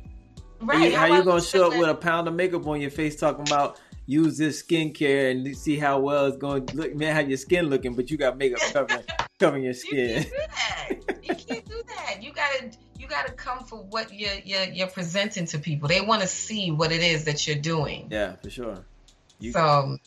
Right? 0.60 0.91
How, 0.93 1.08
how 1.08 1.15
you 1.17 1.23
gonna 1.23 1.41
show 1.41 1.71
up 1.71 1.77
with 1.77 1.88
a 1.88 1.93
pound 1.93 2.27
of 2.27 2.34
makeup 2.34 2.65
on 2.65 2.82
your 2.82 2.89
face 2.89 3.15
talking 3.15 3.47
about 3.47 3.80
use 4.08 4.38
this 4.38 4.63
skincare 4.63 5.30
and 5.30 5.56
see 5.56 5.78
how 5.78 6.00
well 6.00 6.26
it's 6.26 6.38
going 6.38 6.65
to 6.65 6.76
look? 6.76 6.96
Man, 6.96 7.13
how 7.13 7.22
your 7.22 7.38
skin 7.38 7.70
looking, 7.70 7.93
but 7.93 8.10
you 8.10 8.17
got 8.17 8.38
makeup 8.38 8.60
covering 8.74 9.04
covering 9.39 9.63
your 9.63 9.74
skin. 9.74 10.26
You 10.26 10.26
can't 10.26 10.30
do 10.30 10.38
that. 10.48 10.89
You 11.22 11.36
can't 11.36 11.65
do 11.65 11.84
that. 11.88 12.24
You 12.24 12.34
gotta 12.34 12.72
you 12.98 13.08
gotta 13.08 13.34
come 13.34 13.63
for 13.63 13.84
what 13.84 14.12
you're 14.12 14.39
you're, 14.43 14.63
you're 14.63 14.88
presenting 14.88 15.46
to 15.48 15.60
people. 15.60 15.88
They 15.88 16.02
want 16.02 16.22
to 16.24 16.28
see 16.28 16.72
what 16.72 16.91
it 16.91 17.02
is 17.02 17.26
that 17.26 17.46
you're 17.46 17.58
doing. 17.58 18.08
Yeah, 18.10 18.38
for 18.38 18.50
sure. 18.50 18.86
You, 19.39 19.52
so 19.52 19.98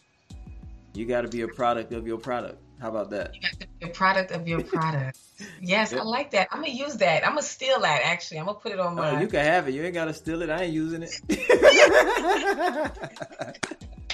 you 0.95 1.07
got 1.07 1.21
to 1.21 1.29
be 1.29 1.43
a 1.43 1.49
product 1.49 1.93
of 1.93 2.07
your 2.07 2.19
product. 2.19 2.60
How 2.81 2.89
about 2.89 3.11
that? 3.11 3.35
You 3.35 3.43
got 3.43 3.61
to 3.61 3.67
be 3.79 3.87
a 3.87 3.89
product 3.89 4.31
of 4.31 4.49
your 4.49 4.63
product. 4.63 5.19
yes, 5.61 5.93
yep. 5.93 6.01
I 6.01 6.05
like 6.05 6.31
that. 6.31 6.49
I'm 6.51 6.63
gonna 6.63 6.73
use 6.73 6.97
that. 6.97 7.25
I'm 7.25 7.33
gonna 7.33 7.43
steal 7.43 7.79
that. 7.81 8.01
Actually, 8.05 8.41
I'm 8.41 8.47
gonna 8.47 8.59
put 8.59 8.73
it 8.73 8.81
on 8.81 8.93
oh, 8.93 8.97
my. 8.97 9.11
Oh, 9.11 9.21
you 9.21 9.29
can 9.29 9.45
have 9.45 9.69
it. 9.69 9.75
You 9.75 9.83
ain't 9.83 9.93
gotta 9.93 10.15
steal 10.15 10.41
it. 10.41 10.49
I 10.49 10.63
ain't 10.63 10.73
using 10.73 11.03
it. 11.03 11.11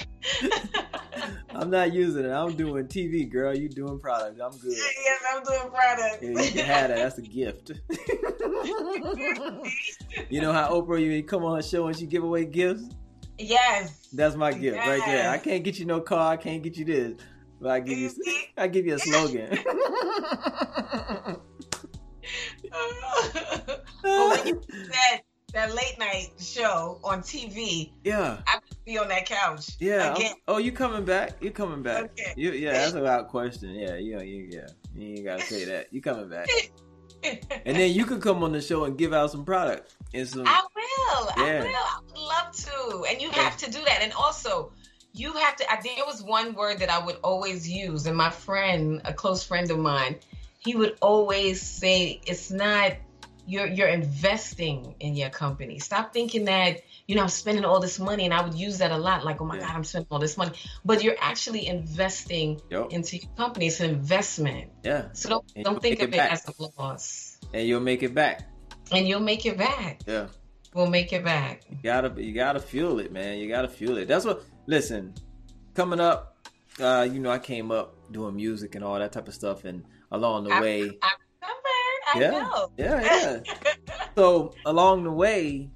I'm 1.51 1.69
not 1.69 1.93
using 1.93 2.25
it. 2.25 2.31
I'm 2.31 2.57
doing 2.57 2.87
TV, 2.87 3.29
girl. 3.29 3.55
You 3.55 3.69
doing 3.69 3.99
product. 3.99 4.41
I'm 4.41 4.51
good. 4.51 4.73
Yes, 4.73 5.23
I'm 5.33 5.43
doing 5.43 5.69
product. 5.71 6.21
Yeah, 6.21 6.29
you 6.29 6.51
can 6.51 6.65
have 6.65 6.89
that. 6.89 6.97
That's 6.97 7.17
a 7.17 7.21
gift. 7.21 7.69
you 10.29 10.41
know 10.41 10.51
how 10.51 10.71
Oprah 10.71 11.01
you 11.01 11.23
come 11.23 11.45
on 11.45 11.55
her 11.55 11.63
show 11.63 11.87
and 11.87 11.97
she 11.97 12.05
give 12.05 12.23
away 12.23 12.43
gifts? 12.45 12.83
Yes. 13.39 14.09
That's 14.11 14.35
my 14.35 14.51
gift 14.51 14.75
yes. 14.75 14.87
right 14.87 15.01
there. 15.05 15.29
I 15.29 15.37
can't 15.37 15.63
get 15.63 15.79
you 15.79 15.85
no 15.85 16.01
car. 16.01 16.33
I 16.33 16.37
can't 16.37 16.61
get 16.61 16.75
you 16.75 16.83
this. 16.85 17.13
But 17.59 17.71
I 17.71 17.79
give 17.79 17.97
you, 17.97 18.11
I 18.57 18.67
give 18.67 18.85
you 18.85 18.95
a 18.95 18.99
slogan. 18.99 19.57
well, 24.03 24.29
when 24.29 24.47
you 24.47 24.61
said 24.69 25.21
that 25.53 25.73
late 25.73 25.97
night 25.97 26.33
show 26.39 26.99
on 27.03 27.21
TV, 27.21 27.91
yeah, 28.03 28.39
I 28.47 28.59
could 28.59 28.85
be 28.85 28.97
on 28.97 29.07
that 29.09 29.25
couch. 29.25 29.71
Yeah. 29.79 30.13
Again. 30.15 30.35
Oh, 30.47 30.57
you 30.57 30.71
coming 30.71 31.05
back? 31.05 31.41
You 31.41 31.51
coming 31.51 31.81
back? 31.81 32.05
Okay. 32.05 32.33
You, 32.35 32.51
yeah, 32.51 32.73
that's 32.73 32.93
a 32.93 33.01
loud 33.01 33.27
question. 33.27 33.73
Yeah, 33.73 33.95
yeah, 33.95 34.21
yeah, 34.21 34.43
yeah. 34.49 34.67
You 34.95 35.15
ain't 35.15 35.25
gotta 35.25 35.43
say 35.43 35.65
that. 35.65 35.91
You 35.91 36.01
coming 36.01 36.29
back? 36.29 36.47
and 37.23 37.75
then 37.75 37.93
you 37.93 38.05
could 38.05 38.21
come 38.21 38.43
on 38.43 38.51
the 38.51 38.61
show 38.61 38.83
and 38.83 38.97
give 38.97 39.13
out 39.13 39.31
some 39.31 39.45
product 39.45 39.95
and 40.13 40.27
some. 40.27 40.45
I 40.45 40.61
will. 40.75 41.27
Yeah. 41.37 41.43
I 41.43 41.59
will. 41.61 41.67
I 41.67 41.99
would 42.07 42.19
love 42.19 42.51
to. 42.55 43.05
And 43.09 43.21
you 43.21 43.31
have 43.31 43.57
to 43.57 43.71
do 43.71 43.83
that. 43.85 43.99
And 44.01 44.13
also, 44.13 44.71
you 45.19 45.33
have 45.33 45.55
to. 45.57 45.71
I, 45.71 45.77
think 45.77 45.97
there 45.97 46.05
was 46.05 46.23
one 46.23 46.53
word 46.53 46.79
that 46.79 46.89
I 46.89 47.03
would 47.03 47.17
always 47.23 47.69
use, 47.69 48.05
and 48.05 48.15
my 48.15 48.29
friend, 48.29 49.01
a 49.05 49.13
close 49.13 49.43
friend 49.43 49.69
of 49.71 49.79
mine, 49.79 50.17
he 50.59 50.75
would 50.75 50.97
always 51.01 51.61
say, 51.61 52.21
"It's 52.25 52.51
not." 52.51 52.93
You're 53.49 53.67
you're 53.67 53.87
investing 53.87 54.95
in 54.99 55.15
your 55.15 55.29
company. 55.29 55.79
Stop 55.79 56.11
thinking 56.11 56.45
that 56.45 56.81
you 57.07 57.15
know 57.15 57.21
I'm 57.21 57.29
spending 57.29 57.63
all 57.63 57.79
this 57.79 57.97
money, 57.97 58.25
and 58.25 58.33
I 58.33 58.41
would 58.41 58.55
use 58.55 58.79
that 58.79 58.91
a 58.91 58.97
lot. 58.97 59.23
Like, 59.23 59.39
oh 59.39 59.45
my 59.45 59.55
yeah. 59.55 59.61
god, 59.61 59.75
I'm 59.77 59.85
spending 59.85 60.07
all 60.11 60.19
this 60.19 60.35
money, 60.35 60.51
but 60.83 61.01
you're 61.01 61.15
actually 61.17 61.65
investing 61.65 62.59
yep. 62.69 62.91
into 62.91 63.15
your 63.15 63.29
company. 63.37 63.67
It's 63.67 63.79
an 63.79 63.89
investment. 63.89 64.71
Yeah. 64.83 65.13
So 65.13 65.29
don't 65.29 65.45
and 65.55 65.63
don't 65.63 65.81
think 65.81 66.01
of 66.01 66.09
it, 66.13 66.15
it 66.15 66.19
as 66.19 66.45
a 66.45 66.53
loss. 66.77 67.37
And 67.53 67.65
you'll 67.65 67.79
make 67.79 68.03
it 68.03 68.13
back. 68.13 68.49
And 68.91 69.07
you'll 69.07 69.21
make 69.21 69.45
it 69.45 69.57
back. 69.57 70.01
Yeah. 70.05 70.27
We'll 70.73 70.87
make 70.87 71.13
it 71.13 71.23
back. 71.23 71.63
You 71.69 71.77
gotta 71.81 72.21
you 72.21 72.33
gotta 72.33 72.59
fuel 72.59 72.99
it, 72.99 73.13
man. 73.13 73.39
You 73.39 73.47
gotta 73.47 73.69
fuel 73.69 73.97
it. 73.97 74.09
That's 74.09 74.25
what 74.25 74.43
listen, 74.67 75.13
coming 75.73 75.99
up, 75.99 76.37
uh, 76.79 77.07
you 77.09 77.19
know, 77.19 77.31
I 77.31 77.39
came 77.39 77.71
up 77.71 77.95
doing 78.11 78.35
music 78.35 78.75
and 78.75 78.83
all 78.83 78.99
that 78.99 79.11
type 79.11 79.27
of 79.27 79.33
stuff, 79.33 79.65
and 79.65 79.83
along 80.11 80.43
the 80.43 80.51
I, 80.51 80.61
way, 80.61 80.81
I 81.01 81.11
remember, 81.41 81.69
I 82.13 82.19
yeah, 82.19 82.31
know. 82.31 82.71
yeah, 82.77 83.41
yeah. 83.45 83.95
so 84.15 84.53
along 84.65 85.05
the 85.05 85.11
way, 85.11 85.71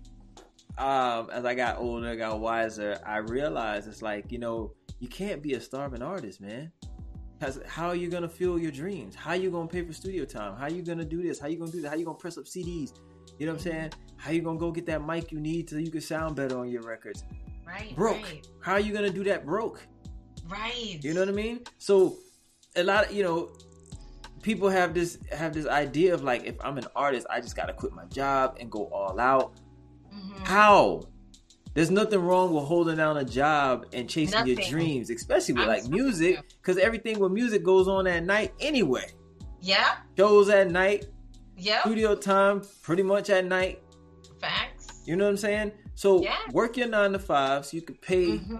um, 0.78 1.30
as 1.32 1.46
I 1.46 1.56
got 1.56 1.80
older, 1.80 2.16
got 2.16 2.40
wiser, 2.40 3.00
I 3.06 3.18
realized 3.18 3.88
it's 3.88 4.02
like 4.02 4.32
you 4.32 4.38
know, 4.38 4.74
you 5.00 5.08
can't 5.08 5.42
be 5.42 5.54
a 5.54 5.62
starving 5.62 6.04
artist, 6.04 6.40
man. 6.40 6.72
How 7.66 7.88
are 7.88 7.96
you 7.96 8.08
gonna 8.08 8.30
fuel 8.30 8.60
your 8.60 8.72
dreams? 8.72 9.16
How 9.16 9.32
are 9.32 9.36
you 9.36 9.50
gonna 9.50 9.68
pay 9.68 9.82
for 9.82 9.94
studio 9.94 10.26
time? 10.26 10.56
How 10.56 10.66
are 10.66 10.70
you 10.70 10.84
gonna 10.84 11.04
do 11.04 11.24
this? 11.24 11.40
How 11.40 11.48
are 11.48 11.50
you 11.50 11.58
gonna 11.58 11.72
do 11.72 11.82
that? 11.82 11.88
How 11.88 11.96
are 11.96 11.98
you 11.98 12.06
gonna 12.06 12.18
press 12.18 12.38
up 12.38 12.44
CDs? 12.44 12.94
You 13.40 13.48
know 13.48 13.54
what 13.54 13.66
I'm 13.66 13.72
saying? 13.72 13.92
How 14.18 14.30
are 14.30 14.34
you 14.34 14.44
gonna 14.44 14.60
go 14.60 14.72
get 14.72 14.86
that 14.86 15.04
mic 15.04 15.32
you 15.32 15.40
need 15.40 15.68
so 15.68 15.78
you 15.78 15.90
can 15.90 16.02
sound 16.02 16.36
better 16.36 16.60
on 16.60 16.70
your 16.70 16.84
records? 16.84 17.24
Right. 17.72 17.96
Broke. 17.96 18.24
Right. 18.24 18.48
How 18.60 18.74
are 18.74 18.80
you 18.80 18.94
gonna 18.94 19.10
do 19.10 19.24
that 19.24 19.46
broke? 19.46 19.82
Right. 20.48 21.00
You 21.02 21.14
know 21.14 21.22
what 21.22 21.30
I 21.30 21.34
mean? 21.34 21.62
So 21.78 22.18
a 22.76 22.84
lot 22.84 23.06
of 23.06 23.14
you 23.14 23.24
know 23.24 23.52
people 24.42 24.70
have 24.70 24.94
this 24.94 25.18
have 25.32 25.54
this 25.54 25.68
idea 25.68 26.14
of 26.14 26.24
like 26.24 26.44
if 26.44 26.56
I'm 26.62 26.78
an 26.78 26.88
artist, 26.96 27.28
I 27.30 27.40
just 27.40 27.56
gotta 27.56 27.74
quit 27.74 27.94
my 27.94 28.06
job 28.06 28.58
and 28.60 28.70
go 28.70 28.86
all 28.88 29.20
out. 29.20 29.54
Mm-hmm. 30.14 30.44
How? 30.44 31.04
There's 31.74 31.90
nothing 31.90 32.20
wrong 32.20 32.54
with 32.54 32.66
holding 32.66 32.98
down 32.98 33.16
a 33.16 33.24
job 33.24 33.86
and 33.94 34.10
chasing 34.10 34.40
nothing. 34.40 34.58
your 34.58 34.70
dreams, 34.70 35.10
especially 35.10 35.54
with 35.54 35.64
I'm 35.64 35.70
like 35.70 35.88
music, 35.88 36.44
because 36.62 36.78
everything 36.78 37.18
with 37.18 37.32
music 37.32 37.64
goes 37.64 37.88
on 37.88 38.08
at 38.08 38.26
night 38.26 38.54
anyway. 38.60 39.06
Yeah. 39.62 39.96
Shows 40.18 40.50
at 40.50 40.70
night. 40.70 41.06
Yeah. 41.56 41.82
Studio 41.82 42.16
time 42.16 42.64
pretty 42.82 43.04
much 43.04 43.30
at 43.30 43.46
night. 43.46 43.82
Facts. 44.42 45.02
You 45.06 45.16
know 45.16 45.24
what 45.24 45.32
I'm 45.32 45.38
saying? 45.38 45.72
So 45.96 46.22
yeah. 46.22 46.38
work 46.52 46.78
your 46.78 46.88
nine 46.88 47.12
to 47.14 47.20
five 47.20 47.66
so 47.66 47.76
you 47.76 47.82
can 47.82 47.96
pay 47.96 48.28
mm-hmm. 48.38 48.58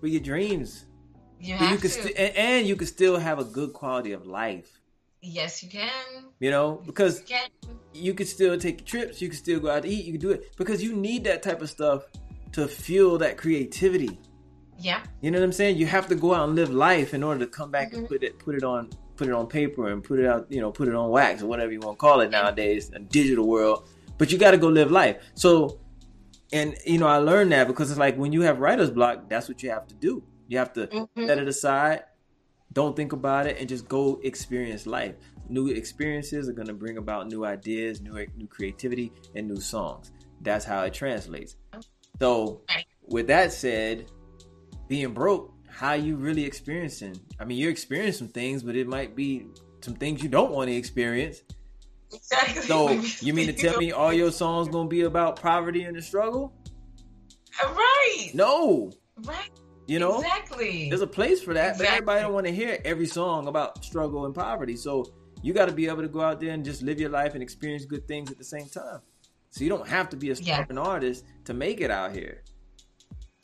for 0.00 0.06
your 0.06 0.20
dreams. 0.20 0.86
You 1.40 1.56
have 1.56 1.70
you 1.70 1.76
can 1.78 1.90
to. 1.90 2.02
St- 2.02 2.16
and, 2.16 2.36
and, 2.36 2.66
you 2.66 2.76
can 2.76 2.86
still 2.86 3.16
have 3.18 3.38
a 3.38 3.44
good 3.44 3.72
quality 3.72 4.12
of 4.12 4.26
life. 4.26 4.80
Yes, 5.22 5.62
you 5.62 5.68
can. 5.68 5.90
You 6.38 6.50
know, 6.50 6.82
because 6.86 7.20
you 7.20 7.26
can, 7.26 7.50
you 7.92 8.14
can 8.14 8.26
still 8.26 8.56
take 8.58 8.84
trips, 8.84 9.20
you 9.20 9.28
can 9.28 9.36
still 9.36 9.60
go 9.60 9.70
out 9.70 9.82
to 9.82 9.88
eat, 9.88 10.04
you 10.04 10.12
can 10.12 10.20
do 10.20 10.30
it 10.30 10.56
because 10.56 10.82
you 10.82 10.94
need 10.94 11.24
that 11.24 11.42
type 11.42 11.62
of 11.62 11.70
stuff 11.70 12.04
to 12.52 12.68
fuel 12.68 13.18
that 13.18 13.36
creativity. 13.36 14.18
Yeah. 14.78 15.02
You 15.20 15.30
know 15.30 15.38
what 15.38 15.44
I'm 15.44 15.52
saying? 15.52 15.78
You 15.78 15.86
have 15.86 16.06
to 16.08 16.14
go 16.14 16.34
out 16.34 16.48
and 16.48 16.56
live 16.56 16.70
life 16.70 17.14
in 17.14 17.22
order 17.22 17.40
to 17.40 17.50
come 17.50 17.70
back 17.70 17.88
mm-hmm. 17.88 18.00
and 18.00 18.08
put 18.08 18.22
it 18.22 18.38
put 18.38 18.54
it 18.54 18.62
on 18.62 18.90
put 19.16 19.28
it 19.28 19.32
on 19.32 19.46
paper 19.46 19.88
and 19.88 20.04
put 20.04 20.18
it 20.18 20.26
out, 20.26 20.46
you 20.50 20.60
know, 20.60 20.70
put 20.70 20.88
it 20.88 20.94
on 20.94 21.10
wax 21.10 21.42
or 21.42 21.46
whatever 21.46 21.72
you 21.72 21.80
want 21.80 21.98
to 21.98 22.00
call 22.00 22.20
it 22.20 22.30
nowadays, 22.30 22.90
a 22.94 22.98
digital 22.98 23.46
world. 23.48 23.88
But 24.18 24.30
you 24.30 24.38
got 24.38 24.52
to 24.52 24.58
go 24.58 24.68
live 24.68 24.90
life. 24.90 25.16
So 25.34 25.80
and 26.52 26.76
you 26.86 26.98
know, 26.98 27.06
I 27.06 27.18
learned 27.18 27.52
that 27.52 27.66
because 27.66 27.90
it's 27.90 27.98
like 27.98 28.16
when 28.16 28.32
you 28.32 28.42
have 28.42 28.60
writer's 28.60 28.90
block, 28.90 29.28
that's 29.28 29.48
what 29.48 29.62
you 29.62 29.70
have 29.70 29.86
to 29.88 29.94
do. 29.94 30.22
You 30.48 30.58
have 30.58 30.72
to 30.74 30.86
mm-hmm. 30.86 31.26
set 31.26 31.38
it 31.38 31.48
aside, 31.48 32.04
don't 32.72 32.94
think 32.94 33.12
about 33.12 33.46
it, 33.46 33.58
and 33.58 33.68
just 33.68 33.88
go 33.88 34.20
experience 34.22 34.86
life. 34.86 35.14
New 35.48 35.68
experiences 35.68 36.48
are 36.48 36.52
going 36.52 36.68
to 36.68 36.74
bring 36.74 36.98
about 36.98 37.28
new 37.28 37.44
ideas, 37.44 38.00
new 38.00 38.14
new 38.36 38.46
creativity, 38.46 39.12
and 39.34 39.48
new 39.48 39.60
songs. 39.60 40.12
That's 40.40 40.64
how 40.64 40.82
it 40.82 40.94
translates. 40.94 41.56
So, 42.20 42.62
with 43.02 43.26
that 43.28 43.52
said, 43.52 44.10
being 44.88 45.12
broke, 45.12 45.52
how 45.68 45.92
you 45.94 46.16
really 46.16 46.44
experiencing. 46.44 47.20
I 47.38 47.44
mean, 47.44 47.58
you're 47.58 47.70
experiencing 47.70 48.26
some 48.26 48.32
things, 48.32 48.62
but 48.62 48.76
it 48.76 48.86
might 48.86 49.14
be 49.14 49.46
some 49.80 49.94
things 49.94 50.22
you 50.22 50.28
don't 50.28 50.52
want 50.52 50.68
to 50.68 50.74
experience. 50.74 51.42
Exactly. 52.12 52.62
So 52.62 52.90
you 53.20 53.34
mean 53.34 53.46
to 53.46 53.52
tell 53.52 53.76
me 53.78 53.92
all 53.92 54.12
your 54.12 54.30
songs 54.30 54.68
gonna 54.68 54.88
be 54.88 55.02
about 55.02 55.40
poverty 55.40 55.84
and 55.84 55.96
the 55.96 56.02
struggle? 56.02 56.52
Right. 57.62 58.30
No. 58.34 58.92
Right. 59.24 59.50
You 59.86 60.00
know, 60.00 60.18
exactly. 60.18 60.88
There's 60.88 61.00
a 61.00 61.06
place 61.06 61.40
for 61.40 61.54
that, 61.54 61.72
exactly. 61.72 61.86
but 61.86 61.92
everybody 61.92 62.20
don't 62.22 62.32
want 62.32 62.46
to 62.46 62.52
hear 62.52 62.78
every 62.84 63.06
song 63.06 63.46
about 63.46 63.84
struggle 63.84 64.26
and 64.26 64.34
poverty. 64.34 64.76
So 64.76 65.12
you 65.42 65.52
got 65.52 65.66
to 65.66 65.74
be 65.74 65.86
able 65.86 66.02
to 66.02 66.08
go 66.08 66.20
out 66.20 66.40
there 66.40 66.50
and 66.50 66.64
just 66.64 66.82
live 66.82 66.98
your 66.98 67.10
life 67.10 67.34
and 67.34 67.42
experience 67.42 67.84
good 67.84 68.06
things 68.08 68.32
at 68.32 68.38
the 68.38 68.44
same 68.44 68.68
time. 68.68 69.00
So 69.50 69.62
you 69.62 69.70
don't 69.70 69.86
have 69.86 70.08
to 70.10 70.16
be 70.16 70.30
a 70.30 70.36
starving 70.36 70.76
yeah. 70.76 70.82
artist 70.82 71.24
to 71.44 71.54
make 71.54 71.80
it 71.80 71.90
out 71.90 72.12
here. 72.14 72.42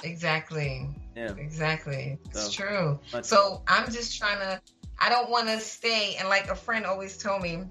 Exactly. 0.02 0.88
Yeah. 1.16 1.32
Exactly. 1.36 2.18
It's 2.30 2.54
so, 2.54 2.64
true. 2.64 3.00
So 3.22 3.62
I'm 3.68 3.90
just 3.92 4.18
trying 4.18 4.40
to. 4.40 4.60
I 4.98 5.08
don't 5.08 5.30
want 5.30 5.46
to 5.46 5.60
stay. 5.60 6.16
And 6.18 6.28
like 6.28 6.48
a 6.48 6.56
friend 6.56 6.84
always 6.86 7.16
told 7.18 7.42
me, 7.42 7.64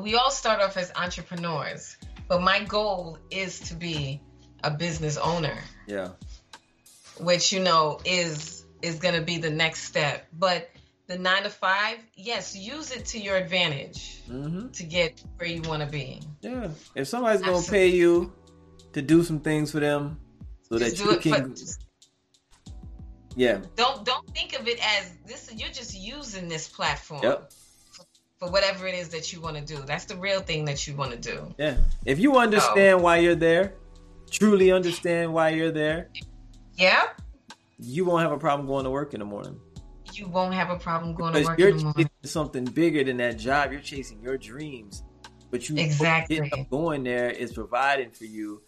we 0.00 0.14
all 0.14 0.30
start 0.30 0.60
off 0.60 0.76
as 0.76 0.92
entrepreneurs, 0.96 1.96
but 2.28 2.42
my 2.42 2.62
goal 2.64 3.18
is 3.30 3.60
to 3.60 3.74
be 3.74 4.20
a 4.64 4.70
business 4.70 5.16
owner. 5.16 5.58
Yeah. 5.86 6.10
Which 7.20 7.52
you 7.52 7.60
know 7.60 8.00
is 8.04 8.64
is 8.82 8.96
going 8.96 9.14
to 9.14 9.22
be 9.22 9.38
the 9.38 9.50
next 9.50 9.82
step, 9.82 10.26
but 10.32 10.70
the 11.08 11.18
nine 11.18 11.42
to 11.42 11.50
five, 11.50 11.98
yes, 12.14 12.54
use 12.54 12.92
it 12.92 13.06
to 13.06 13.18
your 13.18 13.36
advantage 13.36 14.22
mm-hmm. 14.28 14.68
to 14.68 14.82
get 14.84 15.22
where 15.36 15.48
you 15.48 15.62
want 15.62 15.82
to 15.82 15.88
be. 15.88 16.20
Yeah, 16.42 16.68
if 16.94 17.08
somebody's 17.08 17.42
going 17.42 17.62
to 17.62 17.70
pay 17.70 17.88
you 17.88 18.32
to 18.92 19.02
do 19.02 19.24
some 19.24 19.40
things 19.40 19.72
for 19.72 19.80
them, 19.80 20.20
so 20.62 20.78
just 20.78 20.98
that 20.98 21.24
you 21.24 21.32
can. 21.32 21.56
For, 21.56 21.62
yeah. 23.36 23.60
Don't 23.76 24.04
don't 24.04 24.28
think 24.30 24.58
of 24.58 24.68
it 24.68 24.78
as 24.84 25.12
this. 25.26 25.50
You're 25.54 25.70
just 25.70 25.96
using 25.96 26.48
this 26.48 26.68
platform. 26.68 27.22
Yep. 27.22 27.52
For, 28.38 28.50
whatever 28.50 28.86
it 28.86 28.94
is 28.94 29.08
that 29.10 29.32
you 29.32 29.40
want 29.40 29.56
to 29.56 29.62
do. 29.62 29.82
That's 29.84 30.04
the 30.04 30.16
real 30.16 30.40
thing 30.40 30.64
that 30.66 30.86
you 30.86 30.94
want 30.94 31.10
to 31.10 31.18
do. 31.18 31.54
Yeah. 31.58 31.76
If 32.04 32.18
you 32.18 32.36
understand 32.36 32.98
so, 33.00 33.02
why 33.02 33.18
you're 33.18 33.34
there, 33.34 33.74
truly 34.30 34.70
understand 34.70 35.32
why 35.32 35.50
you're 35.50 35.72
there. 35.72 36.10
Yeah. 36.76 37.08
You 37.80 38.04
won't 38.04 38.22
have 38.22 38.32
a 38.32 38.38
problem 38.38 38.68
going 38.68 38.84
to 38.84 38.90
work 38.90 39.12
in 39.14 39.20
the 39.20 39.26
morning 39.26 39.58
you 40.18 40.26
won't 40.28 40.54
have 40.54 40.70
a 40.70 40.76
problem 40.76 41.14
going 41.14 41.32
because 41.32 41.46
to 41.46 41.50
work 41.50 41.58
you're 41.58 41.72
chasing 41.72 42.10
something 42.24 42.64
bigger 42.64 43.04
than 43.04 43.18
that 43.18 43.38
job. 43.38 43.72
You're 43.72 43.80
chasing 43.80 44.20
your 44.20 44.36
dreams, 44.36 45.04
but 45.50 45.68
you 45.68 45.76
exactly 45.76 46.66
going 46.70 47.04
there 47.04 47.30
is 47.30 47.52
providing 47.52 48.10
for 48.10 48.24
you 48.24 48.62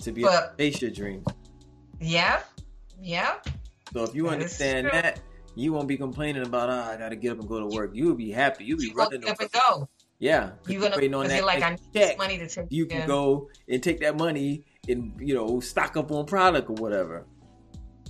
to 0.00 0.12
be 0.12 0.22
but, 0.22 0.32
able 0.32 0.56
to 0.56 0.70
chase 0.70 0.82
your 0.82 0.90
dreams. 0.90 1.26
Yep, 2.00 2.48
yep. 3.00 3.46
So 3.92 4.02
if 4.02 4.14
you 4.14 4.24
that 4.24 4.32
understand 4.32 4.88
that, 4.92 5.20
you 5.56 5.72
won't 5.72 5.88
be 5.88 5.96
complaining 5.96 6.46
about, 6.46 6.70
oh, 6.70 6.92
I 6.92 6.96
got 6.96 7.08
to 7.08 7.16
get 7.16 7.32
up 7.32 7.40
and 7.40 7.48
go 7.48 7.58
to 7.58 7.66
work. 7.74 7.90
You'll 7.94 8.14
be 8.14 8.30
happy. 8.30 8.64
You'll 8.64 8.78
be 8.78 8.88
you 8.88 8.94
running 8.94 9.28
up 9.28 9.40
and 9.40 9.50
go. 9.50 9.88
Yeah, 10.18 10.52
you're 10.66 10.80
gonna 10.80 10.96
waiting 10.96 11.14
on 11.14 11.28
that 11.28 11.44
like 11.44 11.62
I 11.62 11.76
check. 11.92 12.16
money 12.16 12.38
to 12.38 12.48
take. 12.48 12.66
You 12.70 12.86
can 12.86 13.06
go 13.06 13.50
and 13.68 13.82
take 13.82 14.00
that 14.00 14.16
money 14.16 14.64
and 14.88 15.12
you 15.18 15.34
know 15.34 15.60
stock 15.60 15.96
up 15.98 16.10
on 16.10 16.24
product 16.24 16.70
or 16.70 16.74
whatever. 16.74 17.26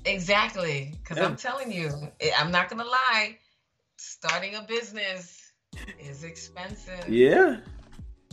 Exactly. 0.05 0.95
Because 1.03 1.19
yeah. 1.19 1.25
I'm 1.25 1.37
telling 1.37 1.73
you, 1.73 1.91
I'm 2.39 2.53
not 2.53 2.69
to 2.69 2.77
lie, 2.77 3.39
starting 3.97 4.55
a 4.55 4.63
business 4.63 5.53
is 5.99 6.25
expensive. 6.25 7.09
Yeah. 7.09 7.59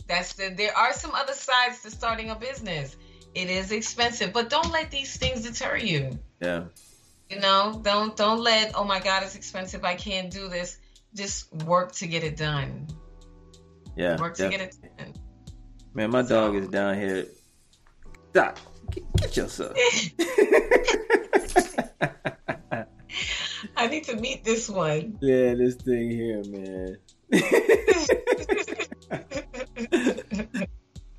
That's 0.06 0.34
the, 0.34 0.54
there 0.56 0.76
are 0.76 0.92
some 0.92 1.12
other 1.12 1.32
sides 1.32 1.82
to 1.82 1.90
starting 1.90 2.30
a 2.30 2.36
business. 2.36 2.96
It 3.34 3.50
is 3.50 3.72
expensive, 3.72 4.32
but 4.32 4.50
don't 4.50 4.70
let 4.70 4.90
these 4.90 5.16
things 5.16 5.42
deter 5.42 5.76
you. 5.76 6.18
Yeah. 6.40 6.64
You 7.34 7.40
know, 7.40 7.80
don't 7.82 8.16
don't 8.16 8.40
let 8.40 8.76
oh 8.76 8.84
my 8.84 9.00
god, 9.00 9.24
it's 9.24 9.34
expensive. 9.34 9.84
I 9.84 9.96
can't 9.96 10.30
do 10.30 10.48
this. 10.48 10.78
Just 11.14 11.52
work 11.64 11.90
to 11.92 12.06
get 12.06 12.22
it 12.22 12.36
done. 12.36 12.86
Yeah. 13.96 14.20
Work 14.20 14.36
to 14.36 14.48
get 14.48 14.60
it 14.60 14.76
done. 14.96 15.14
Man, 15.94 16.12
my 16.12 16.22
so. 16.22 16.28
dog 16.28 16.54
is 16.54 16.68
down 16.68 16.96
here. 16.96 17.26
Stop. 18.30 18.60
Get, 18.90 19.04
get 19.16 19.36
yourself. 19.36 19.72
I 23.76 23.88
need 23.88 24.04
to 24.04 24.14
meet 24.16 24.44
this 24.44 24.68
one. 24.68 25.18
Yeah, 25.20 25.54
this 25.54 25.74
thing 25.74 26.10
here, 26.10 26.44
man. 26.44 26.98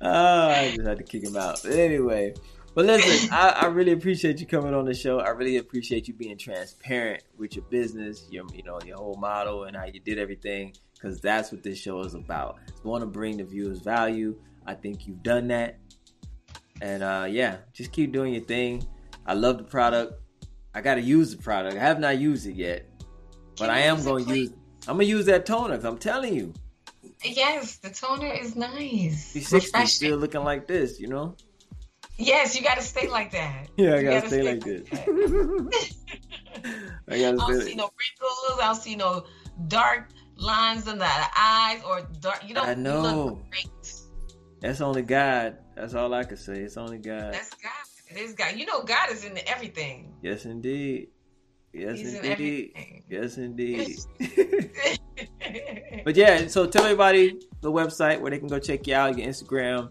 I 0.48 0.72
just 0.74 0.86
had 0.86 0.96
to 0.98 1.04
kick 1.04 1.24
him 1.24 1.36
out. 1.36 1.60
But 1.62 1.72
anyway, 1.72 2.32
but 2.76 2.84
listen, 2.84 3.32
I, 3.32 3.48
I, 3.62 3.66
really 3.68 3.92
appreciate 3.92 4.38
you 4.38 4.46
coming 4.46 4.74
on 4.74 4.84
the 4.84 4.92
show. 4.92 5.18
I 5.18 5.30
really 5.30 5.56
appreciate 5.56 6.08
you 6.08 6.12
being 6.12 6.36
transparent 6.36 7.22
with 7.38 7.56
your 7.56 7.64
business, 7.70 8.26
your 8.28 8.44
you 8.52 8.62
know 8.64 8.78
your 8.84 8.98
whole 8.98 9.16
model 9.16 9.64
and 9.64 9.74
how 9.74 9.86
you 9.86 9.98
did 9.98 10.18
everything, 10.18 10.74
because 10.92 11.18
that's 11.18 11.50
what 11.50 11.62
this 11.62 11.78
show 11.78 12.00
is 12.00 12.12
about. 12.12 12.58
We 12.84 12.90
want 12.90 13.00
to 13.00 13.06
bring 13.06 13.38
the 13.38 13.44
viewers 13.44 13.78
value. 13.78 14.38
I 14.66 14.74
think 14.74 15.06
you've 15.06 15.22
done 15.22 15.48
that, 15.48 15.78
and 16.82 17.02
uh, 17.02 17.26
yeah, 17.30 17.56
just 17.72 17.92
keep 17.92 18.12
doing 18.12 18.34
your 18.34 18.44
thing. 18.44 18.86
I 19.24 19.32
love 19.32 19.56
the 19.56 19.64
product. 19.64 20.20
I 20.74 20.82
got 20.82 20.96
to 20.96 21.00
use 21.00 21.34
the 21.34 21.42
product. 21.42 21.76
I 21.76 21.80
have 21.80 21.98
not 21.98 22.18
used 22.18 22.46
it 22.46 22.56
yet, 22.56 22.90
but 23.56 23.70
I 23.70 23.78
am 23.78 24.04
going 24.04 24.26
to 24.26 24.38
use. 24.38 24.50
I'm 24.86 24.96
gonna 24.96 25.04
use 25.04 25.24
that 25.24 25.46
toner. 25.46 25.80
I'm 25.82 25.96
telling 25.96 26.34
you. 26.34 26.52
Yes, 27.24 27.78
the 27.78 27.88
toner 27.88 28.34
is 28.34 28.54
nice. 28.54 29.32
360 29.32 29.86
still 29.86 30.18
looking 30.18 30.44
like 30.44 30.66
this, 30.66 31.00
you 31.00 31.08
know. 31.08 31.34
Yes, 32.18 32.56
you 32.56 32.62
got 32.62 32.76
to 32.76 32.82
stay 32.82 33.08
like 33.08 33.32
that. 33.32 33.68
Yeah, 33.76 33.96
I 33.96 34.02
got 34.02 34.22
to 34.22 34.28
stay, 34.28 34.40
stay, 34.40 34.54
like 34.54 34.64
this. 34.64 34.88
I 37.08 37.20
gotta 37.20 37.36
I 37.42 37.46
don't 37.46 37.60
see 37.62 37.74
no 37.74 37.90
wrinkles. 37.98 38.58
I 38.58 38.66
don't 38.66 38.74
see 38.76 38.96
no 38.96 39.24
dark 39.68 40.08
lines 40.36 40.88
in 40.88 40.98
the 40.98 41.06
eyes 41.36 41.82
or 41.84 42.08
dark. 42.20 42.48
You 42.48 42.54
don't. 42.54 42.66
I 42.66 42.74
know. 42.74 43.42
That's 44.60 44.80
only 44.80 45.02
God. 45.02 45.58
That's 45.74 45.94
all 45.94 46.14
I 46.14 46.24
can 46.24 46.38
say. 46.38 46.60
It's 46.60 46.78
only 46.78 46.98
God. 46.98 47.34
That's 47.34 47.50
God. 47.50 47.72
This 48.12 48.32
God, 48.32 48.56
you 48.56 48.66
know, 48.66 48.82
God 48.82 49.10
is 49.10 49.24
in 49.24 49.38
everything. 49.46 50.14
Yes, 50.22 50.44
indeed. 50.44 51.08
Yes, 51.72 51.98
He's 51.98 52.14
indeed. 52.14 52.72
In 52.74 53.02
yes, 53.08 53.36
indeed. 53.36 53.98
but 56.04 56.16
yeah, 56.16 56.46
so 56.46 56.66
tell 56.66 56.84
everybody 56.84 57.38
the 57.60 57.70
website 57.70 58.20
where 58.20 58.30
they 58.30 58.38
can 58.38 58.48
go 58.48 58.58
check 58.58 58.86
you 58.86 58.94
out, 58.94 59.18
your 59.18 59.28
Instagram. 59.28 59.90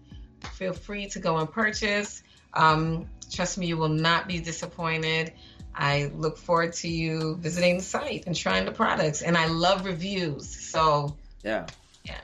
feel 0.52 0.72
free 0.72 1.08
to 1.08 1.18
go 1.18 1.38
and 1.38 1.50
purchase. 1.50 2.22
Um, 2.52 3.08
trust 3.30 3.58
me, 3.58 3.66
you 3.66 3.76
will 3.76 3.88
not 3.88 4.28
be 4.28 4.38
disappointed. 4.40 5.32
I 5.76 6.10
look 6.14 6.38
forward 6.38 6.72
to 6.74 6.88
you 6.88 7.36
visiting 7.36 7.76
the 7.76 7.82
site 7.82 8.24
and 8.26 8.34
trying 8.34 8.64
the 8.64 8.72
products. 8.72 9.22
And 9.22 9.36
I 9.36 9.46
love 9.46 9.84
reviews. 9.84 10.48
So, 10.48 11.16
yeah. 11.44 11.66
Yeah. 12.04 12.20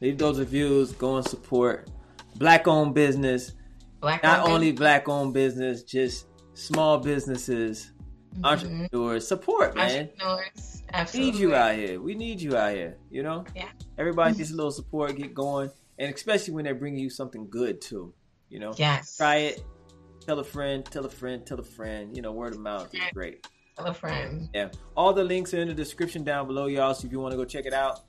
Leave 0.00 0.18
those 0.18 0.38
reviews, 0.38 0.92
go 0.92 1.16
and 1.16 1.26
support 1.26 1.88
black 2.40 2.66
owned 2.66 2.94
business. 2.94 3.52
Black 4.00 4.22
Not 4.22 4.48
only 4.48 4.72
black 4.72 5.08
owned 5.08 5.34
business, 5.34 5.82
just 5.82 6.26
small 6.54 6.98
businesses, 6.98 7.92
mm-hmm. 8.34 8.44
entrepreneurs. 8.44 9.28
Support, 9.28 9.76
man. 9.76 10.00
Entrepreneurs. 10.00 10.82
Absolutely. 10.92 11.32
Need 11.32 11.40
you 11.40 11.54
out 11.54 11.74
here. 11.76 12.00
We 12.00 12.14
need 12.14 12.40
you 12.40 12.56
out 12.56 12.74
here. 12.74 12.96
You 13.10 13.22
know. 13.22 13.44
Yeah. 13.54 13.68
Everybody 13.98 14.36
needs 14.38 14.50
a 14.50 14.56
little 14.56 14.72
support, 14.72 15.16
get 15.16 15.34
going, 15.34 15.70
and 15.98 16.12
especially 16.12 16.54
when 16.54 16.64
they're 16.64 16.74
bringing 16.74 17.00
you 17.00 17.10
something 17.10 17.48
good 17.48 17.80
too. 17.80 18.12
You 18.48 18.58
know. 18.58 18.72
Yes. 18.76 19.16
Try 19.18 19.36
it. 19.36 19.64
Tell 20.26 20.38
a 20.38 20.44
friend. 20.44 20.84
Tell 20.84 21.04
a 21.06 21.10
friend. 21.10 21.44
Tell 21.46 21.58
a 21.58 21.64
friend. 21.64 22.14
You 22.14 22.22
know, 22.22 22.32
word 22.32 22.54
of 22.54 22.60
mouth 22.60 22.94
is 22.94 23.00
great. 23.12 23.46
Tell 23.76 23.86
a 23.86 23.94
friend. 23.94 24.48
Yeah. 24.54 24.68
All 24.96 25.12
the 25.12 25.24
links 25.24 25.54
are 25.54 25.60
in 25.60 25.68
the 25.68 25.74
description 25.74 26.24
down 26.24 26.46
below, 26.46 26.66
y'all. 26.66 26.94
So 26.94 27.06
if 27.06 27.12
you 27.12 27.20
want 27.20 27.32
to 27.32 27.36
go 27.36 27.44
check 27.44 27.66
it 27.66 27.72
out, 27.72 28.00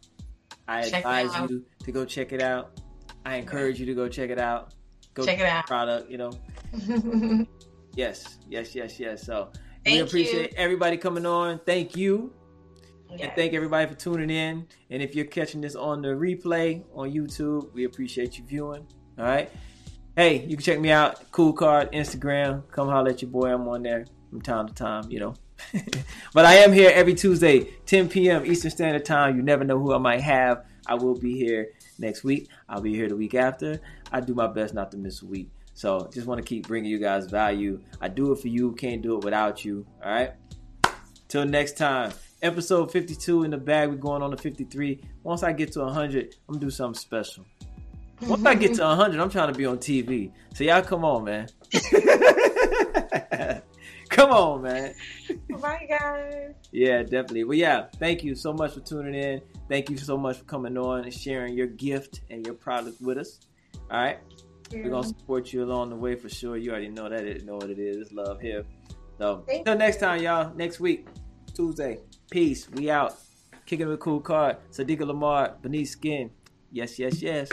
I 0.67 0.83
check 0.89 1.05
advise 1.05 1.49
you 1.49 1.65
to 1.83 1.91
go 1.91 2.05
check 2.05 2.33
it 2.33 2.41
out. 2.41 2.79
I 3.25 3.35
encourage 3.35 3.79
you 3.79 3.85
to 3.85 3.93
go 3.93 4.07
check 4.07 4.29
it 4.29 4.39
out. 4.39 4.73
Go 5.13 5.25
check 5.25 5.39
it 5.39 5.45
out. 5.45 5.67
Product, 5.67 6.09
you 6.09 6.17
know. 6.17 6.31
yes, 7.95 8.37
yes, 8.49 8.75
yes, 8.75 8.99
yes. 8.99 9.25
So 9.25 9.51
Thank 9.83 9.95
we 9.95 9.99
appreciate 9.99 10.51
you. 10.51 10.57
everybody 10.57 10.97
coming 10.97 11.25
on. 11.25 11.59
Thank 11.65 11.95
you. 11.95 12.33
Yes. 13.09 13.21
And 13.21 13.31
thank 13.35 13.53
everybody 13.53 13.89
for 13.89 13.95
tuning 13.95 14.29
in. 14.29 14.67
And 14.89 15.01
if 15.01 15.15
you're 15.15 15.25
catching 15.25 15.59
this 15.59 15.75
on 15.75 16.01
the 16.01 16.09
replay 16.09 16.83
on 16.93 17.11
YouTube, 17.11 17.73
we 17.73 17.83
appreciate 17.83 18.37
you 18.37 18.45
viewing. 18.45 18.87
All 19.17 19.25
right. 19.25 19.51
Hey, 20.15 20.45
you 20.45 20.57
can 20.57 20.63
check 20.63 20.79
me 20.79 20.91
out, 20.91 21.31
Kool 21.31 21.53
Kard, 21.53 21.91
Instagram. 21.93 22.69
Come 22.71 22.89
holler 22.89 23.11
at 23.11 23.21
your 23.21 23.31
boy. 23.31 23.53
I'm 23.53 23.67
on 23.67 23.83
there 23.83 24.05
from 24.29 24.41
time 24.41 24.67
to 24.67 24.73
time, 24.73 25.09
you 25.09 25.19
know. 25.19 25.35
but 26.33 26.45
I 26.45 26.55
am 26.55 26.73
here 26.73 26.91
every 26.93 27.13
Tuesday, 27.13 27.67
10 27.85 28.09
p.m. 28.09 28.45
Eastern 28.45 28.71
Standard 28.71 29.05
Time. 29.05 29.37
You 29.37 29.41
never 29.41 29.63
know 29.63 29.79
who 29.79 29.93
I 29.93 29.99
might 29.99 30.21
have 30.21 30.65
I 30.87 30.95
will 30.95 31.15
be 31.15 31.37
here 31.37 31.69
next 31.99 32.23
week. 32.23 32.49
I'll 32.67 32.81
be 32.81 32.93
here 32.93 33.07
the 33.07 33.15
week 33.15 33.33
after. 33.35 33.79
I 34.11 34.19
do 34.19 34.33
my 34.33 34.47
best 34.47 34.73
not 34.73 34.91
to 34.91 34.97
miss 34.97 35.21
a 35.21 35.25
week. 35.25 35.49
So 35.73 36.09
just 36.13 36.27
want 36.27 36.39
to 36.39 36.45
keep 36.45 36.67
bringing 36.67 36.91
you 36.91 36.99
guys 36.99 37.27
value. 37.27 37.81
I 38.01 38.07
do 38.07 38.31
it 38.31 38.39
for 38.39 38.47
you. 38.47 38.73
Can't 38.73 39.01
do 39.01 39.17
it 39.17 39.23
without 39.23 39.63
you. 39.63 39.85
All 40.03 40.11
right. 40.11 40.33
Till 41.27 41.45
next 41.45 41.77
time. 41.77 42.11
Episode 42.41 42.91
52 42.91 43.43
in 43.43 43.51
the 43.51 43.57
bag. 43.57 43.89
We're 43.89 43.95
going 43.95 44.23
on 44.23 44.31
to 44.31 44.37
53. 44.37 44.99
Once 45.23 45.43
I 45.43 45.53
get 45.53 45.71
to 45.73 45.81
100, 45.81 46.35
I'm 46.49 46.55
gonna 46.55 46.59
do 46.59 46.71
something 46.71 46.99
special. 46.99 47.45
Once 48.21 48.45
I 48.45 48.55
get 48.55 48.75
to 48.75 48.83
100, 48.83 49.19
I'm 49.19 49.29
trying 49.29 49.51
to 49.51 49.57
be 49.57 49.65
on 49.65 49.77
TV. 49.77 50.31
So 50.53 50.63
y'all 50.63 50.81
come 50.81 51.03
on, 51.03 51.23
man. 51.23 51.47
come 54.09 54.31
on, 54.31 54.61
man. 54.61 54.93
Bye, 55.59 55.87
guys. 55.89 56.53
Yeah, 56.71 57.03
definitely. 57.03 57.45
Well, 57.45 57.57
yeah, 57.57 57.87
thank 57.97 58.23
you 58.23 58.35
so 58.35 58.53
much 58.53 58.73
for 58.73 58.81
tuning 58.81 59.15
in. 59.15 59.41
Thank 59.69 59.89
you 59.89 59.97
so 59.97 60.17
much 60.17 60.37
for 60.37 60.43
coming 60.45 60.77
on 60.77 61.03
and 61.03 61.13
sharing 61.13 61.55
your 61.55 61.67
gift 61.67 62.21
and 62.29 62.45
your 62.45 62.55
product 62.55 63.01
with 63.01 63.17
us. 63.17 63.39
All 63.89 63.97
right. 63.97 64.19
We're 64.71 64.89
going 64.89 65.03
to 65.03 65.09
support 65.09 65.51
you 65.51 65.63
along 65.63 65.89
the 65.89 65.95
way 65.95 66.15
for 66.15 66.29
sure. 66.29 66.57
You 66.57 66.71
already 66.71 66.89
know 66.89 67.09
that. 67.09 67.25
It 67.25 67.45
know 67.45 67.55
what 67.55 67.69
it 67.69 67.79
is. 67.79 67.97
It's 67.97 68.11
love 68.11 68.39
here. 68.39 68.63
So, 69.17 69.43
until 69.47 69.77
next 69.77 69.97
time, 69.97 70.21
y'all. 70.21 70.53
Next 70.55 70.79
week, 70.79 71.07
Tuesday. 71.53 71.99
Peace. 72.29 72.69
We 72.69 72.89
out. 72.89 73.15
Kicking 73.65 73.87
with 73.87 73.95
a 73.95 73.97
Kool 73.97 74.21
Kard. 74.21 74.57
Sydeka 74.71 75.05
Lemard, 75.05 75.61
Beneth 75.61 75.87
Skin. 75.87 76.31
Yes, 76.71 76.97
yes, 76.97 77.21
yes. 77.21 77.49